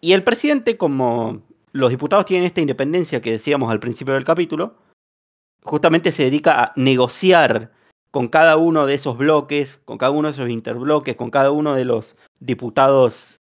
Y 0.00 0.14
el 0.14 0.22
presidente, 0.22 0.78
como 0.78 1.42
los 1.72 1.90
diputados 1.90 2.24
tienen 2.24 2.46
esta 2.46 2.62
independencia 2.62 3.20
que 3.20 3.32
decíamos 3.32 3.70
al 3.70 3.80
principio 3.80 4.14
del 4.14 4.24
capítulo, 4.24 4.78
justamente 5.62 6.10
se 6.10 6.22
dedica 6.22 6.58
a 6.58 6.72
negociar 6.76 7.70
con 8.10 8.28
cada 8.28 8.56
uno 8.56 8.86
de 8.86 8.94
esos 8.94 9.16
bloques, 9.16 9.76
con 9.84 9.98
cada 9.98 10.12
uno 10.12 10.28
de 10.28 10.32
esos 10.32 10.50
interbloques, 10.50 11.16
con 11.16 11.30
cada 11.30 11.50
uno 11.50 11.74
de 11.74 11.84
los 11.84 12.16
diputados 12.40 13.40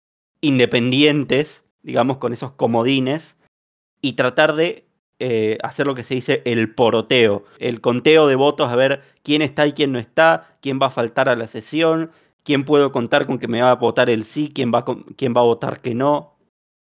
independientes 0.40 1.64
digamos, 1.82 2.18
con 2.18 2.32
esos 2.32 2.52
comodines 2.52 3.38
y 4.00 4.14
tratar 4.14 4.54
de 4.54 4.86
eh, 5.18 5.58
hacer 5.62 5.86
lo 5.86 5.94
que 5.94 6.04
se 6.04 6.14
dice 6.14 6.42
el 6.44 6.74
poroteo, 6.74 7.44
el 7.58 7.80
conteo 7.80 8.26
de 8.26 8.36
votos, 8.36 8.70
a 8.70 8.76
ver 8.76 9.02
quién 9.22 9.42
está 9.42 9.66
y 9.66 9.72
quién 9.72 9.92
no 9.92 9.98
está, 9.98 10.56
quién 10.60 10.78
va 10.80 10.86
a 10.86 10.90
faltar 10.90 11.28
a 11.28 11.36
la 11.36 11.46
sesión, 11.46 12.10
quién 12.42 12.64
puedo 12.64 12.92
contar 12.92 13.26
con 13.26 13.38
que 13.38 13.48
me 13.48 13.62
va 13.62 13.70
a 13.70 13.76
votar 13.76 14.08
el 14.08 14.24
sí, 14.24 14.50
quién 14.54 14.72
va, 14.72 14.84
quién 15.16 15.34
va 15.34 15.40
a 15.40 15.44
votar 15.44 15.80
que 15.80 15.94
no. 15.94 16.36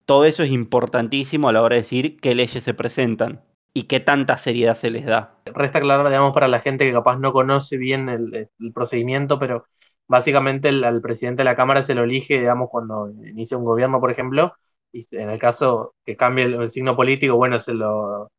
Todo 0.04 0.24
eso 0.24 0.42
es 0.42 0.50
importantísimo 0.50 1.48
a 1.48 1.52
la 1.52 1.62
hora 1.62 1.74
de 1.74 1.82
decir 1.82 2.20
qué 2.20 2.34
leyes 2.34 2.62
se 2.62 2.74
presentan 2.74 3.42
y 3.76 3.82
qué 3.82 4.00
tanta 4.00 4.38
seriedad 4.38 4.72
se 4.72 4.90
les 4.90 5.04
da. 5.04 5.34
Resta 5.44 5.80
claro, 5.80 6.08
digamos, 6.08 6.32
para 6.32 6.48
la 6.48 6.60
gente 6.60 6.86
que 6.86 6.94
capaz 6.94 7.18
no 7.18 7.34
conoce 7.34 7.76
bien 7.76 8.08
el, 8.08 8.48
el 8.58 8.72
procedimiento, 8.72 9.38
pero 9.38 9.66
básicamente 10.08 10.70
el, 10.70 10.82
al 10.82 11.02
presidente 11.02 11.40
de 11.40 11.44
la 11.44 11.56
Cámara 11.56 11.82
se 11.82 11.94
lo 11.94 12.04
elige, 12.04 12.38
digamos, 12.38 12.70
cuando 12.70 13.10
inicia 13.10 13.58
un 13.58 13.66
gobierno, 13.66 14.00
por 14.00 14.10
ejemplo, 14.10 14.54
y 14.92 15.06
en 15.10 15.28
el 15.28 15.38
caso 15.38 15.94
que 16.06 16.16
cambie 16.16 16.46
el, 16.46 16.70
signo 16.70 16.96
político, 16.96 17.36
bueno, 17.36 17.60
se 17.60 17.74
lo 17.74 18.30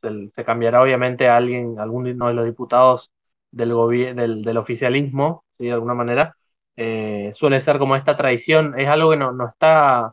se, 0.00 0.44
cambiará 0.44 0.80
obviamente 0.80 1.26
a 1.26 1.38
alguien, 1.38 1.76
alguno 1.80 2.28
de 2.28 2.34
los 2.34 2.44
diputados 2.44 3.10
del, 3.50 3.70
del, 4.14 4.42
del 4.44 4.56
oficialismo, 4.56 5.44
¿sí? 5.58 5.64
de 5.66 5.72
alguna 5.72 5.94
manera. 5.94 6.36
Eh, 6.76 7.32
suele 7.34 7.60
ser 7.60 7.78
como 7.78 7.96
esta 7.96 8.16
tradición, 8.16 8.78
es 8.78 8.86
algo 8.86 9.10
que 9.10 9.16
no, 9.16 9.32
no 9.32 9.48
está, 9.48 10.12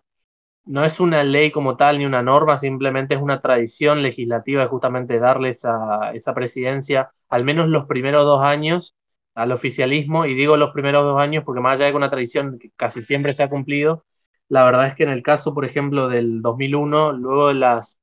no 0.66 0.86
es 0.86 1.00
una 1.00 1.24
ley 1.24 1.52
como 1.52 1.76
tal 1.78 1.98
ni 1.98 2.06
una 2.06 2.22
norma, 2.22 2.60
simplemente 2.60 3.16
es 3.16 3.22
una 3.22 3.42
tradición 3.42 4.02
legislativa 4.04 4.62
de 4.64 4.68
justamente 4.70 5.20
darle 5.20 5.50
esa, 5.50 6.12
esa 6.14 6.34
presidencia, 6.34 7.12
al 7.30 7.44
menos 7.44 7.68
los 7.68 7.88
primeros 7.88 8.26
dos 8.26 8.42
años, 8.44 8.96
al 9.34 9.52
oficialismo, 9.52 10.26
y 10.26 10.36
digo 10.36 10.58
los 10.58 10.72
primeros 10.74 11.04
dos 11.06 11.20
años 11.20 11.44
porque 11.46 11.62
más 11.62 11.76
allá 11.76 11.86
de 11.86 11.92
que 11.92 11.98
una 11.98 12.10
tradición 12.10 12.60
que 12.60 12.72
casi 12.76 13.02
siempre 13.02 13.34
se 13.34 13.44
ha 13.44 13.50
cumplido, 13.50 14.06
la 14.50 14.64
verdad 14.66 14.88
es 14.88 14.96
que 14.96 15.04
en 15.04 15.10
el 15.10 15.24
caso, 15.24 15.54
por 15.54 15.66
ejemplo, 15.66 16.10
del 16.10 16.42
2001, 16.42 17.14
luego 17.14 17.48
de 17.48 17.54
las, 17.56 17.98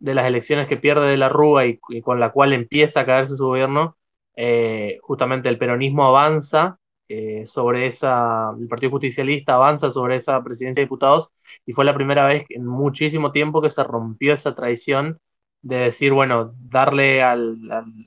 de 0.00 0.14
las 0.14 0.26
elecciones 0.26 0.68
que 0.68 0.76
pierde 0.76 1.06
de 1.08 1.16
la 1.16 1.28
Rúa 1.28 1.66
y, 1.66 1.78
con 2.02 2.18
la 2.20 2.30
cual 2.32 2.52
empieza 2.52 3.00
a 3.00 3.06
caerse 3.06 3.36
su 3.36 3.46
gobierno, 3.46 3.96
eh, 4.34 4.98
justamente 5.02 5.48
el 5.48 5.58
peronismo 5.58 6.04
avanza 6.06 6.78
eh, 7.08 7.44
sobre 7.46 7.86
esa, 7.86 8.50
el 8.58 8.66
Partido 8.68 8.90
Justicialista 8.90 9.54
avanza 9.54 9.90
sobre 9.90 10.16
esa 10.16 10.42
presidencia 10.42 10.80
de 10.80 10.86
diputados 10.86 11.30
y 11.66 11.72
fue 11.72 11.84
la 11.84 11.94
primera 11.94 12.26
vez 12.26 12.44
en 12.50 12.66
muchísimo 12.66 13.32
tiempo 13.32 13.62
que 13.62 13.70
se 13.70 13.82
rompió 13.84 14.34
esa 14.34 14.54
tradición 14.54 15.20
de 15.62 15.76
decir, 15.76 16.12
bueno, 16.12 16.54
darle 16.58 17.22
al, 17.22 17.58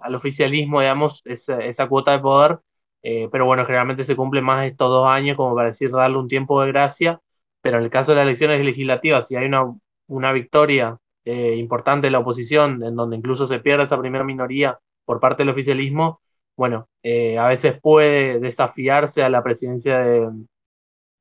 al, 0.01 0.15
oficialismo, 0.15 0.81
digamos, 0.81 1.21
esa, 1.25 1.59
esa, 1.63 1.87
cuota 1.87 2.11
de 2.11 2.19
poder, 2.19 2.59
eh, 3.03 3.29
pero 3.31 3.45
bueno, 3.45 3.65
generalmente 3.65 4.03
se 4.03 4.15
cumple 4.15 4.41
más 4.41 4.65
estos 4.67 4.89
dos 4.89 5.07
años 5.07 5.37
como 5.37 5.55
para 5.55 5.69
decir 5.69 5.91
darle 5.91 6.17
un 6.17 6.27
tiempo 6.27 6.61
de 6.61 6.67
gracia. 6.71 7.21
Pero 7.61 7.77
en 7.77 7.83
el 7.83 7.89
caso 7.89 8.11
de 8.11 8.17
las 8.17 8.23
elecciones 8.23 8.63
legislativas, 8.63 9.27
si 9.27 9.35
hay 9.35 9.45
una, 9.47 9.73
una 10.07 10.31
victoria 10.33 10.97
eh, 11.25 11.55
importante 11.57 12.07
de 12.07 12.11
la 12.11 12.19
oposición, 12.19 12.83
en 12.83 12.95
donde 12.95 13.17
incluso 13.17 13.47
se 13.47 13.59
pierde 13.59 13.85
esa 13.85 13.99
primera 13.99 14.23
minoría 14.23 14.79
por 15.05 15.19
parte 15.19 15.43
del 15.43 15.49
oficialismo, 15.49 16.21
bueno, 16.55 16.87
eh, 17.03 17.37
a 17.37 17.47
veces 17.47 17.79
puede 17.81 18.39
desafiarse 18.39 19.23
a 19.23 19.29
la 19.29 19.43
presidencia 19.43 19.99
de, 19.99 20.29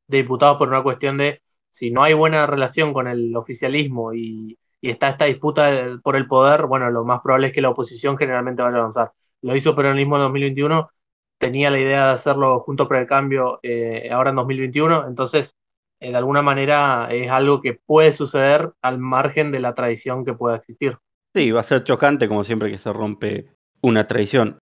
diputados 0.08 0.58
por 0.58 0.68
una 0.68 0.82
cuestión 0.82 1.18
de 1.18 1.42
si 1.74 1.90
no 1.90 2.04
hay 2.04 2.14
buena 2.14 2.46
relación 2.46 2.92
con 2.92 3.08
el 3.08 3.34
oficialismo 3.34 4.14
y, 4.14 4.56
está 4.80 5.08
esta 5.08 5.24
disputa 5.24 5.98
por 6.02 6.14
el 6.14 6.26
poder, 6.26 6.66
bueno, 6.66 6.90
lo 6.90 7.04
más 7.06 7.22
probable 7.22 7.46
es 7.48 7.54
que 7.54 7.62
la 7.62 7.70
oposición 7.70 8.18
generalmente 8.18 8.62
vaya 8.62 8.76
a 8.76 8.80
avanzar. 8.80 9.12
Lo 9.40 9.56
hizo 9.56 9.74
Peronismo 9.74 10.16
en 10.16 10.22
2021, 10.24 10.90
tenía 11.38 11.70
la 11.70 11.80
idea 11.80 12.06
de 12.08 12.12
hacerlo 12.12 12.60
junto 12.60 12.86
por 12.86 12.98
el 12.98 13.06
cambio 13.06 13.60
eh, 13.62 14.10
ahora 14.12 14.28
en 14.30 14.36
2021, 14.36 15.08
entonces 15.08 15.56
eh, 16.00 16.10
de 16.10 16.16
alguna 16.16 16.42
manera 16.42 17.08
es 17.10 17.30
algo 17.30 17.62
que 17.62 17.72
puede 17.72 18.12
suceder 18.12 18.72
al 18.82 18.98
margen 18.98 19.52
de 19.52 19.60
la 19.60 19.74
tradición 19.74 20.22
que 20.22 20.34
pueda 20.34 20.56
existir. 20.56 20.98
Sí, 21.34 21.50
va 21.50 21.60
a 21.60 21.64
ser 21.64 21.82
chocante 21.82 22.28
como 22.28 22.44
siempre 22.44 22.70
que 22.70 22.78
se 22.78 22.92
rompe 22.92 23.46
una 23.80 24.06
tradición. 24.06 24.58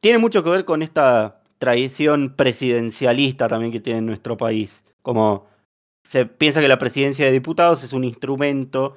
Tiene 0.00 0.18
mucho 0.18 0.44
que 0.44 0.50
ver 0.50 0.64
con 0.64 0.82
esta 0.82 1.42
tradición 1.58 2.36
presidencialista 2.36 3.48
también 3.48 3.72
que 3.72 3.80
tiene 3.80 4.00
nuestro 4.00 4.36
país. 4.36 4.84
Como 5.02 5.55
se 6.06 6.24
piensa 6.24 6.60
que 6.60 6.68
la 6.68 6.78
presidencia 6.78 7.26
de 7.26 7.32
diputados 7.32 7.82
es 7.82 7.92
un 7.92 8.04
instrumento 8.04 8.96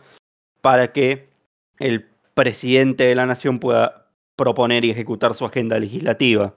para 0.62 0.94
que 0.94 1.28
el 1.80 2.08
presidente 2.36 3.06
de 3.06 3.16
la 3.16 3.26
nación 3.26 3.58
pueda 3.58 4.12
proponer 4.36 4.86
y 4.86 4.92
ejecutar 4.92 5.34
su 5.34 5.44
agenda 5.44 5.80
legislativa. 5.80 6.54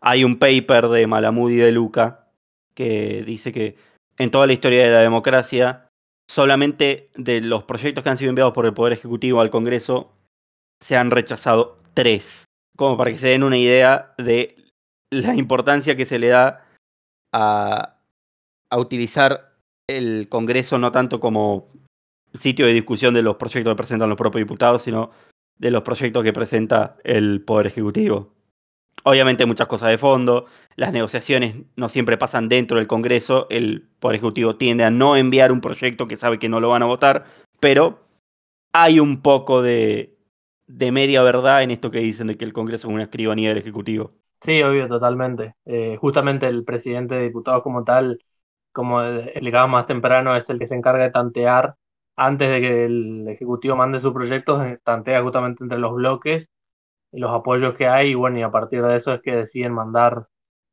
Hay 0.00 0.24
un 0.24 0.40
paper 0.40 0.88
de 0.88 1.06
Malamud 1.06 1.52
y 1.52 1.56
de 1.56 1.70
Luca 1.70 2.26
que 2.74 3.22
dice 3.24 3.52
que 3.52 3.76
en 4.18 4.32
toda 4.32 4.48
la 4.48 4.54
historia 4.54 4.82
de 4.82 4.92
la 4.92 5.02
democracia, 5.02 5.88
solamente 6.28 7.10
de 7.14 7.40
los 7.40 7.62
proyectos 7.62 8.02
que 8.02 8.10
han 8.10 8.16
sido 8.16 8.30
enviados 8.30 8.54
por 8.54 8.66
el 8.66 8.74
Poder 8.74 8.94
Ejecutivo 8.94 9.40
al 9.40 9.50
Congreso, 9.50 10.10
se 10.80 10.96
han 10.96 11.12
rechazado 11.12 11.78
tres. 11.94 12.46
Como 12.76 12.96
para 12.96 13.12
que 13.12 13.18
se 13.18 13.28
den 13.28 13.44
una 13.44 13.56
idea 13.56 14.14
de 14.18 14.56
la 15.10 15.36
importancia 15.36 15.94
que 15.94 16.06
se 16.06 16.18
le 16.18 16.26
da 16.26 16.66
a, 17.32 18.00
a 18.68 18.78
utilizar 18.78 19.51
el 19.88 20.28
Congreso 20.28 20.78
no 20.78 20.92
tanto 20.92 21.20
como 21.20 21.68
sitio 22.34 22.66
de 22.66 22.72
discusión 22.72 23.14
de 23.14 23.22
los 23.22 23.36
proyectos 23.36 23.72
que 23.72 23.76
presentan 23.76 24.08
los 24.08 24.18
propios 24.18 24.40
diputados, 24.40 24.82
sino 24.82 25.10
de 25.58 25.70
los 25.70 25.82
proyectos 25.82 26.22
que 26.24 26.32
presenta 26.32 26.96
el 27.04 27.42
Poder 27.42 27.66
Ejecutivo. 27.66 28.32
Obviamente 29.04 29.46
muchas 29.46 29.66
cosas 29.66 29.90
de 29.90 29.98
fondo, 29.98 30.46
las 30.76 30.92
negociaciones 30.92 31.56
no 31.76 31.88
siempre 31.88 32.16
pasan 32.16 32.48
dentro 32.48 32.78
del 32.78 32.86
Congreso, 32.86 33.46
el 33.50 33.88
Poder 33.98 34.16
Ejecutivo 34.16 34.56
tiende 34.56 34.84
a 34.84 34.90
no 34.90 35.16
enviar 35.16 35.50
un 35.50 35.60
proyecto 35.60 36.06
que 36.06 36.16
sabe 36.16 36.38
que 36.38 36.48
no 36.48 36.60
lo 36.60 36.68
van 36.68 36.82
a 36.82 36.86
votar, 36.86 37.24
pero 37.58 38.00
hay 38.72 39.00
un 39.00 39.20
poco 39.20 39.62
de, 39.62 40.16
media 40.68 41.22
verdad 41.22 41.62
en 41.62 41.70
esto 41.70 41.90
que 41.90 41.98
dicen 41.98 42.28
de 42.28 42.36
que 42.36 42.44
el 42.44 42.52
Congreso 42.52 42.88
es 42.88 42.94
una 42.94 43.04
escribanía 43.04 43.50
del 43.50 43.58
Ejecutivo. 43.58 44.12
Sí, 44.40 44.62
obvio, 44.62 44.88
totalmente. 44.88 45.54
Eh, 45.64 45.96
justamente 46.00 46.46
el 46.46 46.64
presidente 46.64 47.14
de 47.14 47.24
diputados 47.24 47.62
como 47.62 47.84
tal, 47.84 48.18
como 48.72 49.02
explicaba 49.02 49.66
más 49.66 49.86
temprano, 49.86 50.36
es 50.36 50.48
el 50.50 50.58
que 50.58 50.66
se 50.66 50.74
encarga 50.74 51.04
de 51.04 51.10
tantear 51.10 51.76
antes 52.16 52.50
de 52.50 52.60
que 52.60 52.84
el 52.86 53.28
Ejecutivo 53.28 53.76
mande 53.76 54.00
su 54.00 54.12
proyecto, 54.12 54.62
eh, 54.64 54.78
tantea 54.84 55.22
justamente 55.22 55.62
entre 55.64 55.78
los 55.78 55.94
bloques 55.94 56.48
los 57.12 57.30
apoyos 57.32 57.76
que 57.76 57.86
hay 57.86 58.10
y 58.10 58.14
bueno, 58.14 58.38
y 58.38 58.42
a 58.42 58.50
partir 58.50 58.82
de 58.82 58.96
eso 58.96 59.12
es 59.14 59.20
que 59.22 59.32
deciden 59.36 59.72
mandar 59.72 60.26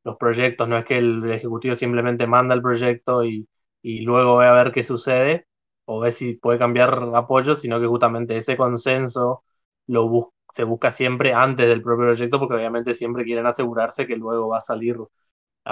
los 0.04 0.16
proyectos, 0.16 0.68
no 0.68 0.78
es 0.78 0.84
que 0.86 0.98
el 0.98 1.30
Ejecutivo 1.30 1.76
simplemente 1.76 2.26
manda 2.26 2.54
el 2.54 2.62
proyecto 2.62 3.24
y, 3.24 3.48
y 3.82 4.00
luego 4.00 4.38
ve 4.38 4.46
a 4.46 4.52
ver 4.52 4.72
qué 4.72 4.82
sucede 4.84 5.46
o 5.84 6.00
ve 6.00 6.12
si 6.12 6.34
puede 6.34 6.58
cambiar 6.58 6.94
apoyo, 7.14 7.56
sino 7.56 7.80
que 7.80 7.86
justamente 7.86 8.36
ese 8.36 8.56
consenso 8.56 9.44
lo 9.86 10.32
se 10.52 10.64
busca 10.64 10.90
siempre 10.90 11.32
antes 11.32 11.68
del 11.68 11.82
propio 11.82 12.06
proyecto 12.06 12.38
porque 12.38 12.54
obviamente 12.54 12.94
siempre 12.94 13.24
quieren 13.24 13.46
asegurarse 13.46 14.06
que 14.06 14.16
luego 14.16 14.48
va 14.48 14.58
a 14.58 14.60
salir 14.60 14.96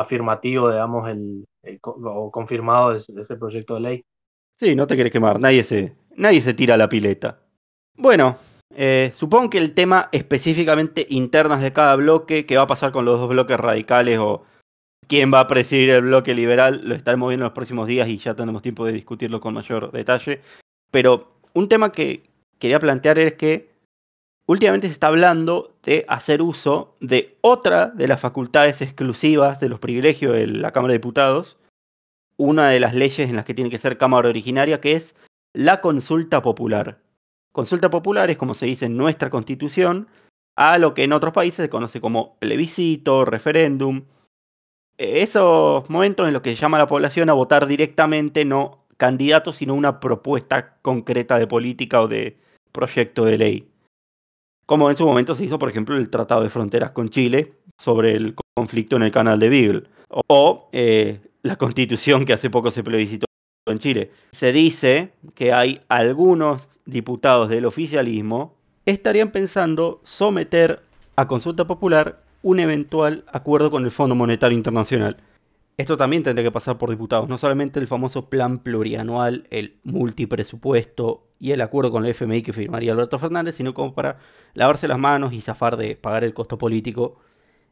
afirmativo, 0.00 0.70
digamos, 0.70 1.08
el, 1.08 1.46
o 1.82 2.30
confirmado 2.30 2.92
de, 2.92 2.98
ese 2.98 3.36
proyecto 3.36 3.74
de 3.74 3.80
ley. 3.80 4.04
Sí, 4.58 4.74
no 4.74 4.86
te 4.86 4.94
quieres 4.94 5.12
quemar, 5.12 5.38
nadie 5.40 5.62
se, 5.62 5.94
nadie 6.16 6.40
se 6.40 6.54
tira 6.54 6.76
la 6.76 6.88
pileta. 6.88 7.38
Bueno, 7.96 8.36
eh, 8.74 9.10
supongo 9.14 9.50
que 9.50 9.58
el 9.58 9.74
tema 9.74 10.08
específicamente 10.12 11.06
internas 11.08 11.62
de 11.62 11.72
cada 11.72 11.96
bloque, 11.96 12.46
qué 12.46 12.56
va 12.56 12.64
a 12.64 12.68
pasar 12.68 12.92
con 12.92 13.04
los 13.04 13.18
dos 13.18 13.28
bloques 13.28 13.58
radicales 13.58 14.18
o 14.18 14.44
quién 15.06 15.32
va 15.32 15.40
a 15.40 15.46
presidir 15.46 15.90
el 15.90 16.02
bloque 16.02 16.34
liberal, 16.34 16.82
lo 16.84 16.94
estaremos 16.94 17.28
viendo 17.28 17.44
en 17.44 17.48
los 17.48 17.54
próximos 17.54 17.88
días 17.88 18.08
y 18.08 18.18
ya 18.18 18.34
tenemos 18.34 18.62
tiempo 18.62 18.84
de 18.84 18.92
discutirlo 18.92 19.40
con 19.40 19.54
mayor 19.54 19.90
detalle. 19.90 20.40
Pero 20.90 21.32
un 21.54 21.68
tema 21.68 21.90
que 21.92 22.22
quería 22.58 22.78
plantear 22.78 23.18
es 23.18 23.34
que 23.34 23.70
últimamente 24.48 24.88
se 24.88 24.94
está 24.94 25.08
hablando 25.08 25.76
de 25.82 26.04
hacer 26.08 26.42
uso 26.42 26.96
de 27.00 27.36
otra 27.42 27.86
de 27.88 28.08
las 28.08 28.20
facultades 28.20 28.82
exclusivas 28.82 29.60
de 29.60 29.68
los 29.68 29.78
privilegios 29.78 30.34
de 30.34 30.46
la 30.46 30.72
Cámara 30.72 30.92
de 30.92 30.98
Diputados, 30.98 31.58
una 32.36 32.68
de 32.68 32.80
las 32.80 32.94
leyes 32.94 33.28
en 33.28 33.36
las 33.36 33.44
que 33.44 33.54
tiene 33.54 33.70
que 33.70 33.78
ser 33.78 33.98
Cámara 33.98 34.28
originaria, 34.28 34.80
que 34.80 34.92
es 34.92 35.14
la 35.52 35.80
consulta 35.80 36.40
popular. 36.40 36.98
Consulta 37.52 37.90
popular 37.90 38.30
es 38.30 38.38
como 38.38 38.54
se 38.54 38.66
dice 38.66 38.86
en 38.86 38.96
nuestra 38.96 39.28
constitución, 39.28 40.08
a 40.56 40.78
lo 40.78 40.94
que 40.94 41.04
en 41.04 41.12
otros 41.12 41.32
países 41.32 41.64
se 41.64 41.70
conoce 41.70 42.00
como 42.00 42.36
plebiscito, 42.38 43.24
referéndum. 43.24 44.04
Esos 44.96 45.88
momentos 45.90 46.26
en 46.26 46.32
los 46.32 46.42
que 46.42 46.54
se 46.56 46.60
llama 46.60 46.78
a 46.78 46.80
la 46.80 46.86
población 46.86 47.28
a 47.28 47.34
votar 47.34 47.66
directamente, 47.66 48.44
no 48.44 48.86
candidatos, 48.96 49.56
sino 49.56 49.74
una 49.74 50.00
propuesta 50.00 50.78
concreta 50.80 51.38
de 51.38 51.46
política 51.46 52.00
o 52.00 52.08
de 52.08 52.38
proyecto 52.72 53.24
de 53.24 53.38
ley. 53.38 53.68
Como 54.68 54.90
en 54.90 54.96
su 54.96 55.06
momento 55.06 55.34
se 55.34 55.46
hizo, 55.46 55.58
por 55.58 55.70
ejemplo, 55.70 55.96
el 55.96 56.10
Tratado 56.10 56.42
de 56.42 56.50
Fronteras 56.50 56.90
con 56.90 57.08
Chile 57.08 57.54
sobre 57.78 58.14
el 58.14 58.34
conflicto 58.54 58.96
en 58.96 59.02
el 59.02 59.10
canal 59.10 59.38
de 59.38 59.48
Beagle. 59.48 59.84
O 60.26 60.68
eh, 60.72 61.22
la 61.42 61.56
constitución 61.56 62.26
que 62.26 62.34
hace 62.34 62.50
poco 62.50 62.70
se 62.70 62.84
plebiscitó 62.84 63.24
en 63.66 63.78
Chile. 63.78 64.10
Se 64.30 64.52
dice 64.52 65.14
que 65.34 65.54
hay 65.54 65.80
algunos 65.88 66.80
diputados 66.84 67.48
del 67.48 67.64
oficialismo 67.64 68.56
estarían 68.84 69.30
pensando 69.30 70.02
someter 70.04 70.82
a 71.16 71.26
consulta 71.26 71.66
popular 71.66 72.22
un 72.42 72.60
eventual 72.60 73.24
acuerdo 73.32 73.70
con 73.70 73.86
el 73.86 73.90
Fondo 73.90 74.16
Monetario 74.16 74.58
Internacional. 74.58 75.16
Esto 75.78 75.96
también 75.96 76.24
tendría 76.24 76.44
que 76.44 76.50
pasar 76.50 76.76
por 76.76 76.90
diputados, 76.90 77.28
no 77.28 77.38
solamente 77.38 77.78
el 77.78 77.86
famoso 77.86 78.28
plan 78.28 78.58
plurianual, 78.58 79.46
el 79.50 79.78
multipresupuesto 79.84 81.28
y 81.38 81.52
el 81.52 81.60
acuerdo 81.60 81.92
con 81.92 82.04
el 82.04 82.10
FMI 82.10 82.42
que 82.42 82.52
firmaría 82.52 82.90
Alberto 82.90 83.16
Fernández, 83.16 83.54
sino 83.54 83.72
como 83.74 83.94
para 83.94 84.18
lavarse 84.54 84.88
las 84.88 84.98
manos 84.98 85.32
y 85.32 85.40
zafar 85.40 85.76
de 85.76 85.94
pagar 85.94 86.24
el 86.24 86.34
costo 86.34 86.58
político 86.58 87.20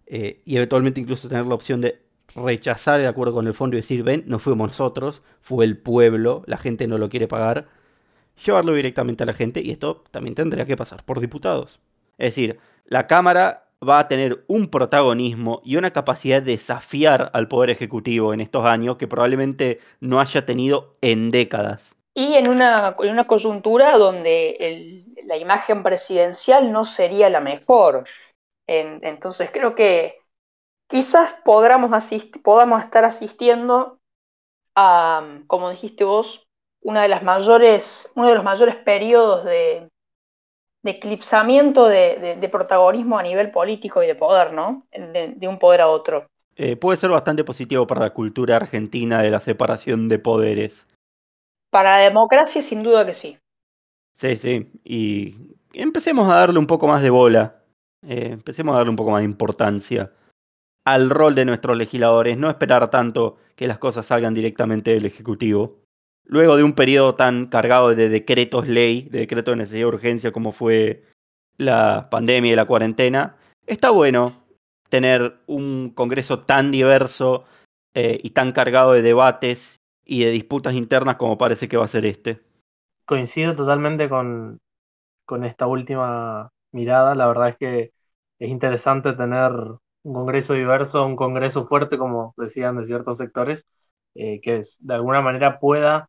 eh, 0.07 0.41
y 0.45 0.55
eventualmente 0.55 1.01
incluso 1.01 1.29
tener 1.29 1.47
la 1.47 1.57
opción 1.57 1.81
de 1.81 2.01
rechazar 2.37 3.01
el 3.01 3.09
acuerdo 3.09 3.35
con 3.35 3.49
el 3.49 3.55
fondo 3.55 3.77
y 3.77 3.81
decir, 3.81 4.05
ven, 4.05 4.23
no 4.29 4.39
fuimos 4.39 4.69
nosotros, 4.69 5.23
fue 5.41 5.65
el 5.65 5.77
pueblo, 5.77 6.45
la 6.47 6.59
gente 6.59 6.87
no 6.87 6.99
lo 6.99 7.09
quiere 7.09 7.27
pagar, 7.27 7.67
llevarlo 8.45 8.73
directamente 8.73 9.25
a 9.25 9.27
la 9.27 9.33
gente 9.33 9.63
y 9.63 9.73
esto 9.73 10.05
también 10.13 10.37
tendría 10.37 10.65
que 10.65 10.77
pasar 10.77 11.05
por 11.05 11.19
diputados. 11.19 11.81
Es 12.19 12.37
decir, 12.37 12.61
la 12.85 13.09
Cámara 13.09 13.66
va 13.89 14.01
a 14.01 14.09
tener 14.09 14.45
un 14.49 14.69
protagonismo 14.69 15.61
y 15.65 15.77
una 15.77 15.93
capacidad 15.93 16.43
de 16.43 16.53
desafiar 16.53 17.31
al 17.33 17.49
Poder 17.49 17.71
Ejecutivo 17.71 18.35
en 18.35 18.41
estos 18.41 18.65
años 18.65 18.97
que 18.97 19.09
probablemente 19.09 19.79
no 20.01 20.21
haya 20.21 20.45
tenido 20.45 20.97
en 21.01 21.31
décadas. 21.31 21.97
Y 22.15 22.35
en 22.35 22.49
una, 22.49 22.97
en 22.99 23.11
una 23.11 23.27
coyuntura 23.27 23.99
donde 23.99 25.05
la 25.25 25.37
imagen 25.37 25.83
presidencial 25.83 26.73
no 26.73 26.85
sería 26.85 27.29
la 27.29 27.41
mejor. 27.41 28.05
entonces 28.67 29.51
creo 29.53 29.75
que 29.75 30.19
quizás 30.89 31.35
podamos, 31.45 31.91
podamos 32.43 32.83
estar 32.83 33.05
asistiendo 33.05 33.99
a, 34.75 35.41
como 35.47 35.71
dijiste 35.71 36.05
vos, 36.05 36.47
una 36.83 37.03
de 37.03 37.09
las 37.09 37.23
mayores, 37.23 38.11
uno 38.15 38.29
de 38.29 38.35
los 38.35 38.45
mayores 38.45 38.77
periodos 38.77 39.45
de, 39.45 39.89
eclipsamiento 40.89 41.87
de, 41.87 42.49
protagonismo 42.51 43.19
a 43.19 43.23
nivel 43.23 43.51
político 43.51 44.03
y 44.03 44.07
de 44.07 44.15
poder, 44.15 44.53
¿no? 44.53 44.87
De, 44.93 45.49
un 45.49 45.59
poder 45.59 45.81
a 45.81 45.89
otro. 45.89 46.27
Eh, 46.57 46.77
puede 46.77 46.97
ser 46.97 47.11
bastante 47.11 47.45
positivo 47.45 47.87
para 47.87 48.01
la 48.01 48.11
cultura 48.11 48.57
argentina 48.57 49.23
de 49.23 49.31
la 49.31 49.41
separación 49.41 50.09
de 50.09 50.19
poderes. 50.19 50.87
Para 51.71 51.99
la 51.99 52.05
democracia, 52.05 52.63
sin 52.63 52.83
duda 52.83 53.05
que 53.05 53.13
sí. 53.13 53.39
Sí, 54.13 54.37
sí. 54.37 54.71
Y 54.83 55.35
empecemos 55.75 56.31
a 56.31 56.37
darle 56.37 56.59
un 56.59 56.67
poco 56.67 56.87
más 56.87 57.03
de 57.03 57.11
bola. 57.11 57.63
Eh, 58.07 58.31
empecemos 58.33 58.75
a 58.75 58.79
darle 58.79 58.91
un 58.91 58.97
poco 58.97 59.11
más 59.11 59.21
de 59.21 59.27
importancia 59.27 60.13
al 60.87 61.11
rol 61.11 61.35
de 61.35 61.45
nuestros 61.45 61.77
legisladores, 61.77 62.39
no 62.39 62.49
esperar 62.49 62.89
tanto 62.91 63.39
que 63.57 63.67
las 63.67 63.79
cosas 63.79 64.07
salgan 64.07 64.35
directamente 64.35 64.93
del 64.93 65.05
Ejecutivo. 65.05 65.81
Luego 66.29 66.57
de 66.57 66.65
un 66.65 66.73
periodo 66.73 67.15
tan 67.15 67.47
cargado 67.47 67.95
de 67.95 68.09
decretos 68.09 68.67
ley, 68.67 69.09
de 69.11 69.21
decretos 69.21 69.53
de 69.53 69.59
necesidad 69.59 69.83
de 69.83 69.95
urgencia 69.95 70.33
como 70.33 70.53
fue 70.53 71.03
la 71.57 72.09
pandemia 72.11 72.53
y 72.53 72.57
la 72.57 72.65
cuarentena, 72.65 73.37
está 73.67 73.91
bueno 73.91 74.33
tener 74.89 75.37
un 75.47 75.91
Congreso 75.95 76.41
tan 76.41 76.71
diverso 76.71 77.45
eh, 77.95 78.19
y 78.23 78.31
tan 78.31 78.53
cargado 78.53 78.93
de 78.93 79.03
debates 79.03 79.77
y 80.05 80.25
de 80.25 80.31
disputas 80.31 80.75
internas 80.75 81.17
como 81.17 81.39
parece 81.39 81.69
que 81.69 81.77
va 81.77 81.85
a 81.85 81.89
ser 81.89 82.05
este. 82.05 82.41
Coincido 83.07 83.55
totalmente 83.55 84.09
con, 84.09 84.59
con 85.25 85.45
esta 85.45 85.67
última 85.67 86.51
mirada. 86.73 87.15
La 87.15 87.27
verdad 87.27 87.51
es 87.51 87.57
que 87.57 87.93
es 88.39 88.51
interesante 88.51 89.13
tener 89.13 89.53
un 89.53 90.15
Congreso 90.15 90.55
diverso, 90.55 91.05
un 91.05 91.17
Congreso 91.17 91.67
fuerte, 91.67 91.99
como 91.99 92.35
decían 92.37 92.79
de 92.79 92.87
ciertos 92.87 93.19
sectores, 93.19 93.65
eh, 94.15 94.41
que 94.41 94.63
de 94.81 94.95
alguna 94.95 95.21
manera 95.21 95.59
pueda 95.59 96.09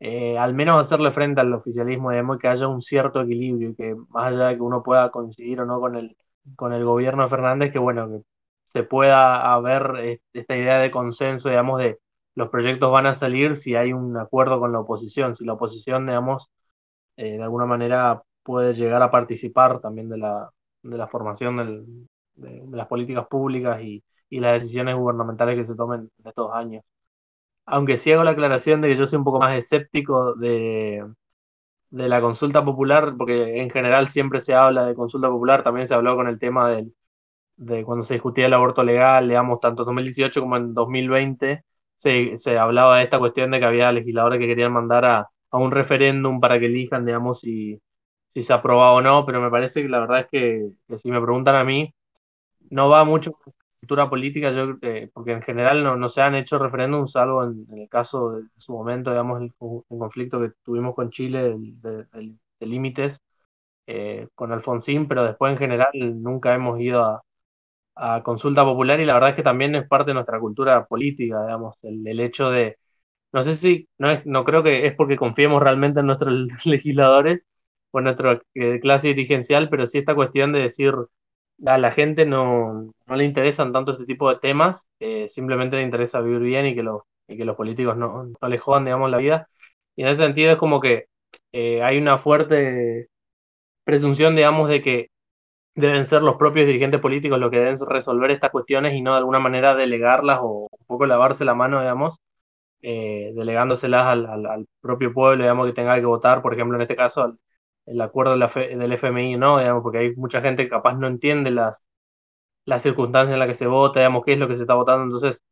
eh, 0.00 0.38
al 0.38 0.54
menos 0.54 0.80
hacerle 0.80 1.12
frente 1.12 1.40
al 1.40 1.52
oficialismo, 1.54 2.10
digamos, 2.10 2.38
que 2.38 2.48
haya 2.48 2.68
un 2.68 2.82
cierto 2.82 3.20
equilibrio, 3.22 3.74
que 3.76 3.94
más 4.08 4.28
allá 4.32 4.48
de 4.48 4.56
que 4.56 4.62
uno 4.62 4.82
pueda 4.82 5.10
coincidir 5.10 5.60
o 5.60 5.66
no 5.66 5.80
con 5.80 5.96
el, 5.96 6.16
con 6.56 6.72
el 6.72 6.84
gobierno 6.84 7.24
de 7.24 7.28
Fernández, 7.30 7.72
que 7.72 7.78
bueno, 7.78 8.08
que 8.08 8.22
se 8.68 8.82
pueda 8.84 9.52
haber 9.54 10.22
esta 10.32 10.56
idea 10.56 10.78
de 10.78 10.90
consenso, 10.90 11.48
digamos, 11.50 11.78
de 11.80 11.98
los 12.34 12.48
proyectos 12.50 12.90
van 12.92 13.06
a 13.06 13.14
salir 13.14 13.56
si 13.56 13.74
hay 13.76 13.92
un 13.92 14.16
acuerdo 14.16 14.60
con 14.60 14.72
la 14.72 14.80
oposición, 14.80 15.36
si 15.36 15.44
la 15.44 15.54
oposición, 15.54 16.06
digamos, 16.06 16.50
eh, 17.16 17.36
de 17.38 17.42
alguna 17.42 17.66
manera 17.66 18.22
puede 18.42 18.74
llegar 18.74 19.02
a 19.02 19.10
participar 19.10 19.80
también 19.80 20.08
de 20.08 20.18
la, 20.18 20.50
de 20.82 20.98
la 20.98 21.08
formación 21.08 21.56
de, 22.36 22.66
las 22.70 22.86
políticas 22.88 23.26
públicas 23.28 23.80
y, 23.82 24.02
y 24.30 24.40
las 24.40 24.62
decisiones 24.62 24.96
gubernamentales 24.96 25.56
que 25.56 25.66
se 25.66 25.76
tomen 25.76 26.10
en 26.18 26.28
estos 26.28 26.52
años 26.54 26.82
aunque 27.70 27.96
sí 27.96 28.12
hago 28.12 28.24
la 28.24 28.32
aclaración 28.32 28.80
de 28.80 28.88
que 28.88 28.96
yo 28.96 29.06
soy 29.06 29.18
un 29.18 29.24
poco 29.24 29.40
más 29.40 29.56
escéptico 29.58 30.34
de, 30.34 31.04
de 31.90 32.08
la 32.08 32.20
consulta 32.20 32.64
popular, 32.64 33.14
porque 33.18 33.60
en 33.60 33.70
general 33.70 34.08
siempre 34.10 34.40
se 34.40 34.54
habla 34.54 34.86
de 34.86 34.94
consulta 34.94 35.28
popular, 35.28 35.62
también 35.64 35.88
se 35.88 35.94
habló 35.94 36.16
con 36.16 36.28
el 36.28 36.38
tema 36.38 36.70
del, 36.70 36.94
de 37.56 37.84
cuando 37.84 38.04
se 38.04 38.14
discutía 38.14 38.46
el 38.46 38.54
aborto 38.54 38.82
legal, 38.84 39.28
digamos, 39.28 39.60
tanto 39.60 39.82
en 39.82 39.86
2018 39.86 40.40
como 40.40 40.56
en 40.56 40.74
2020, 40.74 41.64
se, 41.98 42.38
se 42.38 42.58
hablaba 42.58 42.98
de 42.98 43.04
esta 43.04 43.18
cuestión 43.18 43.50
de 43.50 43.60
que 43.60 43.66
había 43.66 43.92
legisladores 43.92 44.40
que 44.40 44.46
querían 44.46 44.72
mandar 44.72 45.04
a, 45.04 45.28
a 45.50 45.58
un 45.58 45.70
referéndum 45.72 46.40
para 46.40 46.58
que 46.60 46.66
elijan, 46.66 47.04
digamos, 47.06 47.40
si, 47.40 47.80
si 48.34 48.42
se 48.44 48.52
aprobaba 48.54 48.92
o 48.94 49.02
no, 49.02 49.26
pero 49.26 49.40
me 49.42 49.50
parece 49.50 49.82
que 49.82 49.88
la 49.88 50.00
verdad 50.00 50.20
es 50.20 50.26
que, 50.30 50.70
que 50.88 50.98
si 50.98 51.10
me 51.10 51.20
preguntan 51.22 51.56
a 51.56 51.64
mí, 51.64 51.94
no 52.70 52.88
va 52.88 53.04
mucho 53.04 53.32
cultura 53.80 54.10
política, 54.10 54.52
yo 54.52 54.76
eh, 54.82 55.10
porque 55.12 55.32
en 55.32 55.42
general 55.42 55.82
no, 55.82 55.96
no, 55.96 56.08
se 56.08 56.20
han 56.22 56.34
hecho 56.34 56.58
referéndums, 56.58 57.12
salvo 57.12 57.44
en, 57.44 57.66
el 57.72 57.88
caso 57.88 58.32
de, 58.32 58.44
su 58.58 58.72
momento, 58.72 59.10
digamos, 59.10 59.42
el, 59.42 59.52
conflicto 59.88 60.40
que 60.40 60.52
tuvimos 60.64 60.94
con 60.94 61.10
Chile 61.10 61.56
de, 61.58 62.36
límites 62.60 63.20
eh, 63.86 64.28
con 64.34 64.52
Alfonsín, 64.52 65.08
pero 65.08 65.24
después 65.24 65.52
en 65.52 65.58
general 65.58 65.90
nunca 66.22 66.54
hemos 66.54 66.80
ido 66.80 67.02
a, 67.04 67.22
a, 67.96 68.22
consulta 68.22 68.64
popular 68.64 69.00
y 69.00 69.06
la 69.06 69.14
verdad 69.14 69.30
es 69.30 69.36
que 69.36 69.42
también 69.42 69.74
es 69.74 69.88
parte 69.88 70.10
de 70.10 70.14
nuestra 70.14 70.40
cultura 70.40 70.86
política, 70.86 71.42
digamos, 71.44 71.76
el, 71.82 72.06
el 72.06 72.20
hecho 72.20 72.50
de, 72.50 72.78
no 73.32 73.42
sé 73.44 73.56
si, 73.56 73.88
no, 73.98 74.10
es, 74.10 74.26
no 74.26 74.44
creo 74.44 74.62
que 74.62 74.86
es 74.86 74.94
porque 74.94 75.16
confiemos 75.16 75.62
realmente 75.62 76.00
en 76.00 76.06
nuestros 76.06 76.32
legisladores 76.66 77.42
o 77.92 77.98
en 77.98 78.04
nuestra 78.04 78.40
eh, 78.54 78.80
clase 78.80 79.08
dirigencial, 79.08 79.68
pero 79.70 79.86
sí 79.86 79.98
esta 79.98 80.14
cuestión 80.14 80.52
de 80.52 80.60
decir 80.60 80.94
a 81.66 81.78
la 81.78 81.92
gente 81.92 82.26
no, 82.26 82.92
no 83.06 83.16
le 83.16 83.24
interesan 83.24 83.72
tanto 83.72 83.92
este 83.92 84.06
tipo 84.06 84.30
de 84.30 84.38
temas, 84.40 84.86
eh, 85.00 85.28
simplemente 85.28 85.76
le 85.76 85.82
interesa 85.82 86.20
vivir 86.20 86.40
bien 86.40 86.66
y 86.66 86.74
que 86.74 86.82
los, 86.82 87.02
y 87.28 87.36
que 87.36 87.44
los 87.44 87.56
políticos 87.56 87.96
no, 87.96 88.24
no 88.40 88.48
le 88.48 88.58
jodan, 88.58 88.84
digamos, 88.84 89.10
la 89.10 89.18
vida. 89.18 89.48
Y 89.96 90.02
en 90.02 90.08
ese 90.08 90.22
sentido 90.22 90.52
es 90.52 90.58
como 90.58 90.80
que 90.80 91.06
eh, 91.52 91.82
hay 91.82 91.98
una 91.98 92.18
fuerte 92.18 93.08
presunción, 93.84 94.36
digamos, 94.36 94.68
de 94.68 94.82
que 94.82 95.08
deben 95.74 96.08
ser 96.08 96.22
los 96.22 96.36
propios 96.36 96.66
dirigentes 96.66 97.00
políticos 97.00 97.38
los 97.40 97.50
que 97.50 97.58
deben 97.58 97.78
resolver 97.88 98.30
estas 98.30 98.50
cuestiones 98.50 98.94
y 98.94 99.02
no 99.02 99.12
de 99.12 99.18
alguna 99.18 99.38
manera 99.40 99.74
delegarlas 99.74 100.40
o 100.42 100.68
un 100.70 100.86
poco 100.86 101.06
lavarse 101.06 101.44
la 101.44 101.54
mano, 101.54 101.80
digamos, 101.80 102.18
eh, 102.82 103.32
delegándoselas 103.34 104.06
al, 104.06 104.26
al, 104.26 104.46
al, 104.46 104.66
propio 104.80 105.12
pueblo, 105.12 105.44
digamos, 105.44 105.66
que 105.68 105.74
tenga 105.74 105.96
que 105.96 106.06
votar, 106.06 106.42
por 106.42 106.54
ejemplo, 106.54 106.76
en 106.76 106.82
este 106.82 106.96
caso, 106.96 107.36
el 107.86 108.00
acuerdo 108.00 108.32
del 108.38 108.92
FMI 108.92 109.36
no, 109.36 109.58
digamos, 109.58 109.82
porque 109.82 109.98
hay 109.98 110.16
mucha 110.16 110.40
gente 110.42 110.64
que 110.64 110.70
capaz 110.70 110.94
no 110.94 111.06
entiende 111.08 111.50
las, 111.50 111.82
las 112.64 112.82
circunstancias 112.82 113.34
en 113.34 113.38
las 113.40 113.48
que 113.48 113.54
se 113.54 113.66
vota, 113.66 114.00
digamos, 114.00 114.24
qué 114.24 114.34
es 114.34 114.38
lo 114.38 114.48
que 114.48 114.56
se 114.56 114.62
está 114.62 114.74
votando. 114.74 115.04
Entonces, 115.04 115.42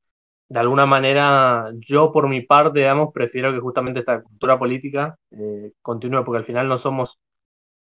de 0.49 0.61
alguna 0.61 0.87
manera, 0.87 1.71
yo 1.81 2.13
por 2.13 2.29
mi 2.29 2.43
parte, 2.43 2.81
digamos, 2.81 3.13
prefiero 3.15 3.53
que 3.53 3.61
justamente 3.61 4.01
esta 4.01 4.23
cultura 4.23 4.59
política 4.59 5.19
eh, 5.33 5.73
continúe, 5.83 6.25
porque 6.25 6.39
al 6.39 6.47
final 6.47 6.69
no 6.69 6.79
somos 6.79 7.19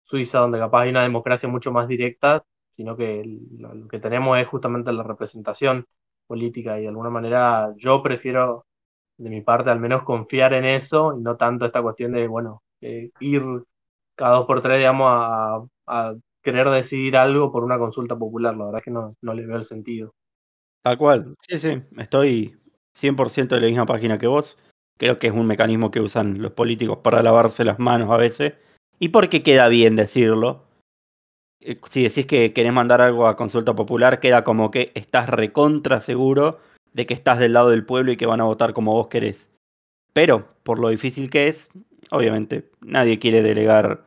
Suiza, 0.05 0.39
donde 0.39 0.59
capaz 0.59 0.83
hay 0.83 0.91
una 0.91 1.03
democracia 1.03 1.49
mucho 1.49 1.73
más 1.73 1.89
directa, 1.89 2.45
sino 2.77 2.97
que 2.97 3.25
lo, 3.59 3.75
lo 3.75 3.89
que 3.89 3.99
tenemos 4.01 4.39
es 4.39 4.47
justamente 4.49 4.93
la 4.93 5.03
representación 5.03 5.87
política 6.27 6.79
y 6.79 6.83
de 6.83 6.89
alguna 6.89 7.11
manera 7.11 7.73
yo 7.77 8.03
prefiero, 8.03 8.67
de 9.19 9.31
mi 9.31 9.41
parte, 9.43 9.71
al 9.71 9.81
menos 9.81 10.05
confiar 10.05 10.55
en 10.55 10.65
eso 10.67 11.17
y 11.19 11.23
no 11.23 11.37
tanto 11.37 11.67
esta 11.67 11.83
cuestión 11.83 12.13
de, 12.13 12.27
bueno, 12.29 12.63
eh, 12.81 13.11
ir 13.21 13.43
cada 14.17 14.37
dos 14.37 14.47
por 14.47 14.62
tres, 14.62 14.79
digamos, 14.79 15.07
a, 15.09 15.64
a, 15.87 16.14
querer 16.43 16.71
decidir 16.71 17.17
algo 17.17 17.51
por 17.51 17.64
una 17.64 17.79
consulta 17.79 18.17
popular. 18.17 18.57
La 18.57 18.67
verdad 18.67 18.79
es 18.79 18.85
que 18.85 18.91
no, 18.91 19.14
no 19.21 19.35
le 19.35 19.47
veo 19.47 19.57
el 19.57 19.64
sentido. 19.64 20.14
Tal 20.83 20.97
cual. 20.97 21.35
Sí, 21.41 21.59
sí, 21.59 21.83
estoy 21.99 22.57
100% 22.97 23.49
de 23.49 23.61
la 23.61 23.67
misma 23.67 23.87
página 23.87 24.19
que 24.19 24.27
vos. 24.27 24.57
Creo 24.99 25.17
que 25.17 25.27
es 25.27 25.35
un 25.35 25.47
mecanismo 25.47 25.91
que 25.91 26.01
usan 26.01 26.41
los 26.41 26.53
políticos 26.53 26.99
para 27.03 27.23
lavarse 27.23 27.64
las 27.64 27.79
manos 27.79 28.11
a 28.11 28.17
veces. 28.17 28.55
Y 28.99 29.09
porque 29.09 29.43
queda 29.43 29.69
bien 29.69 29.97
decirlo. 29.97 30.64
Eh, 31.61 31.81
si 31.89 32.05
decís 32.05 32.27
que 32.27 32.53
querés 32.53 32.73
mandar 32.73 33.03
algo 33.03 33.27
a 33.27 33.37
consulta 33.37 33.75
popular, 33.75 34.21
queda 34.21 34.45
como 34.45 34.71
que 34.71 34.93
estás 34.95 35.29
recontra 35.29 36.01
seguro 36.01 36.59
de 36.93 37.05
que 37.07 37.14
estás 37.14 37.39
del 37.39 37.53
lado 37.53 37.71
del 37.71 37.85
pueblo 37.85 38.12
y 38.12 38.17
que 38.17 38.27
van 38.27 38.41
a 38.41 38.45
votar 38.45 38.73
como 38.73 38.93
vos 38.93 39.09
querés. 39.09 39.53
Pero, 40.12 40.49
por 40.62 40.79
lo 40.79 40.89
difícil 40.89 41.29
que 41.29 41.49
es, 41.49 41.71
obviamente 42.11 42.71
nadie 42.81 43.19
quiere 43.19 43.43
delegar 43.43 44.05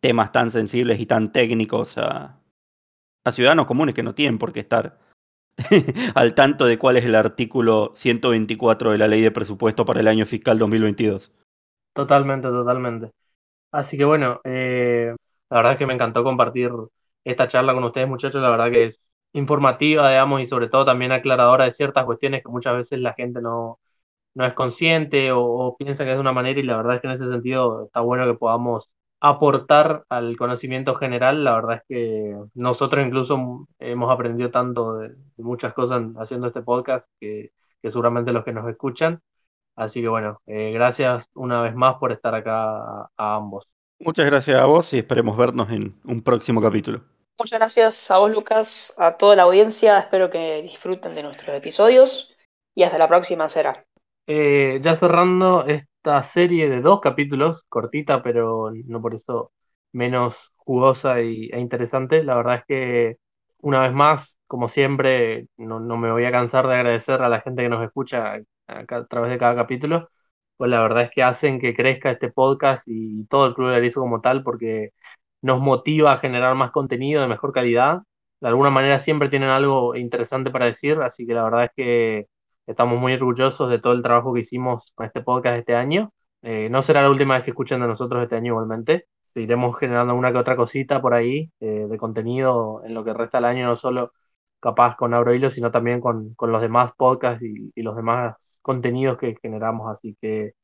temas 0.00 0.32
tan 0.32 0.50
sensibles 0.50 1.00
y 1.00 1.06
tan 1.06 1.32
técnicos 1.32 1.96
a, 1.98 2.40
ciudadanos 3.30 3.66
comunes 3.66 3.94
que 3.94 4.02
no 4.02 4.14
tienen 4.14 4.38
por 4.38 4.52
qué 4.52 4.60
estar 4.60 4.98
al 6.14 6.34
tanto 6.34 6.66
de 6.66 6.78
cuál 6.78 6.98
es 6.98 7.04
el 7.06 7.14
artículo 7.14 7.92
124 7.94 8.92
de 8.92 8.98
la 8.98 9.08
ley 9.08 9.22
de 9.22 9.30
presupuesto 9.30 9.84
para 9.84 10.00
el 10.00 10.08
año 10.08 10.26
fiscal 10.26 10.58
2022. 10.58 11.32
Totalmente, 11.94 12.48
totalmente. 12.48 13.12
Así 13.72 13.96
que 13.96 14.04
bueno, 14.04 14.40
eh, 14.44 15.14
la 15.48 15.56
verdad 15.56 15.72
es 15.72 15.78
que 15.78 15.86
me 15.86 15.94
encantó 15.94 16.22
compartir 16.22 16.70
esta 17.24 17.48
charla 17.48 17.72
con 17.72 17.84
ustedes 17.84 18.08
muchachos, 18.08 18.42
la 18.42 18.50
verdad 18.50 18.70
que 18.70 18.86
es 18.86 19.00
informativa, 19.32 20.10
digamos, 20.10 20.42
y 20.42 20.46
sobre 20.46 20.68
todo 20.68 20.84
también 20.84 21.12
aclaradora 21.12 21.64
de 21.64 21.72
ciertas 21.72 22.04
cuestiones 22.04 22.42
que 22.42 22.50
muchas 22.50 22.76
veces 22.76 23.00
la 23.00 23.14
gente 23.14 23.40
no, 23.40 23.78
no 24.34 24.46
es 24.46 24.54
consciente 24.54 25.32
o, 25.32 25.42
o, 25.42 25.76
piensa 25.76 26.04
que 26.04 26.10
es 26.10 26.16
de 26.16 26.20
una 26.20 26.32
manera 26.32 26.58
y 26.60 26.62
la 26.64 26.76
verdad 26.76 26.96
es 26.96 27.00
que 27.00 27.06
en 27.08 27.14
ese 27.14 27.28
sentido 27.28 27.86
está 27.86 28.00
bueno 28.00 28.26
que 28.26 28.38
podamos 28.38 28.90
aportar 29.24 30.04
al 30.10 30.36
conocimiento 30.36 30.94
general. 30.96 31.44
La 31.44 31.54
verdad 31.54 31.76
es 31.76 31.82
que 31.88 32.36
nosotros 32.54 33.06
incluso 33.06 33.66
hemos 33.78 34.10
aprendido 34.10 34.50
tanto 34.50 34.98
de, 34.98 35.08
de 35.08 35.42
muchas 35.42 35.72
cosas 35.72 36.02
haciendo 36.18 36.48
este 36.48 36.60
podcast 36.60 37.08
que, 37.18 37.52
que, 37.80 37.90
seguramente 37.90 38.32
los 38.32 38.44
que 38.44 38.52
nos 38.52 38.68
escuchan. 38.68 39.22
Así 39.76 40.02
que 40.02 40.08
bueno, 40.08 40.42
eh, 40.46 40.72
gracias 40.72 41.30
una 41.34 41.62
vez 41.62 41.74
más 41.74 41.96
por 41.96 42.12
estar 42.12 42.34
acá 42.34 42.76
a, 42.76 43.10
a 43.16 43.36
ambos. 43.36 43.66
Muchas 43.98 44.26
gracias 44.26 44.60
a 44.60 44.66
vos 44.66 44.92
y 44.92 44.98
esperemos 44.98 45.36
vernos 45.38 45.70
en 45.70 45.98
un 46.04 46.22
próximo 46.22 46.60
capítulo. 46.60 47.00
Muchas 47.38 47.58
gracias 47.58 48.10
a 48.10 48.18
vos, 48.18 48.30
Lucas, 48.30 48.92
a 48.98 49.16
toda 49.16 49.36
la 49.36 49.44
audiencia. 49.44 49.98
Espero 49.98 50.28
que 50.30 50.62
disfruten 50.62 51.14
de 51.14 51.22
nuestros 51.22 51.56
episodios 51.56 52.28
y 52.74 52.82
hasta 52.82 52.98
la 52.98 53.08
próxima 53.08 53.48
será. 53.48 53.84
Eh, 54.26 54.80
ya 54.82 54.96
cerrando 54.96 55.66
esta 55.66 56.22
serie 56.22 56.68
de 56.70 56.80
dos 56.80 57.00
capítulos, 57.00 57.64
cortita, 57.68 58.22
pero 58.22 58.70
no 58.86 59.02
por 59.02 59.14
eso 59.14 59.52
menos 59.92 60.52
jugosa 60.56 61.20
y, 61.22 61.50
e 61.52 61.60
interesante, 61.60 62.24
la 62.24 62.36
verdad 62.36 62.56
es 62.56 62.64
que 62.66 63.16
una 63.58 63.80
vez 63.82 63.92
más, 63.92 64.38
como 64.46 64.68
siempre, 64.68 65.48
no, 65.56 65.80
no, 65.80 65.96
me 65.98 66.10
voy 66.12 66.24
a 66.24 66.30
cansar 66.32 66.66
de 66.68 66.74
agradecer 66.74 67.22
a 67.22 67.28
la 67.28 67.40
gente 67.40 67.62
que 67.62 67.68
nos 67.68 67.84
escucha 67.84 68.34
a, 68.66 69.04
través 69.06 69.30
de 69.30 69.38
cada 69.38 69.54
capítulo, 69.54 70.08
pues 70.56 70.70
la 70.70 70.80
verdad 70.82 71.04
es 71.04 71.10
que 71.10 71.22
hacen 71.22 71.60
que 71.60 71.74
crezca 71.74 72.10
este 72.10 72.30
podcast 72.30 72.84
y 72.86 73.26
todo 73.26 73.46
el 73.46 73.54
Club 73.54 73.70
de 73.70 73.78
Erizo 73.78 74.00
como 74.00 74.20
tal, 74.20 74.42
porque 74.42 74.90
nos 75.42 75.60
motiva 75.60 76.12
a 76.14 76.18
generar 76.18 76.54
más 76.56 76.72
contenido 76.72 77.22
de 77.22 77.28
mejor 77.28 77.52
calidad. 77.52 78.02
De 78.40 78.48
alguna 78.48 78.70
manera 78.70 78.98
siempre 78.98 79.28
tienen 79.28 79.50
algo 79.50 79.96
interesante 79.96 80.50
para 80.50 80.66
decir, 80.66 80.98
así 81.02 81.26
que 81.26 81.34
la 81.34 81.44
verdad 81.44 81.64
es 81.64 81.70
que 81.76 82.26
Estamos 82.66 82.98
muy 83.00 83.12
orgullosos 83.14 83.70
de 83.70 83.78
todo 83.78 83.92
el 83.92 84.02
trabajo 84.02 84.32
que 84.32 84.40
hicimos 84.40 84.90
con 84.94 85.06
este 85.06 85.20
podcast 85.22 85.58
este 85.58 85.74
año. 85.74 86.12
Eh, 86.42 86.68
no 86.70 86.82
será 86.82 87.02
la 87.02 87.10
última 87.10 87.34
vez 87.34 87.44
que 87.44 87.50
escuchen 87.50 87.80
de 87.80 87.86
nosotros 87.86 88.22
este 88.22 88.36
año 88.36 88.52
igualmente. 88.52 89.06
Seguiremos 89.24 89.78
generando 89.78 90.14
una 90.14 90.32
que 90.32 90.38
otra 90.38 90.56
cosita 90.56 91.00
por 91.02 91.14
ahí 91.14 91.50
eh, 91.60 91.86
de 91.88 91.98
contenido 91.98 92.82
en 92.84 92.94
lo 92.94 93.04
que 93.04 93.12
resta 93.12 93.38
del 93.38 93.46
año, 93.46 93.66
no 93.66 93.76
solo 93.76 94.12
capaz 94.60 94.96
con 94.96 95.12
Abrohilo, 95.14 95.50
sino 95.50 95.70
también 95.70 96.00
con, 96.00 96.34
con 96.34 96.52
los 96.52 96.62
demás 96.62 96.92
podcasts 96.96 97.42
y, 97.42 97.72
y, 97.74 97.82
los 97.82 97.96
demás 97.96 98.36
contenidos 98.62 99.18
que 99.18 99.36
generamos. 99.42 99.90
Así 99.90 100.16
que 100.20 100.54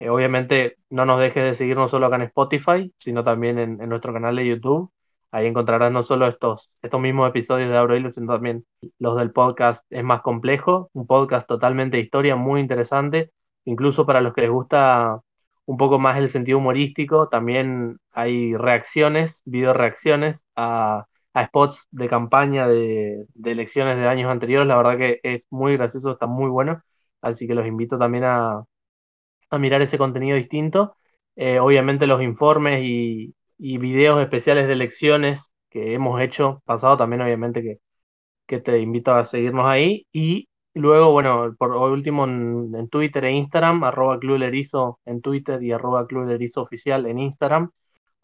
eh, 0.00 0.08
obviamente 0.10 0.76
no 0.90 1.06
nos 1.06 1.20
dejes 1.20 1.44
de 1.44 1.54
seguirnos 1.54 1.90
solo 1.90 2.06
acá 2.06 2.16
en 2.16 2.22
Spotify, 2.22 2.92
sino 2.98 3.24
también 3.24 3.58
en, 3.58 3.80
en 3.80 3.88
nuestro 3.88 4.12
canal 4.12 4.36
de 4.36 4.48
YouTube 4.48 4.90
Ahí 5.36 5.46
encontrarás 5.46 5.92
no 5.92 6.02
solo 6.02 6.26
estos, 6.28 6.70
estos 6.80 7.00
mismos 7.00 7.28
episodios 7.28 7.68
de 7.68 7.76
Auro 7.76 7.94
sino 8.10 8.32
también 8.32 8.64
los 8.98 9.16
del 9.18 9.32
podcast 9.32 9.84
Es 9.90 10.02
Más 10.02 10.22
Complejo, 10.22 10.88
un 10.94 11.06
podcast 11.06 11.46
totalmente 11.46 11.98
de 11.98 12.04
historia, 12.04 12.36
muy 12.36 12.60
interesante, 12.60 13.32
incluso 13.66 14.06
para 14.06 14.22
los 14.22 14.32
que 14.32 14.40
les 14.42 14.50
gusta 14.50 15.20
un 15.66 15.76
poco 15.76 15.98
más 15.98 16.16
el 16.16 16.30
sentido 16.30 16.58
humorístico, 16.58 17.28
también 17.28 17.98
hay 18.12 18.56
reacciones, 18.56 19.42
video 19.44 19.74
reacciones 19.74 20.46
a, 20.56 21.04
a 21.36 21.46
spots 21.48 21.86
de 21.90 22.08
campaña 22.08 22.66
de, 22.66 23.26
elecciones 23.44 23.98
de 23.98 24.08
años 24.08 24.30
anteriores. 24.30 24.66
La 24.66 24.76
verdad 24.78 24.96
que 24.96 25.20
es 25.22 25.46
muy 25.50 25.76
gracioso, 25.76 26.12
está 26.12 26.26
muy 26.26 26.48
bueno. 26.48 26.82
Así 27.20 27.46
que 27.46 27.54
los 27.54 27.66
invito 27.66 27.98
también 27.98 28.24
a, 28.24 28.64
mirar 29.58 29.82
ese 29.82 29.98
contenido 29.98 30.36
distinto. 30.36 30.96
Eh, 31.36 31.58
obviamente 31.60 32.06
los 32.06 32.22
informes 32.22 32.80
y, 32.82 33.34
y, 33.58 33.78
videos 33.78 34.20
especiales 34.22 34.66
de 34.66 34.74
elecciones 34.74 35.52
que 35.70 35.94
hemos 35.94 36.20
hecho 36.20 36.62
pasado 36.64 36.96
también 36.96 37.22
obviamente 37.22 37.62
que, 37.62 37.78
que 38.46 38.60
te 38.60 38.78
invito 38.80 39.14
a 39.14 39.24
seguirnos 39.24 39.66
ahí. 39.66 40.06
Y 40.12 40.48
luego, 40.74 41.12
bueno, 41.12 41.54
por 41.58 41.72
último 41.72 42.24
en, 42.24 42.88
Twitter 42.90 43.24
e 43.24 43.32
Instagram, 43.32 43.84
arroba 43.84 44.18
Club 44.18 44.42
en 45.06 45.20
Twitter 45.22 45.62
y 45.62 45.72
arroba 45.72 46.06
Club 46.06 46.28
Oficial 46.56 47.06
en 47.06 47.18
Instagram 47.18 47.70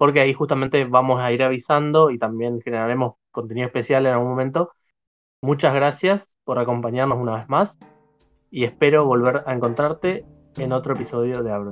porque 0.03 0.18
ahí 0.18 0.35
justamente 0.35 0.85
vamos 0.85 1.20
a 1.20 1.30
ir 1.30 1.45
avisando 1.45 2.11
y 2.11 2.18
también 2.18 2.61
generaremos 2.61 3.14
contenido 3.30 3.68
especial 3.68 4.05
en 4.05 4.14
algún 4.14 4.30
momento. 4.30 4.72
Muchas 5.41 5.74
gracias 5.74 6.28
por 6.43 6.59
acompañarnos 6.59 7.18
una 7.18 7.37
vez 7.37 7.49
más 7.49 7.78
y 8.51 8.64
espero 8.64 9.05
volver 9.05 9.45
a 9.47 9.55
encontrarte 9.55 10.24
en 10.57 10.72
otro 10.72 10.95
episodio 10.95 11.45
de 11.45 11.53
Abro 11.53 11.70